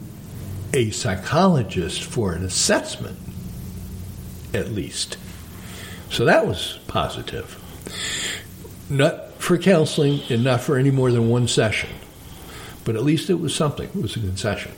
a 0.77 0.91
psychologist 0.91 2.03
for 2.03 2.33
an 2.33 2.43
assessment, 2.43 3.17
at 4.53 4.71
least. 4.71 5.17
So 6.11 6.25
that 6.25 6.45
was 6.45 6.77
positive. 6.87 7.57
Not 8.87 9.33
for 9.41 9.57
counseling 9.57 10.21
and 10.29 10.43
not 10.43 10.61
for 10.61 10.77
any 10.77 10.91
more 10.91 11.11
than 11.11 11.29
one 11.29 11.47
session, 11.47 11.89
but 12.85 12.95
at 12.95 13.03
least 13.03 13.31
it 13.31 13.39
was 13.39 13.55
something. 13.55 13.89
It 13.89 13.95
was 13.95 14.15
a 14.17 14.19
concession. 14.19 14.71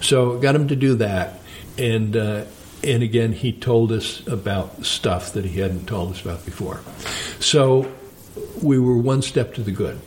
So 0.00 0.38
got 0.38 0.56
him 0.56 0.68
to 0.68 0.76
do 0.76 0.94
that, 0.96 1.38
and 1.76 2.16
uh, 2.16 2.44
and 2.82 3.02
again 3.02 3.32
he 3.32 3.52
told 3.52 3.92
us 3.92 4.26
about 4.26 4.86
stuff 4.86 5.34
that 5.34 5.44
he 5.44 5.60
hadn't 5.60 5.86
told 5.86 6.12
us 6.12 6.22
about 6.22 6.46
before. 6.46 6.80
So 7.40 7.92
we 8.62 8.78
were 8.78 8.96
one 8.96 9.20
step 9.20 9.52
to 9.54 9.62
the 9.62 9.70
good. 9.70 10.00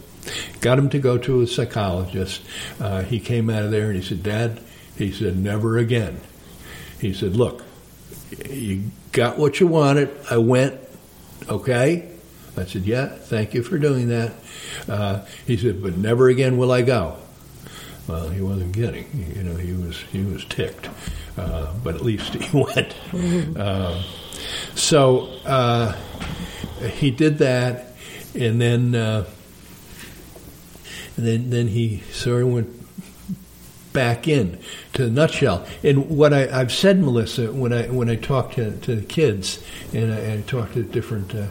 Got 0.59 0.80
him 0.80 0.89
to 0.89 0.99
go 0.99 1.19
to 1.19 1.41
a 1.41 1.47
psychologist. 1.47 2.41
Uh, 2.80 3.03
he 3.03 3.19
came 3.19 3.49
out 3.49 3.63
of 3.63 3.71
there 3.71 3.88
and 3.91 3.95
he 3.95 4.01
said, 4.01 4.23
"Dad, 4.23 4.59
he 5.00 5.12
said, 5.14 5.38
Never 5.38 5.78
again. 5.78 6.20
He 7.00 7.14
said, 7.14 7.36
Look, 7.36 7.64
you 8.50 8.91
got 9.14 9.38
what 9.38 9.60
you 9.60 9.66
wanted. 9.66 10.12
I 10.30 10.38
went, 10.38 10.78
okay? 11.47 12.10
I 12.58 12.66
said, 12.66 12.84
Yeah, 12.84 13.08
thank 13.08 13.54
you 13.54 13.64
for 13.64 13.80
doing 13.80 14.10
that. 14.10 14.34
Uh, 14.88 15.26
he 15.47 15.56
said, 15.56 15.82
But 15.82 15.97
never 15.97 16.28
again 16.28 16.58
will 16.58 16.72
I 16.72 16.82
go. 16.82 17.16
Well, 18.08 18.30
he 18.30 18.41
wasn't 18.41 18.74
kidding. 18.76 19.34
You 19.36 19.43
know, 19.43 19.56
he 19.56 19.72
was 19.72 19.97
he 20.12 20.24
was 20.24 20.43
ticked, 20.45 20.89
uh, 21.38 21.74
but 21.84 21.95
at 21.95 22.02
least 22.02 22.34
he 22.34 22.58
went. 22.58 22.93
Uh, 23.58 24.04
so 24.76 25.28
uh, 25.45 25.95
he 26.93 27.12
did 27.12 27.38
that, 27.38 27.93
and 28.36 28.60
then 28.60 28.95
uh, 28.95 29.26
and 31.16 31.26
then 31.26 31.50
then 31.52 31.68
he 31.68 32.02
sort 32.12 32.41
of 32.41 32.52
went 32.52 32.78
back 33.93 34.27
in 34.27 34.59
to 34.93 35.05
the 35.05 35.11
nutshell. 35.11 35.65
And 35.83 36.09
what 36.09 36.33
I, 36.33 36.47
have 36.47 36.71
said, 36.71 36.99
Melissa, 36.99 37.51
when 37.51 37.73
I 37.73 37.87
when 37.87 38.09
I 38.09 38.15
talk 38.15 38.53
to, 38.53 38.71
to 38.71 39.01
kids 39.03 39.63
and 39.93 40.13
I, 40.13 40.33
I 40.33 40.41
talk 40.41 40.73
to 40.73 40.83
different 40.83 41.33
uh, 41.35 41.47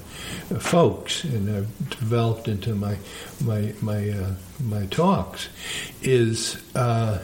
folks, 0.59 1.25
and 1.25 1.55
I've 1.55 1.91
developed 1.91 2.49
into 2.49 2.75
my 2.75 2.97
my 3.45 3.73
my 3.81 4.11
uh, 4.11 4.35
my 4.61 4.87
talks, 4.87 5.49
is 6.03 6.63
uh, 6.75 7.19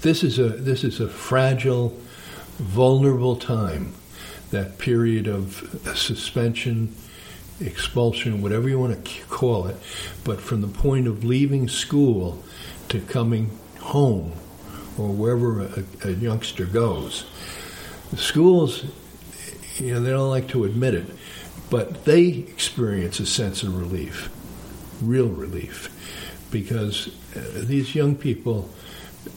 this 0.00 0.22
is 0.22 0.38
a 0.38 0.48
this 0.48 0.84
is 0.84 1.00
a 1.00 1.08
fragile, 1.08 1.96
vulnerable 2.56 3.36
time. 3.36 3.94
That 4.50 4.78
period 4.78 5.28
of 5.28 5.78
suspension 5.94 6.94
expulsion, 7.60 8.40
whatever 8.40 8.68
you 8.68 8.78
want 8.78 9.04
to 9.04 9.24
call 9.24 9.66
it, 9.66 9.76
but 10.24 10.40
from 10.40 10.60
the 10.60 10.68
point 10.68 11.06
of 11.06 11.24
leaving 11.24 11.68
school 11.68 12.42
to 12.88 13.00
coming 13.00 13.50
home 13.80 14.32
or 14.98 15.08
wherever 15.08 15.62
a, 15.62 15.84
a 16.04 16.10
youngster 16.12 16.66
goes. 16.66 17.24
The 18.10 18.16
schools, 18.16 18.84
you 19.76 19.94
know, 19.94 20.00
they 20.00 20.10
don't 20.10 20.30
like 20.30 20.48
to 20.48 20.64
admit 20.64 20.94
it, 20.94 21.06
but 21.70 22.04
they 22.04 22.26
experience 22.28 23.20
a 23.20 23.26
sense 23.26 23.62
of 23.62 23.78
relief, 23.78 24.30
real 25.02 25.28
relief, 25.28 25.90
because 26.50 27.08
uh, 27.36 27.40
these 27.54 27.94
young 27.94 28.16
people 28.16 28.70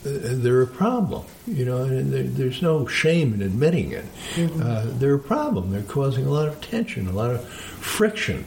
they're 0.03 0.61
a 0.61 0.67
problem, 0.67 1.25
you 1.47 1.65
know, 1.65 1.83
and 1.83 2.11
there's 2.11 2.61
no 2.61 2.87
shame 2.87 3.33
in 3.33 3.41
admitting 3.41 3.91
it. 3.91 4.05
Mm-hmm. 4.35 4.61
Uh, 4.61 4.85
they're 4.85 5.15
a 5.15 5.19
problem. 5.19 5.71
They're 5.71 5.81
causing 5.83 6.25
a 6.25 6.29
lot 6.29 6.47
of 6.47 6.61
tension, 6.61 7.07
a 7.07 7.11
lot 7.11 7.31
of 7.31 7.47
friction, 7.47 8.45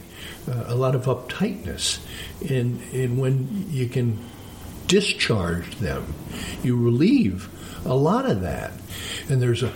uh, 0.49 0.65
a 0.67 0.75
lot 0.75 0.95
of 0.95 1.05
uptightness. 1.05 1.99
And, 2.49 2.81
and 2.93 3.19
when 3.19 3.67
you 3.69 3.87
can 3.87 4.19
discharge 4.87 5.75
them, 5.77 6.13
you 6.63 6.77
relieve 6.77 7.49
a 7.85 7.95
lot 7.95 8.25
of 8.25 8.41
that. 8.41 8.71
And 9.29 9.41
there's 9.41 9.63
a, 9.63 9.71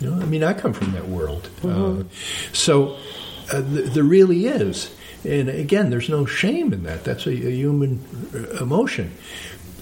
you 0.00 0.10
know, 0.10 0.20
I 0.20 0.26
mean, 0.26 0.42
I 0.44 0.52
come 0.52 0.72
from 0.72 0.92
that 0.92 1.08
world. 1.08 1.48
Mm-hmm. 1.62 2.00
Uh, 2.00 2.04
so 2.52 2.96
uh, 3.52 3.62
th- 3.62 3.92
there 3.92 4.04
really 4.04 4.46
is 4.46 4.94
and 5.24 5.48
again, 5.48 5.90
there's 5.90 6.08
no 6.08 6.26
shame 6.26 6.72
in 6.72 6.82
that. 6.84 7.04
That's 7.04 7.26
a, 7.26 7.30
a 7.30 7.50
human 7.50 8.04
uh, 8.34 8.62
emotion. 8.62 9.12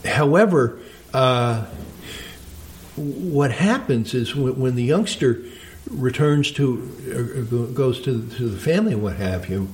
However, 0.04 0.78
uh, 1.12 1.66
what 2.96 3.50
happens 3.50 4.14
is 4.14 4.36
when, 4.36 4.58
when, 4.58 4.74
the 4.76 4.84
youngster 4.84 5.42
returns 5.90 6.52
to, 6.52 7.46
uh, 7.50 7.72
goes 7.74 8.00
to, 8.02 8.26
to 8.36 8.48
the 8.48 8.58
family, 8.58 8.94
what 8.94 9.16
have 9.16 9.48
you, 9.48 9.68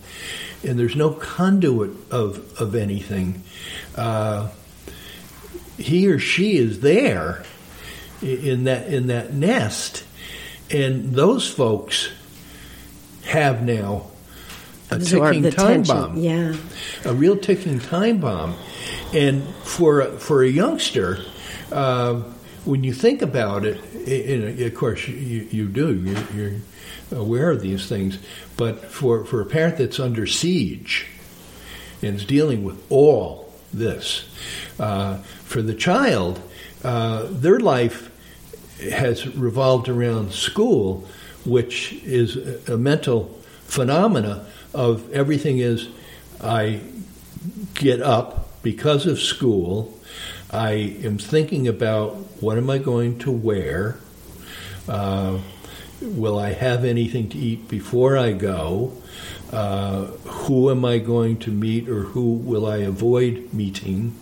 and 0.64 0.78
there's 0.78 0.96
no 0.96 1.10
conduit 1.10 1.90
of, 2.10 2.60
of 2.60 2.74
anything, 2.74 3.42
uh, 3.96 4.48
he 5.76 6.08
or 6.08 6.18
she 6.18 6.56
is 6.56 6.80
there 6.80 7.44
in 8.20 8.64
that 8.64 8.92
in 8.92 9.06
that 9.08 9.32
nest, 9.32 10.04
and 10.70 11.14
those 11.14 11.48
folks 11.48 12.10
have 13.24 13.62
now 13.62 14.06
a 14.90 14.98
ticking 14.98 15.42
time 15.50 15.84
tension. 15.84 15.96
bomb. 15.96 16.16
Yeah, 16.16 16.56
a 17.04 17.14
real 17.14 17.36
ticking 17.36 17.78
time 17.78 18.18
bomb. 18.18 18.56
And 19.14 19.46
for 19.62 20.00
a, 20.00 20.18
for 20.18 20.42
a 20.42 20.48
youngster, 20.48 21.18
uh, 21.72 22.22
when 22.64 22.84
you 22.84 22.92
think 22.92 23.22
about 23.22 23.64
it, 23.64 23.82
and 24.06 24.60
of 24.60 24.74
course 24.74 25.06
you, 25.08 25.48
you 25.50 25.68
do, 25.68 25.94
you're, 25.94 26.24
you're, 26.34 26.60
aware 27.10 27.50
of 27.50 27.60
these 27.60 27.88
things. 27.88 28.18
But 28.56 28.84
for 28.84 29.24
for 29.24 29.40
a 29.40 29.46
parent 29.46 29.78
that's 29.78 30.00
under 30.00 30.26
siege 30.26 31.06
and 32.02 32.16
is 32.16 32.24
dealing 32.24 32.64
with 32.64 32.84
all 32.90 33.52
this, 33.72 34.28
uh, 34.78 35.18
for 35.44 35.62
the 35.62 35.74
child, 35.74 36.40
uh, 36.84 37.26
their 37.30 37.60
life 37.60 38.10
has 38.80 39.26
revolved 39.36 39.88
around 39.88 40.32
school, 40.32 41.06
which 41.44 41.92
is 42.04 42.36
a 42.68 42.76
mental 42.76 43.24
phenomena 43.64 44.46
of 44.72 45.10
everything 45.12 45.58
is 45.58 45.88
I 46.40 46.80
get 47.74 48.00
up 48.00 48.62
because 48.62 49.06
of 49.06 49.18
school. 49.18 49.94
I 50.50 50.96
am 51.02 51.18
thinking 51.18 51.68
about 51.68 52.14
what 52.40 52.56
am 52.58 52.70
I 52.70 52.78
going 52.78 53.18
to 53.20 53.30
wear. 53.30 53.98
Uh, 54.88 55.38
will 56.00 56.38
I 56.38 56.52
have 56.52 56.84
anything 56.84 57.28
to 57.30 57.38
eat 57.38 57.68
before 57.68 58.16
I 58.16 58.32
go? 58.32 58.92
Uh, 59.52 60.04
who 60.04 60.70
am 60.70 60.84
I 60.84 60.98
going 60.98 61.38
to 61.40 61.50
meet 61.50 61.88
or 61.88 62.02
who 62.02 62.34
will 62.34 62.66
I 62.66 62.78
avoid 62.78 63.52
meeting? 63.52 64.14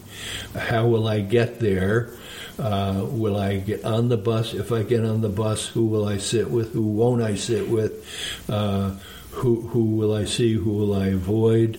How 0.54 0.86
will 0.86 1.06
I 1.06 1.20
get 1.20 1.60
there? 1.60 2.10
Uh, 2.58 3.04
will 3.08 3.36
I 3.36 3.58
get 3.58 3.84
on 3.84 4.08
the 4.08 4.16
bus? 4.16 4.54
If 4.54 4.72
I 4.72 4.82
get 4.82 5.04
on 5.04 5.20
the 5.20 5.28
bus, 5.28 5.66
who 5.66 5.86
will 5.86 6.06
I 6.06 6.18
sit 6.18 6.50
with? 6.50 6.72
Who 6.72 6.82
won't 6.82 7.22
I 7.22 7.34
sit 7.34 7.68
with? 7.68 8.06
Uh, 8.48 8.94
who 9.32 9.60
who 9.68 9.84
will 9.96 10.14
I 10.14 10.24
see? 10.24 10.54
Who 10.54 10.72
will 10.72 10.94
I 10.94 11.08
avoid? 11.08 11.78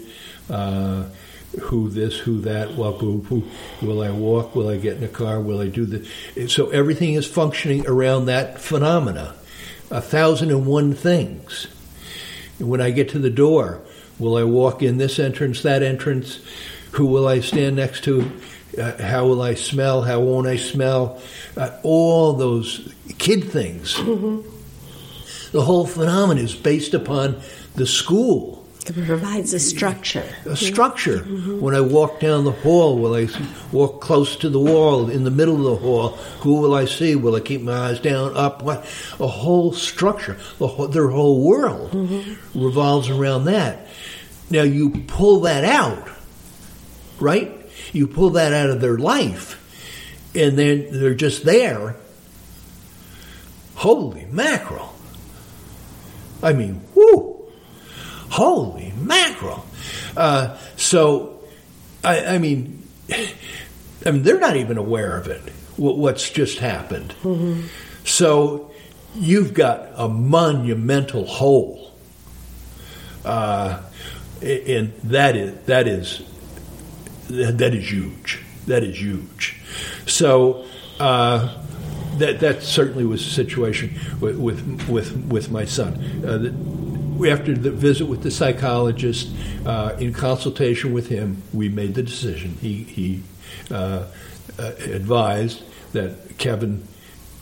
Uh, 0.49 1.05
who 1.59 1.89
this? 1.89 2.19
Who 2.19 2.41
that? 2.41 2.75
What? 2.75 2.99
Who, 2.99 3.21
who 3.21 3.43
will 3.81 4.03
I 4.03 4.11
walk? 4.11 4.55
Will 4.55 4.69
I 4.69 4.77
get 4.77 4.97
in 4.97 5.03
a 5.03 5.07
car? 5.07 5.41
Will 5.41 5.59
I 5.59 5.67
do 5.67 5.85
the? 5.85 6.47
So 6.47 6.69
everything 6.69 7.15
is 7.15 7.25
functioning 7.25 7.87
around 7.87 8.25
that 8.25 8.61
phenomena. 8.61 9.33
A 9.89 10.01
thousand 10.01 10.51
and 10.51 10.65
one 10.65 10.93
things. 10.93 11.67
When 12.59 12.81
I 12.81 12.91
get 12.91 13.09
to 13.09 13.19
the 13.19 13.29
door, 13.29 13.81
will 14.19 14.35
I 14.35 14.43
walk 14.43 14.81
in 14.81 14.97
this 14.97 15.19
entrance, 15.19 15.61
that 15.61 15.83
entrance? 15.83 16.39
Who 16.91 17.05
will 17.05 17.27
I 17.27 17.39
stand 17.39 17.75
next 17.75 18.03
to? 18.05 18.31
Uh, 18.77 19.01
how 19.01 19.27
will 19.27 19.41
I 19.41 19.53
smell? 19.53 20.01
How 20.01 20.19
won't 20.19 20.47
I 20.47 20.57
smell? 20.57 21.21
Uh, 21.55 21.71
all 21.83 22.33
those 22.33 22.93
kid 23.17 23.45
things. 23.45 23.95
Mm-hmm 23.95 24.55
the 25.51 25.63
whole 25.63 25.85
phenomenon 25.85 26.43
is 26.43 26.55
based 26.55 26.93
upon 26.93 27.39
the 27.75 27.87
school. 27.87 28.66
It 28.89 29.05
provides 29.05 29.53
a 29.53 29.59
structure. 29.59 30.23
A 30.45 30.55
structure. 30.55 31.19
Mm-hmm. 31.19 31.59
When 31.59 31.75
I 31.75 31.81
walk 31.81 32.21
down 32.21 32.45
the 32.45 32.51
hall, 32.51 32.97
will 32.97 33.15
I 33.15 33.27
walk 33.73 33.99
close 33.99 34.37
to 34.37 34.49
the 34.49 34.59
wall 34.59 35.09
in 35.09 35.25
the 35.25 35.31
middle 35.31 35.55
of 35.67 35.81
the 35.81 35.85
hall? 35.85 36.09
Who 36.41 36.61
will 36.61 36.73
I 36.73 36.85
see? 36.85 37.15
Will 37.15 37.35
I 37.35 37.41
keep 37.41 37.61
my 37.61 37.73
eyes 37.73 37.99
down, 37.99 38.37
up? 38.37 38.63
What? 38.63 38.85
A 39.19 39.27
whole 39.27 39.73
structure. 39.73 40.37
The 40.57 40.67
whole, 40.67 40.87
their 40.87 41.09
whole 41.09 41.43
world 41.43 41.91
mm-hmm. 41.91 42.63
revolves 42.63 43.09
around 43.09 43.45
that. 43.45 43.87
Now 44.49 44.63
you 44.63 44.91
pull 44.91 45.41
that 45.41 45.65
out, 45.65 46.09
right? 47.19 47.51
You 47.91 48.07
pull 48.07 48.31
that 48.31 48.53
out 48.53 48.69
of 48.69 48.79
their 48.79 48.97
life, 48.97 50.31
and 50.33 50.57
then 50.57 50.87
they're 50.91 51.13
just 51.13 51.43
there. 51.43 51.97
Holy 53.75 54.25
mackerel! 54.31 54.93
I 56.41 56.53
mean, 56.53 56.81
whoo! 56.95 57.36
Holy 58.29 58.93
mackerel! 58.99 59.65
Uh, 60.15 60.57
so, 60.75 61.39
I, 62.03 62.35
I, 62.35 62.37
mean, 62.37 62.83
I 64.05 64.11
mean, 64.11 64.23
they're 64.23 64.39
not 64.39 64.57
even 64.57 64.77
aware 64.77 65.17
of 65.17 65.27
it. 65.27 65.41
What's 65.77 66.29
just 66.29 66.59
happened? 66.59 67.13
Mm-hmm. 67.21 67.67
So, 68.03 68.71
you've 69.15 69.53
got 69.53 69.89
a 69.95 70.07
monumental 70.07 71.25
hole, 71.25 71.91
uh, 73.23 73.81
and 74.41 74.93
that 75.03 75.35
is 75.35 75.65
that 75.65 75.87
is 75.87 76.23
that 77.29 77.73
is 77.73 77.91
huge. 77.91 78.43
That 78.67 78.83
is 78.83 78.99
huge. 78.99 79.59
So. 80.05 80.65
Uh, 80.99 81.63
that 82.17 82.39
that 82.39 82.63
certainly 82.63 83.05
was 83.05 83.21
a 83.21 83.29
situation 83.29 83.99
with 84.19 84.37
with 84.37 84.89
with, 84.89 85.15
with 85.27 85.51
my 85.51 85.65
son. 85.65 85.93
Uh, 86.25 86.96
after 87.25 87.55
the 87.55 87.71
visit 87.71 88.07
with 88.07 88.23
the 88.23 88.31
psychologist, 88.31 89.29
uh, 89.65 89.95
in 89.99 90.13
consultation 90.13 90.93
with 90.93 91.07
him, 91.09 91.43
we 91.53 91.69
made 91.69 91.95
the 91.95 92.03
decision. 92.03 92.57
He 92.61 92.83
he 92.83 93.23
uh, 93.71 94.05
uh 94.59 94.71
advised 94.79 95.63
that 95.93 96.37
Kevin, 96.37 96.87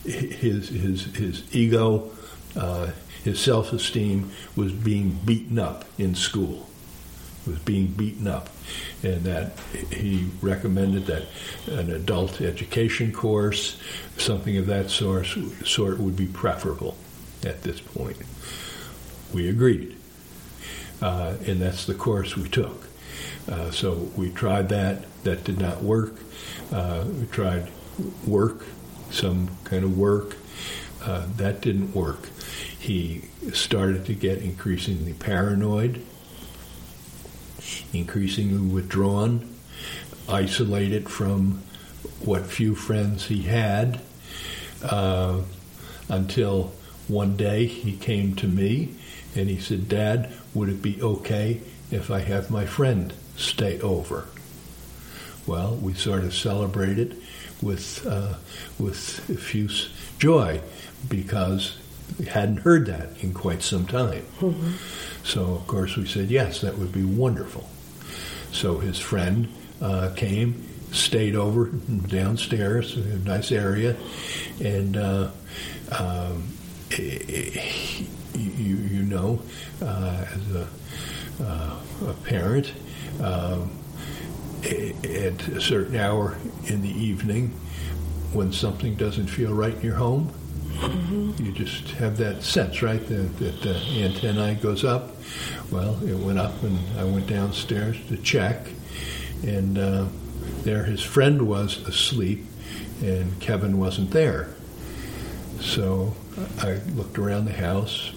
his 0.04 0.68
his 0.68 1.04
his 1.16 1.54
ego, 1.54 2.10
uh, 2.54 2.90
his 3.24 3.40
self 3.40 3.72
esteem 3.72 4.30
was 4.54 4.72
being 4.72 5.18
beaten 5.24 5.58
up 5.58 5.84
in 5.98 6.14
school, 6.14 6.68
was 7.46 7.58
being 7.60 7.86
beaten 7.88 8.26
up 8.26 8.48
and 9.02 9.22
that 9.24 9.52
he 9.92 10.28
recommended 10.40 11.06
that 11.06 11.24
an 11.66 11.90
adult 11.90 12.40
education 12.40 13.12
course, 13.12 13.80
something 14.16 14.56
of 14.56 14.66
that 14.66 14.90
sort, 14.90 15.26
sort 15.64 15.98
would 15.98 16.16
be 16.16 16.26
preferable 16.26 16.96
at 17.44 17.62
this 17.62 17.80
point. 17.80 18.16
We 19.36 19.50
agreed, 19.50 19.94
uh, 21.02 21.34
and 21.46 21.60
that's 21.60 21.84
the 21.84 21.92
course 21.92 22.38
we 22.38 22.48
took. 22.48 22.88
Uh, 23.46 23.70
so 23.70 24.10
we 24.16 24.30
tried 24.30 24.70
that. 24.70 25.04
That 25.24 25.44
did 25.44 25.60
not 25.60 25.82
work. 25.82 26.14
Uh, 26.72 27.04
we 27.06 27.26
tried 27.26 27.68
work, 28.26 28.64
some 29.10 29.50
kind 29.64 29.84
of 29.84 29.98
work. 29.98 30.38
Uh, 31.04 31.26
that 31.36 31.60
didn't 31.60 31.94
work. 31.94 32.30
He 32.78 33.26
started 33.52 34.06
to 34.06 34.14
get 34.14 34.38
increasingly 34.38 35.12
paranoid 35.12 36.02
increasingly 37.92 38.72
withdrawn, 38.72 39.54
isolated 40.30 41.10
from 41.10 41.62
what 42.24 42.46
few 42.46 42.74
friends 42.74 43.26
he 43.26 43.42
had, 43.42 44.00
uh, 44.82 45.40
until 46.08 46.72
one 47.06 47.36
day 47.36 47.66
he 47.66 47.96
came 47.98 48.34
to 48.34 48.48
me 48.48 48.94
and 49.36 49.48
he 49.48 49.58
said, 49.58 49.88
Dad, 49.88 50.32
would 50.54 50.68
it 50.68 50.82
be 50.82 51.00
okay 51.02 51.60
if 51.90 52.10
I 52.10 52.20
have 52.20 52.50
my 52.50 52.66
friend 52.66 53.12
stay 53.36 53.80
over? 53.80 54.26
Well, 55.46 55.76
we 55.76 55.94
sort 55.94 56.24
of 56.24 56.34
celebrated 56.34 57.22
with 57.62 58.06
uh, 58.06 58.34
with 58.78 59.24
effuse 59.28 59.90
joy 60.18 60.60
because 61.08 61.78
we 62.18 62.26
hadn't 62.26 62.58
heard 62.58 62.86
that 62.86 63.10
in 63.22 63.32
quite 63.34 63.62
some 63.62 63.86
time. 63.86 64.24
Mm-hmm. 64.40 64.72
So, 65.24 65.54
of 65.54 65.66
course, 65.66 65.96
we 65.96 66.06
said, 66.06 66.30
yes, 66.30 66.60
that 66.60 66.78
would 66.78 66.92
be 66.92 67.04
wonderful. 67.04 67.68
So 68.52 68.78
his 68.78 68.98
friend 68.98 69.48
uh, 69.82 70.12
came, 70.16 70.68
stayed 70.92 71.34
over 71.34 71.66
downstairs, 71.66 72.96
a 72.96 73.18
nice 73.18 73.52
area, 73.52 73.96
and 74.62 74.96
uh, 74.96 75.30
um, 75.90 76.48
you, 78.38 78.76
you 78.76 79.02
know, 79.02 79.40
uh, 79.82 80.26
as 80.34 80.54
a, 80.54 80.68
uh, 81.42 81.76
a 82.08 82.12
parent, 82.24 82.72
um, 83.20 83.70
at 84.64 85.48
a 85.48 85.60
certain 85.60 85.96
hour 85.96 86.36
in 86.66 86.82
the 86.82 86.90
evening 86.90 87.48
when 88.32 88.52
something 88.52 88.94
doesn't 88.96 89.28
feel 89.28 89.54
right 89.54 89.74
in 89.74 89.82
your 89.82 89.94
home. 89.94 90.32
Mm-hmm. 90.76 91.44
You 91.44 91.52
just 91.52 91.90
have 91.92 92.16
that 92.18 92.42
sense, 92.42 92.82
right? 92.82 93.04
That, 93.06 93.38
that 93.38 93.62
the 93.62 93.74
antennae 94.02 94.56
goes 94.56 94.84
up. 94.84 95.14
Well, 95.70 95.98
it 96.04 96.16
went 96.16 96.38
up, 96.38 96.62
and 96.62 96.78
I 96.98 97.04
went 97.04 97.26
downstairs 97.26 97.96
to 98.08 98.16
check, 98.18 98.66
and 99.42 99.78
uh, 99.78 100.06
there 100.62 100.84
his 100.84 101.02
friend 101.02 101.48
was 101.48 101.78
asleep, 101.88 102.44
and 103.02 103.40
Kevin 103.40 103.78
wasn't 103.78 104.10
there. 104.10 104.48
So 105.60 106.14
I 106.58 106.74
looked 106.94 107.18
around 107.18 107.46
the 107.46 107.52
house, 107.52 108.12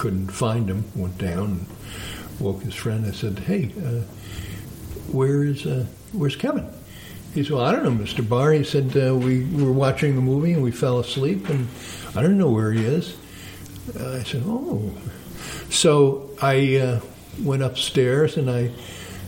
couldn't 0.00 0.28
find 0.28 0.66
him, 0.70 0.82
went 0.94 1.18
down, 1.18 1.44
and 1.44 1.66
woke 2.40 2.62
his 2.62 2.74
friend. 2.74 3.04
I 3.04 3.10
said, 3.12 3.38
"Hey, 3.40 3.70
uh, 3.84 4.00
where 5.12 5.44
is 5.44 5.66
uh, 5.66 5.84
where's 6.12 6.36
Kevin?" 6.36 6.66
He 7.34 7.44
said, 7.44 7.52
"Well, 7.52 7.64
I 7.64 7.72
don't 7.72 7.84
know, 7.84 8.04
Mr. 8.04 8.26
Barr." 8.26 8.52
He 8.52 8.64
said, 8.64 8.96
uh, 8.96 9.14
"We 9.14 9.44
were 9.44 9.72
watching 9.72 10.16
a 10.16 10.22
movie 10.22 10.54
and 10.54 10.62
we 10.62 10.70
fell 10.70 10.98
asleep, 11.00 11.50
and 11.50 11.68
I 12.16 12.22
don't 12.22 12.38
know 12.38 12.50
where 12.50 12.72
he 12.72 12.82
is." 12.82 13.14
Uh, 13.94 14.20
I 14.20 14.22
said, 14.22 14.42
"Oh." 14.46 14.90
So 15.68 16.30
I 16.40 16.76
uh, 16.76 17.00
went 17.42 17.62
upstairs 17.62 18.38
and 18.38 18.50
I 18.50 18.70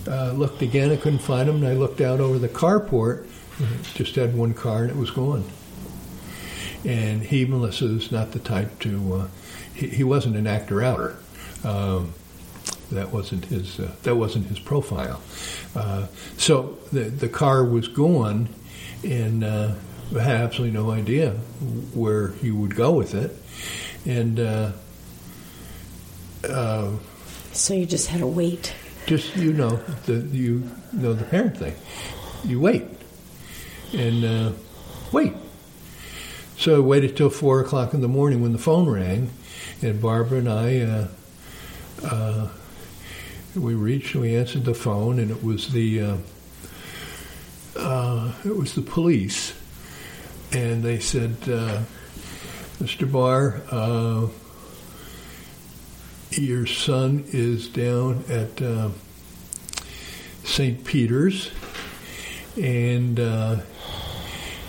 uh, 0.08 0.32
looked 0.32 0.62
again. 0.62 0.90
I 0.90 0.96
couldn't 0.96 1.18
find 1.20 1.50
him, 1.50 1.56
and 1.56 1.66
I 1.66 1.74
looked 1.74 2.00
out 2.00 2.18
over 2.18 2.38
the 2.38 2.48
carport. 2.48 3.26
Just 3.94 4.16
had 4.16 4.34
one 4.34 4.54
car, 4.54 4.82
and 4.84 4.90
it 4.90 4.96
was 4.96 5.10
gone. 5.10 5.44
And 6.84 7.22
he, 7.22 7.44
Melissa, 7.44 7.84
is 7.94 8.10
not 8.10 8.32
the 8.32 8.40
type 8.40 8.78
to. 8.80 9.14
Uh, 9.14 9.28
he, 9.74 9.88
he, 9.88 10.04
wasn't 10.04 10.36
an 10.36 10.46
actor 10.46 10.82
outer. 10.82 11.16
Um, 11.64 12.14
that 12.90 13.10
wasn't 13.12 13.46
his. 13.46 13.80
Uh, 13.80 13.94
that 14.02 14.16
wasn't 14.16 14.46
his 14.46 14.58
profile. 14.58 15.20
Uh, 15.74 16.06
so 16.36 16.78
the 16.92 17.04
the 17.04 17.28
car 17.28 17.64
was 17.64 17.88
gone, 17.88 18.48
and 19.02 19.42
uh, 19.42 19.74
I 20.14 20.20
had 20.20 20.40
absolutely 20.42 20.78
no 20.78 20.90
idea 20.90 21.30
where 21.94 22.28
he 22.32 22.50
would 22.50 22.74
go 22.74 22.92
with 22.92 23.14
it, 23.14 23.36
and. 24.06 24.38
Uh, 24.38 24.72
uh, 26.48 26.90
so 27.52 27.74
you 27.74 27.86
just 27.86 28.08
had 28.08 28.20
to 28.20 28.26
wait. 28.26 28.74
Just 29.06 29.36
you 29.36 29.52
know 29.52 29.76
the 30.06 30.14
you 30.14 30.68
know 30.92 31.12
the 31.12 31.24
parent 31.24 31.56
thing. 31.56 31.74
You 32.44 32.60
wait, 32.60 32.84
and 33.92 34.24
uh, 34.24 34.52
wait. 35.12 35.34
So 36.56 36.76
I 36.76 36.78
waited 36.80 37.16
till 37.16 37.30
four 37.30 37.60
o'clock 37.60 37.94
in 37.94 38.00
the 38.00 38.08
morning 38.08 38.40
when 38.40 38.52
the 38.52 38.58
phone 38.58 38.88
rang, 38.88 39.30
and 39.82 40.00
Barbara 40.00 40.38
and 40.38 40.48
I, 40.48 40.80
uh, 40.80 41.08
uh, 42.04 42.48
we 43.56 43.74
reached 43.74 44.14
and 44.14 44.22
we 44.22 44.36
answered 44.36 44.64
the 44.64 44.74
phone, 44.74 45.18
and 45.18 45.30
it 45.30 45.42
was 45.42 45.72
the 45.72 46.00
uh, 46.00 46.16
uh, 47.76 48.32
it 48.44 48.56
was 48.56 48.74
the 48.74 48.82
police, 48.82 49.54
and 50.52 50.82
they 50.82 50.98
said, 51.00 51.36
uh, 51.44 51.82
"Mr. 52.80 53.10
Barr, 53.10 54.30
your 56.30 56.66
son 56.66 57.24
is 57.28 57.68
down 57.68 58.24
at 58.28 58.92
St. 60.44 60.84
Peter's, 60.84 61.50
and 62.56 63.62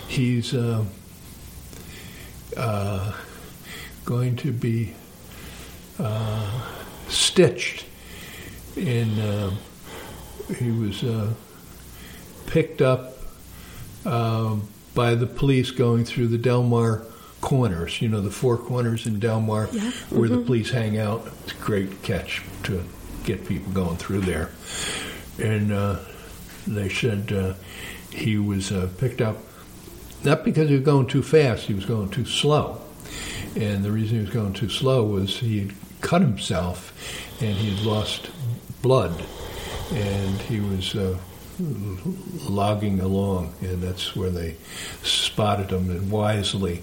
he's." 0.08 0.54
uh, 2.56 3.14
going 4.06 4.36
to 4.36 4.52
be 4.52 4.94
uh, 6.04 6.62
stitched. 7.08 7.86
And 8.76 9.20
uh, 9.20 9.52
he 10.58 10.72
was 10.72 11.04
uh, 11.04 11.34
picked 12.48 12.82
up 12.82 13.14
um, 14.06 14.68
by 14.94 15.16
the 15.16 15.28
police 15.28 15.72
going 15.72 16.06
through 16.06 16.28
the 16.28 16.38
Delmar 16.38 17.06
corners, 17.42 18.02
you 18.02 18.10
know, 18.10 18.22
the 18.22 18.32
four 18.32 18.58
corners 18.58 19.06
in 19.08 19.20
Delmar 19.20 19.70
yeah. 19.72 19.92
where 20.10 20.30
mm-hmm. 20.30 20.40
the 20.40 20.46
police 20.46 20.72
hang 20.72 20.98
out. 20.98 21.28
It's 21.44 21.54
a 21.54 21.56
great 21.56 22.02
catch 22.04 22.44
to 22.64 22.84
get 23.24 23.48
people 23.48 23.72
going 23.72 23.98
through 23.98 24.22
there. 24.22 24.52
And 25.42 25.72
uh, 25.72 26.00
they 26.68 26.90
said 26.90 27.32
uh, 27.32 27.54
he 28.12 28.38
was 28.38 28.72
picked 28.98 29.22
up 29.22 29.38
not 30.24 30.46
because 30.46 30.70
he 30.70 30.76
was 30.76 30.86
going 30.86 31.08
too 31.08 31.24
fast, 31.24 31.66
he 31.66 31.74
was 31.74 31.86
going 31.86 32.10
too 32.10 32.26
slow. 32.26 32.82
And 33.56 33.84
the 33.84 33.92
reason 33.92 34.18
he 34.18 34.22
was 34.24 34.34
going 34.34 34.54
too 34.54 34.70
slow 34.70 35.04
was 35.06 35.38
he 35.38 35.60
had 35.60 35.74
cut 36.04 36.22
himself 36.22 36.94
and 37.42 37.56
he 37.56 37.76
had 37.76 37.86
lost 37.86 38.30
blood. 38.82 39.24
And 39.92 40.42
he 40.42 40.60
was 40.60 40.96
uh, 40.96 41.18
logging 42.50 43.00
along, 43.00 43.54
and 43.62 43.82
that's 43.82 44.16
where 44.16 44.30
they 44.30 44.56
spotted 45.04 45.72
him 45.72 45.90
and 45.90 46.10
wisely 46.10 46.82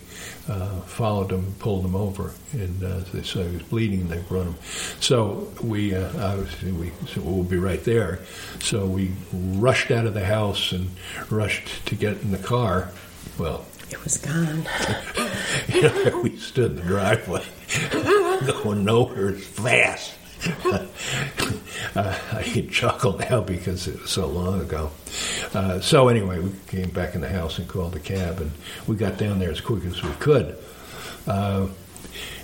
uh, 0.49 0.81
followed 0.83 1.33
him, 1.33 1.55
pulled 1.59 1.85
him 1.85 1.97
over, 1.97 2.33
and 2.53 2.83
uh, 2.83 3.01
they 3.13 3.23
saw 3.23 3.43
he 3.43 3.55
was 3.55 3.63
bleeding, 3.65 4.03
and 4.03 4.11
they 4.11 4.19
brought 4.19 4.47
him. 4.47 4.55
So 5.01 5.53
we 5.63 5.95
uh, 5.95 6.07
obviously 6.25 6.73
we 6.73 6.93
said 7.07 7.25
well, 7.25 7.35
we'll 7.35 7.45
be 7.45 7.59
right 7.59 7.83
there. 7.85 8.21
So 8.61 8.87
we 8.87 9.13
rushed 9.33 9.91
out 9.91 10.07
of 10.07 10.15
the 10.15 10.25
house 10.25 10.73
and 10.73 10.91
rushed 11.31 11.87
to 11.87 11.95
get 11.95 12.21
in 12.23 12.31
the 12.31 12.39
car 12.39 12.91
well, 13.39 13.65
it 13.91 14.03
was 14.05 14.19
gone. 14.19 14.67
you 15.69 15.83
know, 15.83 16.21
we 16.23 16.37
stood 16.37 16.73
in 16.73 16.77
the 16.77 16.83
driveway, 16.83 17.45
going 18.53 18.85
nowhere 18.85 19.33
fast. 19.33 20.15
uh, 20.65 20.87
I 22.33 22.43
can 22.43 22.71
chuckle 22.71 23.19
now 23.19 23.41
because 23.43 23.87
it 23.87 24.01
was 24.01 24.11
so 24.11 24.27
long 24.27 24.61
ago. 24.61 24.91
Uh, 25.53 25.81
so 25.81 26.09
anyway, 26.09 26.39
we 26.41 26.51
came 26.69 26.91
back 26.91 27.15
in 27.15 27.21
the 27.21 27.29
house 27.29 27.59
and 27.59 27.69
called 27.69 27.95
a 27.97 28.01
cab, 28.01 28.41
and 28.41 28.53
we 28.87 28.97
got 28.97 29.19
down 29.19 29.39
there 29.39 29.51
as 29.51 29.61
quick 29.61 29.85
as 29.85 30.03
we 30.03 30.11
could. 30.13 30.57
Uh, 31.27 31.69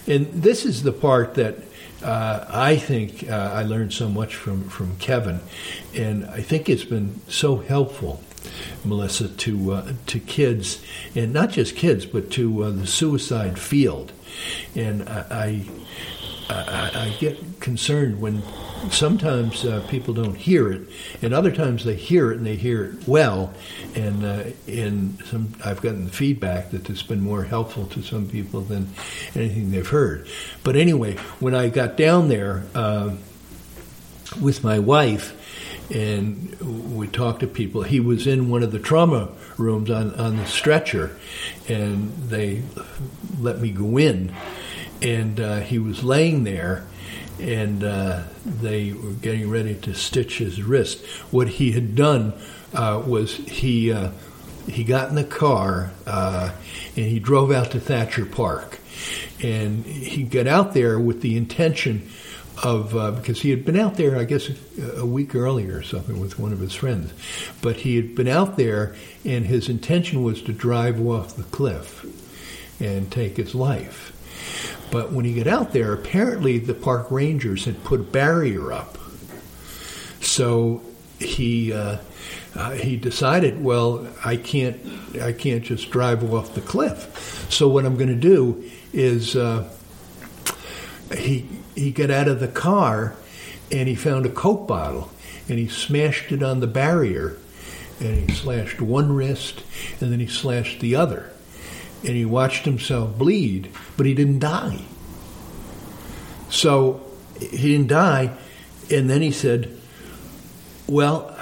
and 0.06 0.26
this 0.32 0.64
is 0.64 0.82
the 0.82 0.92
part 0.92 1.34
that 1.34 1.56
uh, 2.02 2.44
I 2.48 2.76
think 2.76 3.28
uh, 3.28 3.52
I 3.54 3.62
learned 3.62 3.92
so 3.92 4.08
much 4.08 4.34
from, 4.34 4.68
from 4.68 4.96
Kevin, 4.98 5.40
and 5.94 6.26
I 6.26 6.42
think 6.42 6.68
it's 6.68 6.84
been 6.84 7.20
so 7.28 7.56
helpful 7.56 8.22
Melissa, 8.84 9.28
to 9.28 9.72
uh, 9.72 9.92
to 10.06 10.20
kids, 10.20 10.82
and 11.14 11.32
not 11.32 11.50
just 11.50 11.76
kids, 11.76 12.06
but 12.06 12.30
to 12.32 12.70
the 12.72 12.86
suicide 12.86 13.58
field. 13.58 14.12
And 14.74 15.08
I, 15.08 15.64
I, 16.48 16.90
I 16.94 17.16
get 17.18 17.60
concerned 17.60 18.20
when 18.20 18.42
sometimes 18.90 19.64
uh, 19.64 19.84
people 19.88 20.14
don't 20.14 20.36
hear 20.36 20.70
it, 20.70 20.82
and 21.22 21.34
other 21.34 21.50
times 21.50 21.84
they 21.84 21.94
hear 21.94 22.30
it 22.30 22.38
and 22.38 22.46
they 22.46 22.56
hear 22.56 22.84
it 22.84 23.08
well. 23.08 23.52
And 23.94 24.24
uh, 24.24 24.44
some, 25.26 25.54
I've 25.64 25.80
gotten 25.80 26.08
feedback 26.08 26.70
that 26.70 26.88
it's 26.88 27.02
been 27.02 27.20
more 27.20 27.44
helpful 27.44 27.86
to 27.86 28.02
some 28.02 28.28
people 28.28 28.60
than 28.60 28.88
anything 29.34 29.70
they've 29.70 29.88
heard. 29.88 30.28
But 30.62 30.76
anyway, 30.76 31.16
when 31.40 31.54
I 31.54 31.68
got 31.68 31.96
down 31.96 32.28
there 32.28 32.64
uh, 32.74 33.16
with 34.40 34.62
my 34.62 34.78
wife, 34.78 35.32
and 35.90 36.58
we 36.96 37.06
talked 37.06 37.40
to 37.40 37.46
people. 37.46 37.82
He 37.82 38.00
was 38.00 38.26
in 38.26 38.48
one 38.48 38.62
of 38.62 38.72
the 38.72 38.78
trauma 38.78 39.28
rooms 39.56 39.90
on, 39.90 40.14
on 40.14 40.36
the 40.36 40.46
stretcher, 40.46 41.16
and 41.68 42.12
they 42.28 42.62
let 43.38 43.60
me 43.60 43.70
go 43.70 43.98
in. 43.98 44.34
And 45.02 45.38
uh, 45.38 45.60
he 45.60 45.78
was 45.78 46.02
laying 46.02 46.44
there, 46.44 46.86
and 47.38 47.84
uh, 47.84 48.22
they 48.44 48.92
were 48.92 49.10
getting 49.12 49.50
ready 49.50 49.74
to 49.74 49.94
stitch 49.94 50.38
his 50.38 50.62
wrist. 50.62 51.04
What 51.30 51.48
he 51.48 51.72
had 51.72 51.94
done 51.94 52.32
uh, 52.74 53.02
was 53.06 53.34
he 53.34 53.92
uh, 53.92 54.10
he 54.66 54.84
got 54.84 55.08
in 55.10 55.14
the 55.14 55.24
car 55.24 55.92
uh, 56.06 56.52
and 56.96 57.06
he 57.06 57.20
drove 57.20 57.52
out 57.52 57.70
to 57.72 57.80
Thacher 57.80 58.26
Park, 58.26 58.80
and 59.42 59.84
he 59.84 60.22
got 60.22 60.46
out 60.46 60.74
there 60.74 60.98
with 60.98 61.20
the 61.20 61.36
intention 61.36 62.08
of 62.62 62.96
uh, 62.96 63.10
because 63.12 63.40
he 63.40 63.50
had 63.50 63.64
been 63.64 63.78
out 63.78 63.96
there, 63.96 64.16
I 64.16 64.24
guess, 64.24 64.48
a, 64.48 65.00
a, 65.00 65.06
week 65.06 65.34
earlier 65.34 65.78
or 65.78 65.82
something 65.82 66.18
with 66.18 66.38
one 66.38 66.52
of 66.52 66.58
his 66.58 66.74
friends, 66.74 67.12
but 67.60 67.76
he 67.76 67.96
had 67.96 68.14
been 68.14 68.28
out 68.28 68.56
there, 68.56 68.94
and 69.24 69.44
his 69.44 69.68
intention 69.68 70.22
was 70.22 70.40
to 70.42 70.52
drive 70.52 71.00
off 71.00 71.36
the 71.36 71.42
cliff 71.44 72.04
and 72.80 73.10
take 73.10 73.36
his 73.36 73.54
life. 73.54 74.12
But 74.90 75.12
when 75.12 75.24
he 75.24 75.34
got 75.34 75.46
out 75.46 75.72
there, 75.72 75.92
apparently 75.92 76.58
the 76.58 76.74
park 76.74 77.10
rangers 77.10 77.64
had 77.64 77.82
put 77.84 78.00
a 78.00 78.04
barrier 78.04 78.72
up, 78.72 78.98
so 80.20 80.82
he. 81.18 81.72
Uh, 81.72 81.98
uh, 82.54 82.70
he 82.70 82.96
decided, 82.96 83.62
well, 83.62 84.08
I 84.24 84.38
can't, 84.38 84.80
I 85.20 85.34
can't 85.34 85.62
just 85.62 85.90
drive 85.90 86.32
off 86.32 86.54
the 86.54 86.62
cliff. 86.62 87.46
So 87.50 87.68
what 87.68 87.84
I'm 87.84 87.96
going 87.96 88.08
to 88.08 88.14
do 88.14 88.64
is 88.94 89.36
uh, 89.36 89.68
he 91.14 91.48
he 91.74 91.90
got 91.90 92.10
out 92.10 92.28
of 92.28 92.40
the 92.40 92.48
car 92.48 93.14
and 93.70 93.88
he 93.88 93.94
found 93.94 94.26
a 94.26 94.30
Coke 94.30 94.66
bottle 94.66 95.10
and 95.48 95.58
he 95.58 95.68
smashed 95.68 96.32
it 96.32 96.42
on 96.42 96.60
the 96.60 96.66
barrier 96.66 97.36
and 98.00 98.28
he 98.28 98.34
slashed 98.34 98.80
one 98.80 99.12
wrist 99.12 99.62
and 100.00 100.12
then 100.12 100.20
he 100.20 100.26
slashed 100.26 100.80
the 100.80 100.96
other. 100.96 101.30
And 102.02 102.14
he 102.14 102.24
watched 102.24 102.64
himself 102.64 103.16
bleed, 103.16 103.70
but 103.96 104.06
he 104.06 104.14
didn't 104.14 104.40
die. 104.40 104.82
So 106.50 107.04
he 107.40 107.72
didn't 107.72 107.88
die. 107.88 108.36
And 108.90 109.10
then 109.10 109.22
he 109.22 109.32
said, 109.32 109.76
Well, 110.86 111.36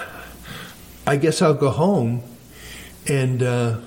I 1.06 1.16
guess 1.16 1.42
I'll 1.42 1.54
go 1.54 1.70
home 1.70 2.22
and 3.06 3.42
uh, 3.42 3.80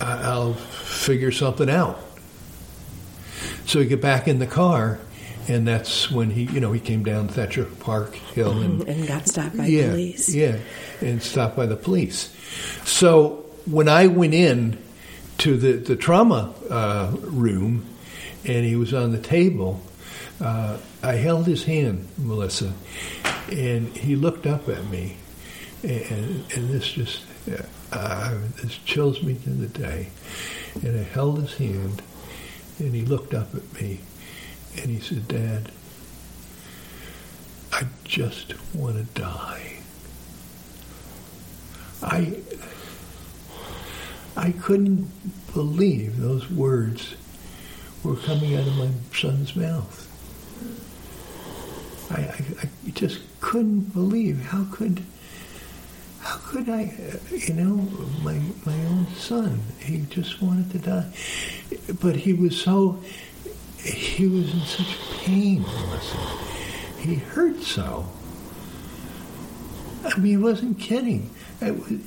I'll 0.00 0.54
figure 0.54 1.32
something 1.32 1.70
out. 1.70 2.03
So 3.66 3.80
he 3.80 3.86
get 3.86 4.00
back 4.00 4.28
in 4.28 4.38
the 4.38 4.46
car, 4.46 4.98
and 5.48 5.66
that's 5.66 6.10
when 6.10 6.30
he, 6.30 6.44
you 6.44 6.60
know, 6.60 6.72
he 6.72 6.80
came 6.80 7.02
down 7.02 7.28
Thacher 7.28 7.64
Park 7.64 8.14
Hill 8.14 8.58
and, 8.60 8.82
and 8.88 9.06
got 9.06 9.26
stopped 9.26 9.56
by 9.56 9.66
yeah, 9.66 9.90
police. 9.90 10.34
Yeah, 10.34 10.58
and 11.00 11.22
stopped 11.22 11.56
by 11.56 11.66
the 11.66 11.76
police. 11.76 12.34
So 12.84 13.44
when 13.66 13.88
I 13.88 14.06
went 14.06 14.34
in 14.34 14.78
to 15.38 15.56
the 15.56 15.72
the 15.72 15.96
trauma 15.96 16.54
uh, 16.70 17.12
room, 17.20 17.86
and 18.44 18.64
he 18.64 18.76
was 18.76 18.92
on 18.94 19.12
the 19.12 19.20
table, 19.20 19.80
uh, 20.40 20.78
I 21.02 21.14
held 21.14 21.46
his 21.46 21.64
hand, 21.64 22.08
Melissa, 22.18 22.72
and 23.50 23.96
he 23.96 24.16
looked 24.16 24.46
up 24.46 24.68
at 24.68 24.84
me, 24.86 25.16
and, 25.82 26.44
and 26.52 26.68
this 26.68 26.90
just 26.92 27.22
uh, 27.92 28.34
this 28.62 28.76
chills 28.84 29.22
me 29.22 29.34
to 29.44 29.50
the 29.50 29.66
day. 29.66 30.08
And 30.82 30.98
I 30.98 31.02
held 31.04 31.40
his 31.40 31.54
hand, 31.56 32.02
and 32.78 32.94
he 32.94 33.02
looked 33.02 33.34
up 33.34 33.54
at 33.54 33.72
me, 33.80 34.00
and 34.76 34.90
he 34.90 35.00
said, 35.00 35.28
"Dad, 35.28 35.70
I 37.72 37.84
just 38.04 38.54
want 38.74 38.96
to 38.96 39.20
die." 39.20 39.78
I 42.02 42.36
I 44.36 44.52
couldn't 44.52 45.10
believe 45.52 46.18
those 46.18 46.50
words 46.50 47.14
were 48.02 48.16
coming 48.16 48.56
out 48.56 48.66
of 48.66 48.76
my 48.76 48.90
son's 49.14 49.54
mouth. 49.56 50.00
I, 52.10 52.20
I, 52.20 52.44
I 52.62 52.90
just 52.90 53.20
couldn't 53.40 53.94
believe 53.94 54.46
how 54.46 54.66
could 54.70 55.02
how 56.24 56.38
could 56.38 56.70
I, 56.70 56.90
you 57.30 57.52
know, 57.52 57.76
my 58.22 58.40
my 58.64 58.84
own 58.86 59.06
son, 59.14 59.60
he 59.78 59.98
just 60.08 60.40
wanted 60.40 60.70
to 60.72 60.78
die, 60.78 61.12
but 62.00 62.16
he 62.16 62.32
was 62.32 62.58
so, 62.58 62.98
he 63.78 64.26
was 64.26 64.52
in 64.54 64.60
such 64.60 64.98
pain, 65.18 65.60
Melissa. 65.60 66.16
He 66.98 67.16
hurt 67.16 67.60
so. 67.60 68.08
I 70.06 70.16
mean, 70.16 70.24
he 70.24 70.36
wasn't 70.38 70.78
kidding. 70.80 71.30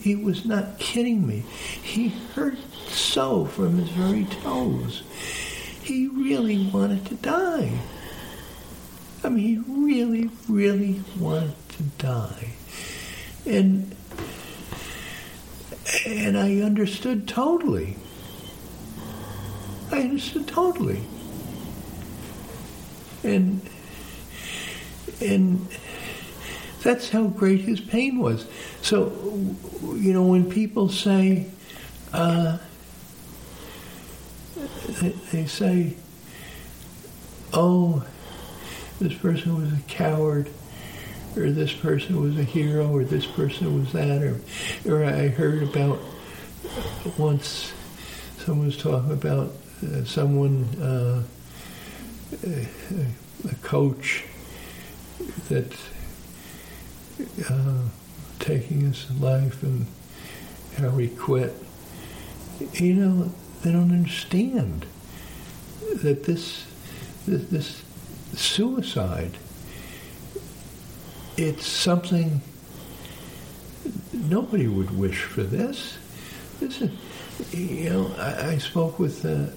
he 0.01 0.15
was 0.15 0.45
not 0.45 0.79
kidding 0.79 1.27
me. 1.27 1.43
He 1.83 2.09
hurt 2.33 2.57
so 2.89 3.45
from 3.45 3.77
his 3.77 3.89
very 3.89 4.25
toes. 4.41 5.03
He 5.83 6.07
really 6.07 6.67
wanted 6.73 7.05
to 7.05 7.15
die. 7.15 7.71
I 9.23 9.29
mean, 9.29 9.45
he 9.45 9.57
really, 9.67 10.29
really 10.49 11.01
wanted 11.19 11.55
to 11.69 11.83
die. 11.97 12.53
And 13.45 13.95
and 16.05 16.37
I 16.37 16.61
understood 16.61 17.27
totally. 17.27 17.95
I 19.91 20.01
understood 20.01 20.47
totally. 20.47 21.01
And 23.23 23.61
and 25.21 25.67
that's 26.83 27.09
how 27.09 27.25
great 27.27 27.61
his 27.61 27.81
pain 27.81 28.19
was. 28.19 28.45
So, 28.81 29.11
you 29.81 30.13
know, 30.13 30.23
when 30.23 30.49
people 30.49 30.89
say, 30.89 31.47
uh, 32.13 32.59
they 35.31 35.45
say, 35.45 35.95
oh, 37.53 38.05
this 38.99 39.13
person 39.13 39.61
was 39.61 39.73
a 39.73 39.81
coward, 39.87 40.49
or 41.37 41.51
this 41.51 41.73
person 41.73 42.21
was 42.21 42.37
a 42.37 42.43
hero, 42.43 42.89
or 42.89 43.03
this 43.03 43.25
person 43.25 43.79
was 43.79 43.91
that, 43.93 44.21
or, 44.21 44.39
or 44.87 45.05
I 45.05 45.27
heard 45.27 45.63
about 45.63 45.99
once 47.17 47.73
someone 48.39 48.67
was 48.67 48.77
talking 48.77 49.11
about 49.11 49.51
uh, 49.83 50.03
someone, 50.03 50.65
uh, 50.81 51.23
a, 52.43 53.55
coach 53.61 54.25
that 55.49 55.71
uh, 57.49 57.81
taking 58.39 58.81
his 58.81 59.09
life 59.19 59.63
and 59.63 59.85
how 60.77 60.89
he 60.91 61.07
quit. 61.07 61.53
You 62.73 62.93
know, 62.93 63.31
they 63.61 63.71
don't 63.71 63.91
understand 63.91 64.85
that 66.01 66.23
this, 66.23 66.65
this, 67.27 67.49
this 67.49 67.83
suicide 68.33 69.37
it's 71.37 71.67
something 71.67 72.41
nobody 74.11 74.67
would 74.67 74.97
wish 74.97 75.21
for 75.23 75.43
this. 75.43 75.97
This 76.59 76.81
is, 76.81 76.91
you 77.53 77.89
know, 77.91 78.11
I, 78.17 78.53
I 78.53 78.57
spoke 78.57 78.97
with 78.97 79.23
uh, 79.23 79.51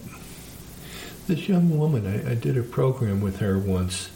this 1.27 1.49
young 1.49 1.79
woman. 1.79 2.07
I, 2.07 2.33
I, 2.33 2.35
did 2.35 2.59
a 2.59 2.63
program 2.63 3.23
with 3.23 3.39
her 3.39 3.59
once, 3.59 4.11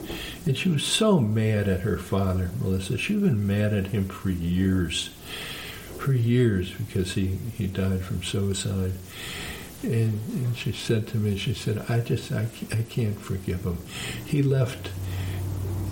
and 0.44 0.56
she 0.56 0.68
was 0.68 0.84
so 0.84 1.18
mad 1.18 1.66
at 1.66 1.80
her 1.80 1.96
father, 1.96 2.50
Melissa. 2.60 2.98
She'd 2.98 3.22
been 3.22 3.46
mad 3.46 3.72
at 3.72 3.88
him 3.88 4.08
for 4.08 4.30
years, 4.30 5.08
for 5.98 6.12
years, 6.12 6.70
because 6.72 7.14
he, 7.14 7.38
he 7.56 7.66
died 7.66 8.02
from 8.02 8.22
suicide. 8.22 8.92
And, 9.82 10.20
and 10.32 10.56
she 10.56 10.72
said 10.72 11.06
to 11.08 11.16
me, 11.16 11.36
she 11.38 11.54
said, 11.54 11.86
I 11.88 12.00
just, 12.00 12.30
I, 12.32 12.46
I 12.72 12.82
can't 12.88 13.18
forgive 13.18 13.64
him. 13.64 13.78
He 14.26 14.42
left 14.42 14.90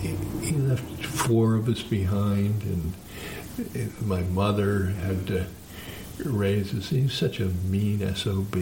he 0.07 0.55
left 0.55 1.05
four 1.05 1.55
of 1.55 1.67
us 1.67 1.81
behind, 1.81 2.63
and 2.63 2.93
my 4.01 4.21
mother 4.21 4.85
had 4.85 5.27
to 5.27 5.45
raise 6.25 6.73
us. 6.73 6.89
He's 6.89 7.13
such 7.13 7.39
a 7.39 7.45
mean 7.45 8.15
SOB. 8.15 8.55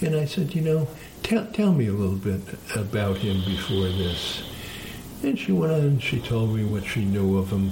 and 0.00 0.16
I 0.16 0.24
said, 0.24 0.54
you 0.54 0.62
know, 0.62 0.88
tell, 1.22 1.46
tell 1.46 1.72
me 1.72 1.86
a 1.86 1.92
little 1.92 2.16
bit 2.16 2.40
about 2.74 3.18
him 3.18 3.44
before 3.44 3.88
this. 3.88 4.42
And 5.22 5.38
she 5.38 5.52
went 5.52 5.72
on 5.72 5.98
she 6.00 6.20
told 6.20 6.54
me 6.54 6.64
what 6.64 6.84
she 6.84 7.04
knew 7.04 7.38
of 7.38 7.50
him, 7.50 7.70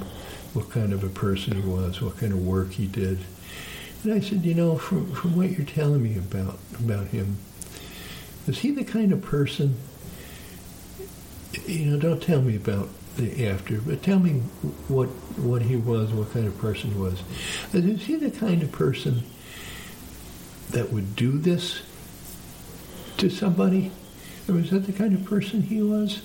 what 0.55 0.70
kind 0.70 0.93
of 0.93 1.03
a 1.03 1.09
person 1.09 1.61
he 1.61 1.68
was, 1.68 2.01
what 2.01 2.18
kind 2.18 2.32
of 2.32 2.47
work 2.47 2.72
he 2.72 2.86
did. 2.86 3.18
And 4.05 4.14
I 4.14 4.20
said, 4.20 4.45
you 4.45 4.55
know, 4.55 4.78
from, 4.78 5.12
from 5.12 5.36
what 5.36 5.51
you're 5.51 5.66
telling 5.66 6.03
me 6.03 6.16
about, 6.16 6.59
about 6.78 7.09
him, 7.09 7.38
is 8.47 8.61
he 8.61 8.70
the 8.70 8.84
kind 8.84 9.12
of 9.12 9.20
person 9.20 9.76
you 11.66 11.86
know, 11.86 11.98
don't 11.98 12.22
tell 12.22 12.42
me 12.42 12.57
about 12.57 12.88
the 13.16 13.48
after, 13.48 13.80
but 13.80 14.03
tell 14.03 14.18
me 14.18 14.40
what 14.88 15.09
what 15.38 15.62
he 15.62 15.76
was, 15.76 16.11
what 16.12 16.32
kind 16.32 16.46
of 16.46 16.57
person 16.59 16.92
he 16.92 16.98
was. 16.98 17.22
Is 17.72 18.03
he 18.03 18.16
the 18.16 18.30
kind 18.30 18.62
of 18.62 18.70
person 18.72 19.24
that 20.70 20.92
would 20.92 21.16
do 21.16 21.38
this 21.38 21.82
to 23.18 23.28
somebody? 23.28 23.90
Was 24.46 24.70
that 24.70 24.86
the 24.86 24.92
kind 24.92 25.14
of 25.14 25.24
person 25.24 25.62
he 25.62 25.82
was? 25.82 26.22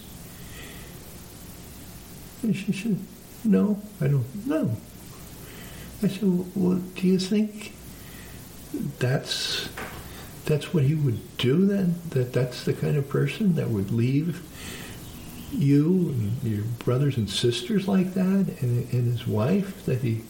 And 2.41 2.55
she 2.55 2.71
said, 2.71 2.99
No, 3.43 3.81
I 3.99 4.07
don't 4.07 4.45
know. 4.45 4.77
I 6.03 6.07
said, 6.07 6.55
Well, 6.55 6.79
do 6.95 7.07
you 7.07 7.19
think 7.19 7.73
that's 8.99 9.69
that's 10.45 10.73
what 10.73 10.83
he 10.83 10.93
would 10.93 11.37
do 11.37 11.65
then? 11.65 11.95
That 12.11 12.33
that's 12.33 12.63
the 12.65 12.73
kind 12.73 12.97
of 12.97 13.09
person 13.09 13.55
that 13.55 13.69
would 13.69 13.91
leave 13.91 14.43
you 15.51 16.09
and 16.09 16.43
your 16.43 16.63
brothers 16.79 17.17
and 17.17 17.29
sisters 17.29 17.87
like 17.87 18.13
that, 18.13 18.45
and, 18.61 18.93
and 18.93 19.11
his 19.11 19.27
wife 19.27 19.85
that 19.85 20.01
he 20.01 20.21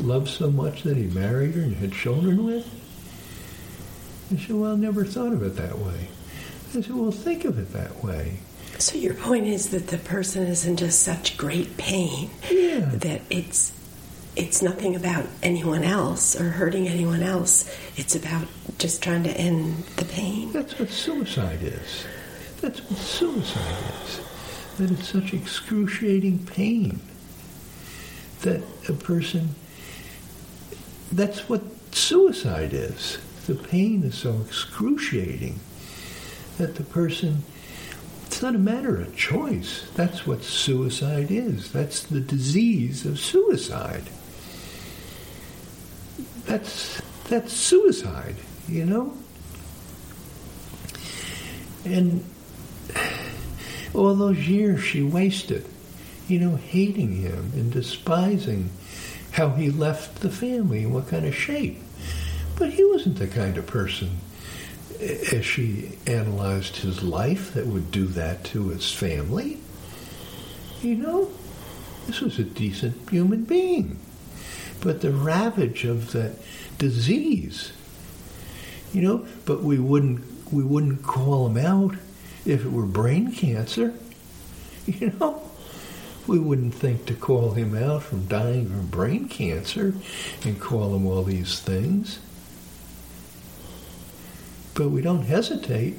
loved 0.00 0.28
so 0.28 0.50
much 0.50 0.82
that 0.82 0.96
he 0.96 1.04
married 1.04 1.54
her 1.54 1.62
and 1.62 1.76
had 1.76 1.92
children 1.92 2.44
with? 2.44 2.66
And 4.30 4.40
she 4.40 4.48
said, 4.48 4.56
Well, 4.56 4.72
I 4.72 4.76
never 4.76 5.04
thought 5.04 5.32
of 5.32 5.42
it 5.42 5.56
that 5.56 5.78
way. 5.78 6.08
I 6.68 6.80
said, 6.82 6.90
Well, 6.90 7.10
think 7.10 7.44
of 7.44 7.58
it 7.58 7.72
that 7.72 8.04
way. 8.04 8.38
So 8.78 8.96
your 8.96 9.14
point 9.14 9.46
is 9.46 9.70
that 9.70 9.88
the 9.88 9.98
person 9.98 10.44
is 10.44 10.64
in 10.64 10.76
just 10.76 11.02
such 11.02 11.36
great 11.36 11.76
pain 11.76 12.30
yeah. 12.50 12.80
that 12.94 13.22
it's 13.28 13.72
it's 14.36 14.62
nothing 14.62 14.94
about 14.94 15.26
anyone 15.42 15.82
else 15.82 16.40
or 16.40 16.50
hurting 16.50 16.86
anyone 16.86 17.24
else. 17.24 17.76
It's 17.96 18.14
about 18.14 18.46
just 18.78 19.02
trying 19.02 19.24
to 19.24 19.30
end 19.30 19.82
the 19.96 20.04
pain. 20.04 20.52
That's 20.52 20.78
what 20.78 20.90
suicide 20.90 21.58
is. 21.60 22.04
That's 22.60 22.80
what 22.82 22.98
suicide 23.00 23.92
is 24.04 24.27
that 24.78 24.90
it's 24.92 25.08
such 25.08 25.34
excruciating 25.34 26.38
pain 26.46 27.00
that 28.42 28.62
a 28.88 28.92
person, 28.92 29.54
that's 31.12 31.48
what 31.48 31.62
suicide 31.92 32.72
is. 32.72 33.18
The 33.46 33.56
pain 33.56 34.04
is 34.04 34.14
so 34.14 34.40
excruciating 34.46 35.58
that 36.58 36.76
the 36.76 36.84
person, 36.84 37.42
it's 38.26 38.40
not 38.40 38.54
a 38.54 38.58
matter 38.58 39.00
of 39.00 39.16
choice. 39.16 39.88
That's 39.94 40.26
what 40.26 40.44
suicide 40.44 41.30
is. 41.30 41.72
That's 41.72 42.02
the 42.02 42.20
disease 42.20 43.04
of 43.04 43.18
suicide. 43.18 44.04
That's, 46.46 47.02
that's 47.24 47.52
suicide, 47.52 48.36
you 48.68 48.84
know? 48.84 49.14
And 51.84 52.24
all 53.94 54.14
those 54.14 54.48
years 54.48 54.82
she 54.82 55.02
wasted. 55.02 55.64
you 56.28 56.38
know, 56.38 56.56
hating 56.56 57.16
him 57.16 57.52
and 57.54 57.72
despising 57.72 58.68
how 59.32 59.48
he 59.50 59.70
left 59.70 60.20
the 60.20 60.30
family 60.30 60.84
and 60.84 60.92
what 60.94 61.08
kind 61.08 61.24
of 61.24 61.34
shape. 61.34 61.78
But 62.56 62.70
he 62.70 62.84
wasn't 62.84 63.18
the 63.18 63.26
kind 63.26 63.56
of 63.56 63.66
person, 63.66 64.18
as 65.00 65.44
she 65.44 65.92
analyzed 66.06 66.76
his 66.76 67.02
life, 67.02 67.54
that 67.54 67.66
would 67.66 67.90
do 67.90 68.06
that 68.08 68.44
to 68.44 68.68
his 68.68 68.92
family. 68.92 69.58
You 70.82 70.96
know, 70.96 71.30
this 72.06 72.20
was 72.20 72.38
a 72.38 72.44
decent 72.44 73.08
human 73.10 73.44
being. 73.44 73.98
But 74.80 75.00
the 75.00 75.10
ravage 75.12 75.84
of 75.84 76.12
that 76.12 76.32
disease, 76.78 77.72
you 78.92 79.02
know, 79.02 79.26
but 79.44 79.62
we 79.62 79.78
wouldn't 79.78 80.24
we 80.52 80.62
wouldn't 80.62 81.02
call 81.02 81.46
him 81.48 81.58
out 81.58 81.94
if 82.48 82.64
it 82.64 82.72
were 82.72 82.86
brain 82.86 83.32
cancer. 83.32 83.94
You 84.86 85.12
know, 85.20 85.42
we 86.26 86.38
wouldn't 86.38 86.72
think 86.72 87.04
to 87.06 87.14
call 87.14 87.50
him 87.50 87.76
out 87.76 88.04
from 88.04 88.24
dying 88.24 88.70
from 88.70 88.86
brain 88.86 89.28
cancer 89.28 89.92
and 90.46 90.58
call 90.58 90.96
him 90.96 91.06
all 91.06 91.24
these 91.24 91.60
things. 91.60 92.20
But 94.72 94.88
we 94.88 95.02
don't 95.02 95.24
hesitate 95.24 95.96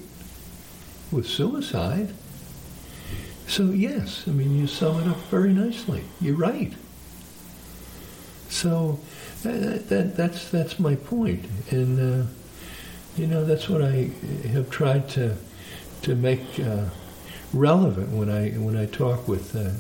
with 1.12 1.28
suicide. 1.28 2.16
So, 3.47 3.66
yes, 3.66 4.24
I 4.28 4.32
mean, 4.32 4.58
you 4.58 4.66
sum 4.66 5.00
it 5.02 5.08
up 5.08 5.18
very 5.30 5.54
nicely. 5.54 6.04
You're 6.20 6.36
right. 6.36 6.74
So, 8.50 9.00
that, 9.43 9.89
that, 9.89 10.18
that's, 10.18 10.50
that's 10.50 10.80
my 10.80 10.95
point. 10.95 11.45
And, 11.70 12.26
uh, 12.26 12.28
you 13.18 13.28
know, 13.28 13.45
that's 13.45 13.68
what 13.70 13.82
I 13.82 14.12
have 14.52 14.70
tried 14.70 15.10
to, 15.10 15.36
to 16.04 16.16
make. 16.16 16.60
Uh, 16.60 16.86
relevant 17.54 18.10
when 18.10 18.30
I 18.30 18.52
when 18.52 18.78
I 18.78 18.86
talk 18.86 19.28
with 19.28 19.56
uh, 19.56 19.72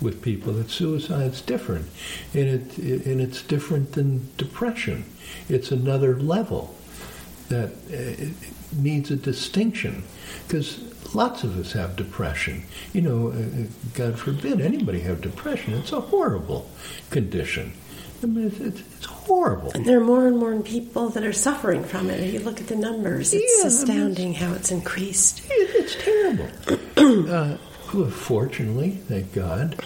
with 0.00 0.22
people 0.22 0.52
that 0.54 0.70
suicide's 0.70 1.40
different, 1.40 1.86
and 2.32 2.48
it, 2.48 2.78
it, 2.78 3.06
and 3.06 3.20
it's 3.20 3.42
different 3.42 3.92
than 3.92 4.28
depression. 4.36 5.04
It's 5.48 5.70
another 5.70 6.18
level 6.18 6.74
that 7.48 7.72
uh, 7.92 8.24
needs 8.76 9.10
a 9.10 9.16
distinction 9.16 10.04
because 10.46 10.80
lots 11.14 11.44
of 11.44 11.58
us 11.58 11.72
have 11.72 11.96
depression. 11.96 12.64
You 12.92 13.02
know, 13.02 13.28
uh, 13.28 13.32
uh, 13.32 13.66
God 13.94 14.18
forbid 14.18 14.60
anybody 14.60 15.00
have 15.00 15.20
depression. 15.20 15.74
It's 15.74 15.92
a 15.92 16.00
horrible 16.00 16.68
condition. 17.10 17.72
I 18.24 18.26
mean, 18.26 18.46
it's, 18.46 18.80
it's, 18.80 19.04
horrible. 19.04 19.70
And 19.72 19.84
there 19.84 19.98
are 19.98 20.04
more 20.04 20.26
and 20.26 20.38
more 20.38 20.58
people 20.60 21.10
that 21.10 21.24
are 21.24 21.32
suffering 21.32 21.84
from 21.84 22.10
it. 22.10 22.20
If 22.20 22.34
you 22.34 22.40
look 22.40 22.60
at 22.60 22.66
the 22.66 22.76
numbers, 22.76 23.32
it's 23.32 23.60
yeah, 23.60 23.66
astounding 23.68 24.28
I 24.28 24.30
mean, 24.30 24.34
how 24.34 24.54
it's 24.54 24.70
increased. 24.70 25.42
It's 25.48 25.96
terrible. 26.02 26.48
uh, 27.30 27.56
fortunately, 28.10 28.92
thank 28.92 29.32
God, 29.32 29.82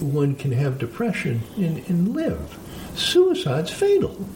one 0.00 0.34
can 0.36 0.52
have 0.52 0.78
depression 0.78 1.42
and, 1.56 1.78
and 1.88 2.14
live. 2.14 2.58
Suicide's 2.94 3.70
fatal. 3.70 4.26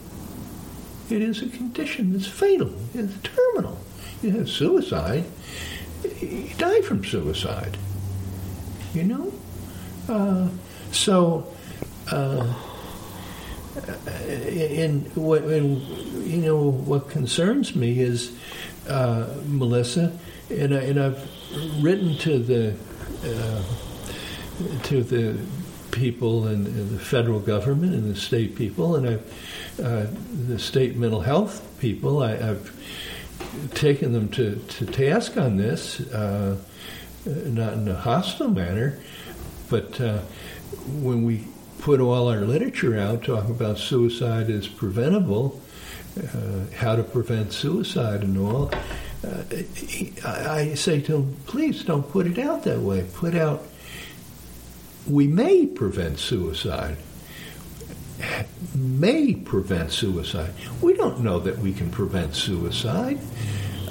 It 1.09 1.21
is 1.21 1.41
a 1.41 1.49
condition 1.49 2.13
that's 2.13 2.27
fatal. 2.27 2.73
It's 2.93 3.13
terminal. 3.21 3.77
You 4.21 4.31
have 4.31 4.49
suicide, 4.49 5.25
you 6.19 6.49
die 6.57 6.81
from 6.81 7.03
suicide. 7.03 7.77
You 8.93 9.03
know? 9.03 9.33
Uh, 10.07 10.49
so, 10.91 11.53
uh, 12.11 12.53
in 14.27 15.01
what 15.15 15.43
you 15.43 16.37
know 16.37 16.71
what 16.71 17.09
concerns 17.09 17.75
me 17.75 17.99
is 17.99 18.37
uh, 18.89 19.27
Melissa, 19.45 20.17
and 20.49 20.73
I, 20.73 20.79
and 20.81 20.99
I've 20.99 21.83
written 21.83 22.17
to 22.19 22.39
the 22.39 22.75
uh, 23.25 23.63
to 24.83 25.03
the 25.03 25.39
people 25.91 26.47
and, 26.47 26.65
the 26.65 26.99
federal 26.99 27.39
government 27.39 27.93
and 27.93 28.09
the 28.09 28.19
state 28.19 28.55
people 28.55 28.95
and 28.95 29.07
I've 29.07 29.81
uh, 29.83 30.05
the 30.47 30.59
state 30.59 30.95
mental 30.95 31.21
health 31.21 31.65
people. 31.79 32.21
I, 32.21 32.35
have 32.35 32.71
taken 33.73 34.13
them 34.13 34.29
to, 34.29 34.55
to 34.55 34.85
task 34.85 35.37
on 35.37 35.57
this, 35.57 35.99
uh, 36.11 36.57
not 37.25 37.73
in 37.73 37.87
a 37.87 37.95
hostile 37.95 38.49
manner, 38.49 38.99
but 39.69 39.99
uh, 39.99 40.19
when 40.99 41.23
we 41.23 41.45
put 41.81 41.99
all 41.99 42.29
our 42.29 42.41
literature 42.41 42.97
out 42.97 43.23
talking 43.23 43.51
about 43.51 43.77
suicide 43.77 44.49
is 44.49 44.67
preventable, 44.67 45.59
uh, 46.17 46.75
how 46.75 46.95
to 46.95 47.03
prevent 47.03 47.51
suicide 47.51 48.21
and 48.21 48.37
all, 48.37 48.71
uh, 49.27 49.43
I 50.25 50.73
say 50.75 51.01
to 51.01 51.11
them, 51.13 51.35
please 51.47 51.83
don't 51.83 52.07
put 52.09 52.27
it 52.27 52.37
out 52.37 52.63
that 52.63 52.79
way. 52.79 53.07
Put 53.13 53.35
out, 53.35 53.65
we 55.07 55.27
may 55.27 55.65
prevent 55.65 56.19
suicide. 56.19 56.97
May 58.75 59.33
prevent 59.33 59.91
suicide. 59.91 60.53
We 60.81 60.93
don't 60.93 61.21
know 61.21 61.39
that 61.39 61.57
we 61.57 61.73
can 61.73 61.89
prevent 61.89 62.35
suicide. 62.35 63.19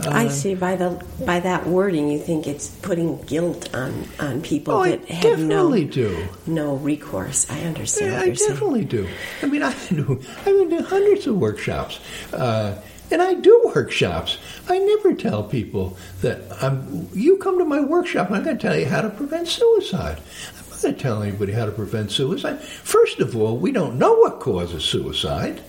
I 0.08 0.26
uh, 0.26 0.30
see 0.30 0.54
by 0.54 0.76
the 0.76 1.04
by 1.24 1.40
that 1.40 1.66
wording, 1.66 2.10
you 2.10 2.18
think 2.18 2.46
it's 2.46 2.68
putting 2.68 3.20
guilt 3.22 3.74
on 3.74 4.06
on 4.18 4.42
people 4.42 4.74
oh, 4.74 4.84
that 4.84 5.00
I 5.10 5.14
have 5.14 5.40
no 5.40 5.72
do. 5.84 6.28
no 6.46 6.76
recourse. 6.76 7.50
I 7.50 7.60
understand. 7.62 8.12
Yeah, 8.12 8.20
I 8.20 8.30
definitely 8.30 8.88
saying. 8.88 9.06
do. 9.06 9.08
I 9.42 9.46
mean, 9.46 9.62
I 9.62 9.74
do. 9.88 10.22
I've 10.38 10.44
been 10.44 10.70
to 10.70 10.82
hundreds 10.82 11.26
of 11.26 11.36
workshops. 11.36 12.00
Uh, 12.32 12.80
and 13.10 13.20
I 13.20 13.34
do 13.34 13.72
workshops. 13.74 14.38
I 14.68 14.78
never 14.78 15.14
tell 15.14 15.42
people 15.42 15.96
that 16.22 16.40
I'm. 16.62 17.08
You 17.12 17.38
come 17.38 17.58
to 17.58 17.64
my 17.64 17.80
workshop, 17.80 18.28
and 18.28 18.36
I'm 18.36 18.44
going 18.44 18.56
to 18.56 18.62
tell 18.62 18.76
you 18.76 18.86
how 18.86 19.02
to 19.02 19.10
prevent 19.10 19.48
suicide. 19.48 20.18
I'm 20.18 20.70
not 20.70 20.82
going 20.82 20.94
to 20.94 21.00
tell 21.00 21.22
anybody 21.22 21.52
how 21.52 21.66
to 21.66 21.72
prevent 21.72 22.12
suicide. 22.12 22.60
First 22.60 23.18
of 23.18 23.36
all, 23.36 23.56
we 23.56 23.72
don't 23.72 23.98
know 23.98 24.14
what 24.14 24.40
causes 24.40 24.84
suicide. 24.84 25.60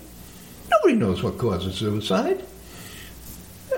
Nobody 0.70 0.94
knows 0.94 1.22
what 1.22 1.38
causes 1.38 1.74
suicide. 1.74 2.44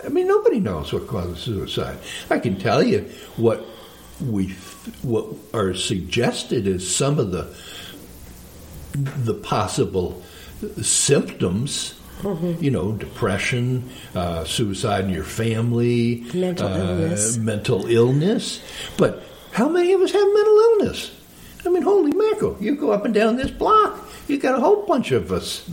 I 0.05 0.09
mean, 0.09 0.29
nobody 0.29 0.61
knows 0.61 0.93
what 0.93 1.07
causes 1.07 1.39
suicide. 1.39 1.99
I 2.31 2.39
can 2.39 2.59
tell 2.59 2.83
you 2.83 3.01
what 3.37 3.65
we 4.21 4.49
what 5.03 5.27
are 5.53 5.75
suggested 5.75 6.67
as 6.67 6.89
some 6.89 7.19
of 7.19 7.31
the 7.33 7.55
the 8.95 9.35
possible 9.35 10.23
symptoms. 10.81 11.95
Mm-hmm. 12.23 12.63
You 12.63 12.71
know, 12.71 12.93
depression, 12.93 13.91
uh, 14.15 14.45
suicide 14.45 15.05
in 15.05 15.11
your 15.11 15.25
family, 15.25 16.25
mental 16.33 16.69
uh, 16.69 16.79
illness. 16.79 17.37
mental 17.37 17.87
illness. 17.87 18.63
But 18.97 19.25
how 19.53 19.69
many 19.69 19.93
of 19.93 20.01
us 20.01 20.13
have 20.13 20.23
mental 20.23 20.59
illness? 20.59 21.11
I 21.67 21.71
mean, 21.71 21.83
holy 21.83 22.13
mackerel! 22.13 22.57
You 22.61 22.77
go 22.77 22.93
up 22.93 23.05
and 23.05 23.13
down 23.13 23.37
this 23.37 23.51
block, 23.51 24.09
you 24.29 24.39
got 24.39 24.57
a 24.57 24.61
whole 24.61 24.87
bunch 24.87 25.11
of 25.13 25.33
us 25.33 25.69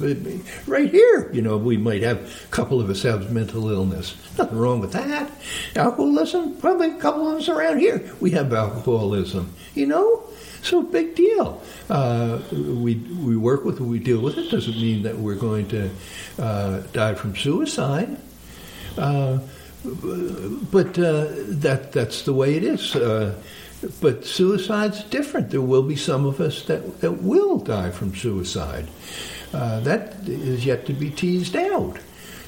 right 0.67 0.89
here. 0.89 1.31
You 1.31 1.41
know, 1.41 1.57
we 1.57 1.77
might 1.77 2.03
have 2.03 2.17
a 2.19 2.47
couple 2.47 2.81
of 2.81 2.89
us 2.89 3.03
have 3.03 3.31
mental 3.31 3.69
illness. 3.69 4.15
Nothing 4.37 4.57
wrong 4.57 4.79
with 4.79 4.91
that. 4.93 5.31
Alcoholism, 5.75 6.55
probably 6.57 6.89
a 6.89 6.95
couple 6.95 7.29
of 7.29 7.37
us 7.37 7.49
around 7.49 7.79
here. 7.79 8.13
We 8.19 8.31
have 8.31 8.53
alcoholism. 8.53 9.53
You 9.73 9.87
know, 9.87 10.23
so 10.61 10.83
big 10.83 11.15
deal. 11.15 11.61
Uh, 11.89 12.39
we 12.51 12.95
we 12.95 13.37
work 13.37 13.65
with 13.65 13.79
it, 13.79 13.83
we 13.83 13.99
deal 13.99 14.21
with 14.21 14.37
it. 14.37 14.51
Doesn't 14.51 14.75
mean 14.75 15.03
that 15.03 15.17
we're 15.17 15.35
going 15.35 15.67
to 15.69 15.89
uh, 16.37 16.81
die 16.93 17.15
from 17.15 17.35
suicide. 17.35 18.17
Uh, 18.97 19.39
but 19.83 20.99
uh, 20.99 21.27
that 21.47 21.91
that's 21.91 22.23
the 22.23 22.33
way 22.33 22.55
it 22.55 22.63
is. 22.63 22.95
But 23.99 24.25
suicide's 24.25 25.03
different. 25.05 25.49
There 25.49 25.61
will 25.61 25.83
be 25.83 25.95
some 25.95 26.25
of 26.25 26.39
us 26.39 26.63
that, 26.65 27.01
that 27.01 27.23
will 27.23 27.57
die 27.57 27.89
from 27.89 28.15
suicide. 28.15 28.87
Uh, 29.53 29.79
that 29.81 30.15
is 30.27 30.65
yet 30.65 30.85
to 30.85 30.93
be 30.93 31.09
teased 31.09 31.55
out. 31.55 31.97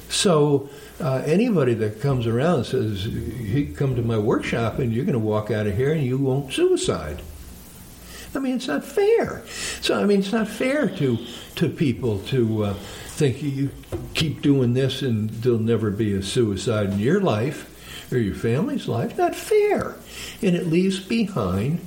So 0.08 0.68
uh, 1.00 1.22
anybody 1.26 1.74
that 1.74 2.00
comes 2.00 2.26
around 2.26 2.58
and 2.58 2.66
says, 2.66 3.06
"You 3.06 3.74
come 3.74 3.96
to 3.96 4.02
my 4.02 4.18
workshop 4.18 4.78
and 4.78 4.92
you're 4.92 5.04
going 5.04 5.14
to 5.14 5.18
walk 5.18 5.50
out 5.50 5.66
of 5.66 5.76
here 5.76 5.92
and 5.92 6.04
you 6.04 6.18
won't 6.18 6.52
suicide." 6.52 7.20
I 8.34 8.38
mean, 8.38 8.56
it's 8.56 8.68
not 8.68 8.84
fair. 8.84 9.42
So 9.80 10.00
I 10.00 10.06
mean, 10.06 10.20
it's 10.20 10.32
not 10.32 10.48
fair 10.48 10.88
to 10.88 11.18
to 11.56 11.68
people 11.68 12.20
to 12.26 12.64
uh, 12.64 12.74
think 12.74 13.42
you 13.42 13.70
keep 14.14 14.40
doing 14.42 14.74
this 14.74 15.02
and 15.02 15.30
there'll 15.30 15.58
never 15.58 15.90
be 15.90 16.14
a 16.14 16.22
suicide 16.22 16.92
in 16.92 16.98
your 16.98 17.20
life 17.20 17.70
or 18.14 18.18
your 18.18 18.34
family's 18.34 18.88
life. 18.88 19.18
Not 19.18 19.34
fair. 19.34 19.96
And 20.42 20.56
it 20.56 20.66
leaves 20.66 21.00
behind 21.00 21.80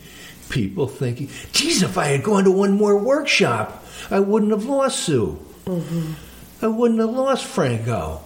people 0.49 0.87
thinking, 0.87 1.29
geez, 1.51 1.83
if 1.83 1.97
I 1.97 2.05
had 2.07 2.23
gone 2.23 2.43
to 2.45 2.51
one 2.51 2.73
more 2.73 2.97
workshop, 2.97 3.83
I 4.09 4.19
wouldn't 4.19 4.51
have 4.51 4.65
lost 4.65 4.99
Sue. 5.01 5.39
Mm-hmm. 5.65 6.13
I 6.61 6.67
wouldn't 6.67 6.99
have 6.99 7.09
lost 7.09 7.45
Franco. 7.45 8.21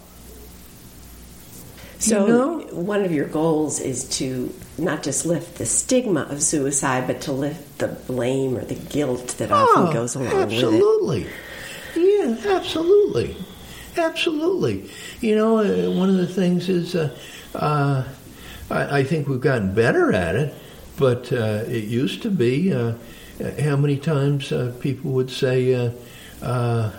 So, 1.99 2.26
you 2.26 2.34
know? 2.34 2.60
one 2.72 3.04
of 3.04 3.12
your 3.12 3.28
goals 3.28 3.80
is 3.80 4.10
to 4.18 4.52
not 4.80 5.04
just 5.04 5.26
lift 5.26 5.60
the 5.60 5.68
stigma 5.68 6.22
of 6.22 6.41
suicide, 6.41 7.06
but 7.06 7.22
to 7.22 7.32
lift 7.32 7.78
the 7.78 7.89
blame 7.89 8.58
or 8.58 8.66
the 8.66 8.76
guilt 8.76 9.36
that 9.38 9.52
often 9.52 9.88
oh, 9.88 9.93
goes 9.93 10.16
along 10.16 10.34
absolutely. 10.34 11.26
with 11.26 11.28
it. 11.28 11.34
Absolutely. 11.95 12.47
Yeah, 12.47 12.56
absolutely. 12.56 13.38
Absolutely. 13.97 14.89
You 15.20 15.36
know, 15.36 15.60
uh, 15.60 15.91
one 15.91 16.10
of 16.10 16.16
the 16.16 16.28
things 16.28 16.70
is 16.70 16.95
uh, 16.95 17.16
uh, 17.56 18.04
I, 18.70 18.99
I, 18.99 19.04
think 19.04 19.28
we've 19.28 19.41
gotten 19.41 19.74
better 19.74 20.14
at 20.14 20.36
it, 20.36 20.54
but 20.97 21.32
uh, 21.34 21.64
it 21.68 21.86
used 21.86 22.22
to 22.24 22.32
be. 22.32 22.74
Uh, 22.74 22.93
how 23.60 23.76
many 23.76 23.97
times 23.97 24.52
uh, 24.52 24.74
people 24.80 25.12
would 25.12 25.32
say, 25.32 25.91
uh, 26.41 26.91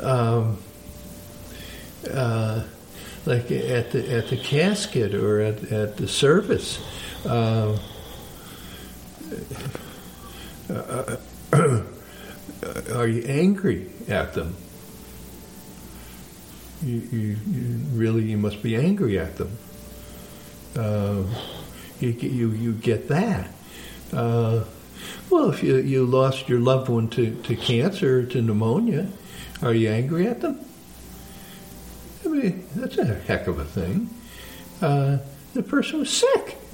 um, 0.00 0.58
like 3.26 3.50
at 3.50 3.90
the 3.90 4.12
at 4.12 4.28
the 4.28 4.40
casket 4.42 5.14
or 5.14 5.40
at, 5.40 5.72
at 5.72 5.96
the 5.96 6.08
service. 6.08 6.78
Are 12.92 13.06
you 13.06 13.22
angry 13.26 13.90
at 14.08 14.34
them? 14.34 14.54
You, 16.82 16.98
you, 17.12 17.36
you, 17.46 17.62
really 17.92 18.22
you 18.22 18.38
must 18.38 18.62
be 18.62 18.74
angry 18.76 19.18
at 19.18 19.36
them. 19.36 19.56
Uh, 20.76 21.24
you, 22.00 22.10
you 22.10 22.50
you 22.50 22.72
get 22.72 23.08
that. 23.08 23.50
Uh, 24.12 24.64
well, 25.30 25.50
if 25.50 25.62
you, 25.62 25.76
you 25.76 26.04
lost 26.04 26.48
your 26.48 26.60
loved 26.60 26.88
one 26.88 27.08
to, 27.10 27.34
to 27.42 27.54
cancer, 27.54 28.26
to 28.26 28.42
pneumonia, 28.42 29.08
are 29.62 29.74
you 29.74 29.88
angry 29.88 30.26
at 30.26 30.40
them? 30.40 30.58
I 32.24 32.28
mean, 32.28 32.66
that's 32.74 32.98
a 32.98 33.04
heck 33.04 33.46
of 33.46 33.58
a 33.58 33.64
thing. 33.64 34.10
Uh, 34.82 35.18
the 35.54 35.62
person 35.62 36.00
was 36.00 36.10
sick. 36.10 36.56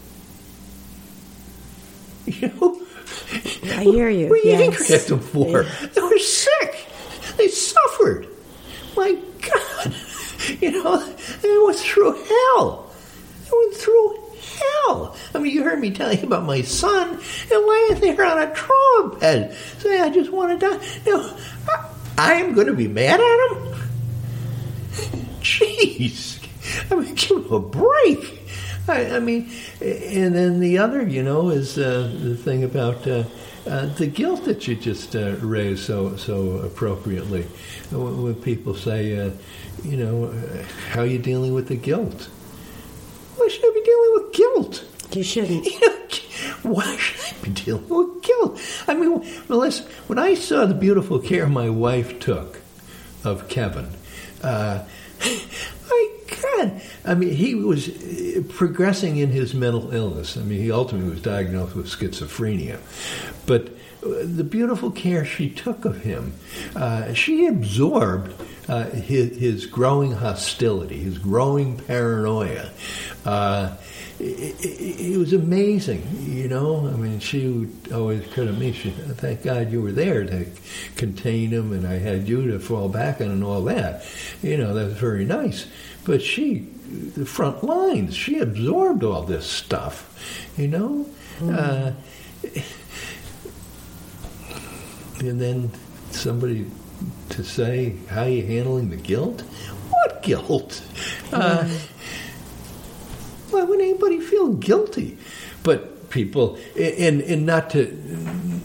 You 2.27 2.49
know? 2.49 2.83
I 3.77 3.85
hear 3.85 4.09
you. 4.09 4.29
What 4.29 4.41
are 4.41 4.43
you 4.43 4.51
yes. 4.51 4.61
angry 4.61 4.97
at 4.97 5.07
them 5.07 5.21
for? 5.21 5.63
Yeah. 5.63 5.87
They 5.95 6.03
were 6.03 6.19
sick. 6.19 6.87
They 7.37 7.47
suffered. 7.47 8.27
My 8.97 9.17
God. 9.41 9.95
You 10.61 10.71
know, 10.71 11.05
they 11.43 11.59
went 11.59 11.77
through 11.77 12.13
hell. 12.13 12.89
They 13.45 13.51
went 13.51 13.75
through 13.75 14.27
hell. 14.57 15.17
I 15.35 15.39
mean, 15.39 15.53
you 15.53 15.65
heard 15.65 15.81
me 15.81 15.91
tell 15.91 16.13
you 16.13 16.23
about 16.23 16.45
my 16.45 16.63
son 16.63 17.19
and 17.53 17.67
laying 17.67 18.01
there 18.01 18.25
on 18.25 18.39
a 18.39 18.55
trauma 18.55 19.17
bed 19.17 19.57
saying, 19.79 20.03
I 20.03 20.11
just 20.11 20.31
want 20.31 20.61
to 20.61 20.67
die. 20.69 20.87
No, 21.07 21.37
I, 21.69 21.91
I 22.19 22.33
am 22.35 22.55
going 22.55 22.69
to 22.69 22.75
be 22.75 22.87
mad 22.87 23.19
at 23.19 23.57
him? 23.57 23.75
Jeez. 25.41 26.39
I 26.91 26.95
mean, 26.95 27.15
give 27.15 27.45
him 27.45 27.53
a 27.53 27.61
break. 27.61 28.41
I, 28.89 29.17
I, 29.17 29.19
mean, 29.19 29.51
and 29.81 30.35
then 30.35 30.61
the 30.61 30.79
other, 30.79 31.07
you 31.07 31.23
know, 31.23 31.49
is 31.49 31.77
uh, 31.77 32.13
the 32.23 32.37
thing 32.37 32.63
about 32.63 33.07
uh, 33.07 33.25
uh, 33.67 33.87
the 33.87 34.07
guilt 34.07 34.45
that 34.45 34.69
you 34.69 34.77
just 34.77 35.17
uh, 35.17 35.37
raised 35.41 35.85
so 35.85 36.17
so 36.17 36.59
appropriately. 36.59 37.47
When 37.91 38.35
people 38.37 38.75
say, 38.75 39.17
uh, 39.19 39.31
you 39.85 39.97
know, 39.97 40.25
uh, 40.25 40.63
how 40.91 41.03
are 41.03 41.07
you 41.07 41.19
dealing 41.19 41.55
with 41.55 41.69
the 41.69 41.77
guilt? 41.77 42.29
Why 43.37 43.49
should 43.49 43.65
I 43.65 43.73
be 43.75 43.83
dealing 43.83 44.11
with 44.15 44.33
guilt? 44.33 44.85
You 45.17 45.23
shouldn't. 45.23 45.67
Why 46.63 46.97
should 46.97 47.37
I 47.37 47.45
be 47.45 47.51
dealing 47.51 47.89
with 47.89 48.23
guilt? 48.23 48.61
I 48.89 48.95
mean, 48.95 49.25
Melissa, 49.49 49.85
when 50.09 50.19
I 50.19 50.35
saw 50.35 50.67
the 50.67 50.75
beautiful 50.75 51.19
care 51.19 51.47
my 51.47 51.71
wife 51.71 52.19
took 52.19 52.61
of 53.25 53.49
Kevin, 53.49 53.89
uh, 54.43 54.85
my 55.91 56.11
God, 56.43 56.81
I 57.05 57.15
mean, 57.15 57.35
he 57.35 57.55
was 57.55 57.89
progressing 58.49 59.19
in 59.19 59.31
his 59.31 59.55
mental 59.55 59.93
illness. 59.95 60.37
I 60.37 60.41
mean, 60.41 60.61
he 60.61 60.73
ultimately 60.73 61.11
was 61.11 61.23
diagnosed 61.23 61.77
with 61.77 61.87
schizophrenia. 61.87 62.81
But 63.47 63.76
the 64.07 64.45
beautiful 64.45 64.91
care 64.91 65.25
she 65.25 65.51
took 65.51 65.85
of 65.85 66.03
him, 66.03 66.35
uh, 66.75 67.13
she 67.13 67.47
absorbed 67.47 68.35
uh, 68.69 68.85
his, 68.91 69.37
his, 69.37 69.67
growing 69.67 70.13
hostility, 70.13 70.99
his 70.99 71.19
growing 71.19 71.77
paranoia. 71.77 72.71
Uh, 73.25 73.77
it, 74.19 74.65
it, 74.65 75.13
it, 75.13 75.19
was 75.19 75.33
amazing, 75.33 76.03
you 76.23 76.49
know. 76.49 76.89
I 76.89 76.97
mean, 76.97 77.21
she 77.21 77.69
always 77.93 78.27
cut 78.33 78.49
at 78.49 78.55
me. 78.55 78.73
She, 78.73 78.91
thank 78.91 79.43
God 79.43 79.71
you 79.71 79.83
were 79.83 79.93
there 79.93 80.25
to 80.25 80.47
contain 80.97 81.51
him, 81.51 81.73
and 81.73 81.87
I 81.87 81.99
had 81.99 82.29
you 82.29 82.51
to 82.51 82.59
fall 82.59 82.89
back 82.89 83.21
on, 83.21 83.31
and 83.31 83.45
all 83.45 83.63
that. 83.65 84.05
You 84.43 84.57
know, 84.57 84.75
that 84.75 84.87
was 84.87 84.95
very 84.95 85.25
nice. 85.25 85.67
But 86.05 86.23
she, 86.23 86.67
the 87.15 87.27
front 87.27 87.63
lines, 87.63 88.15
she 88.15 88.39
absorbed 88.39 89.05
all 89.05 89.23
this 89.23 89.47
stuff, 89.47 90.53
you 90.57 90.69
know. 90.69 91.07
Mm. 91.39 91.55
Uh, 91.55 91.93
and 95.21 95.41
then 95.41 95.71
somebody 96.11 96.67
to 97.31 97.45
say, 97.45 97.97
"How 98.09 98.23
are 98.23 98.29
you 98.29 98.45
handling 98.45 98.91
the 98.91 98.97
guilt?" 98.97 99.43
What 99.91 100.23
guilt? 100.23 100.83
Uh, 101.33 101.69
why 103.51 103.63
would 103.63 103.81
anybody 103.81 104.21
feel 104.21 104.53
guilty? 104.55 105.19
But 105.63 106.11
people, 106.11 106.59
and 106.77 107.21
and 107.21 107.47
not 107.47 107.71
to 107.71 107.93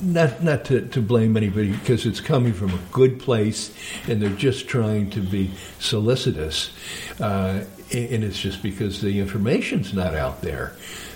not 0.02 0.44
not 0.44 0.66
to, 0.66 0.88
to 0.88 1.02
blame 1.02 1.38
anybody 1.38 1.72
because 1.72 2.06
it's 2.06 2.22
coming 2.22 2.54
from 2.54 2.72
a 2.72 2.80
good 2.92 3.20
place, 3.20 3.74
and 4.08 4.22
they're 4.22 4.30
just 4.30 4.68
trying 4.68 5.10
to 5.12 5.22
be 5.22 5.52
solicitous, 5.80 6.72
uh, 7.20 7.62
and 7.92 8.24
it's 8.24 8.40
just 8.40 8.64
because 8.64 9.02
the 9.02 9.20
information's 9.20 9.94
not 9.94 10.16
out 10.16 10.42
there, 10.42 10.76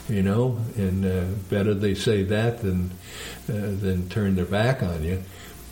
you 0.10 0.24
know. 0.24 0.58
And 0.76 1.06
uh, 1.06 1.26
better 1.50 1.74
they 1.74 1.96
say 1.96 2.24
that 2.24 2.62
than 2.62 2.92
uh, 3.50 3.54
than 3.54 4.10
turn 4.10 4.36
their 4.36 4.46
back 4.46 4.84
on 4.84 5.04
you. 5.04 5.24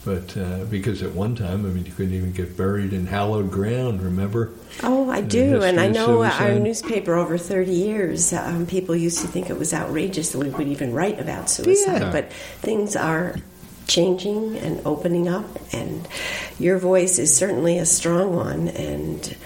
But 0.06 0.36
uh, 0.36 0.66
because 0.66 1.02
at 1.02 1.14
one 1.14 1.34
time, 1.34 1.66
I 1.66 1.70
mean, 1.70 1.86
you 1.86 1.92
couldn't 1.94 2.14
even 2.14 2.34
get 2.34 2.58
buried 2.58 2.92
in 2.92 3.08
hallowed 3.08 3.50
ground. 3.50 4.02
Remember? 4.02 4.52
Oh, 4.82 5.10
I 5.10 5.22
do, 5.22 5.64
and 5.64 5.80
I 5.80 5.88
know 5.88 6.24
our 6.24 6.60
newspaper 6.60 7.16
over 7.16 7.38
thirty 7.38 7.74
years. 7.74 8.34
Um, 8.34 8.66
people 8.66 8.98
used 8.98 9.22
to 9.22 9.28
think 9.28 9.50
it 9.50 9.58
was 9.58 9.74
outrageous 9.74 10.34
that 10.34 10.40
we 10.40 10.50
would 10.50 10.68
even 10.68 10.92
write 10.92 11.22
about 11.22 11.50
suicide, 11.50 12.02
yeah. 12.02 12.12
but 12.12 12.34
things 12.34 12.98
are 12.98 13.36
changing 13.88 14.58
and 14.58 14.82
opening 14.86 15.30
up, 15.30 15.46
and 15.74 16.06
your 16.60 16.78
voice 16.78 17.18
is 17.18 17.34
certainly 17.34 17.78
a 17.78 17.86
strong 17.86 18.36
one. 18.36 18.68
And 18.68 19.38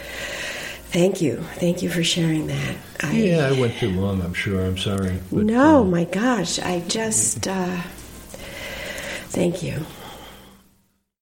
thank 0.91 1.21
you, 1.21 1.37
thank 1.55 1.81
you 1.81 1.89
for 1.89 2.03
sharing 2.03 2.47
that. 2.47 2.77
I, 3.03 3.11
yeah, 3.11 3.47
I 3.47 3.59
went 3.59 3.77
too 3.77 3.91
long. 3.91 4.21
I'm 4.21 4.33
sure. 4.33 4.65
I'm 4.65 4.77
sorry. 4.77 5.19
But, 5.31 5.45
no, 5.45 5.81
uh, 5.81 5.83
my 5.83 6.05
gosh, 6.05 6.59
I 6.59 6.81
just 6.87 7.47
uh, 7.47 7.81
thank 9.29 9.61
you. 9.63 9.85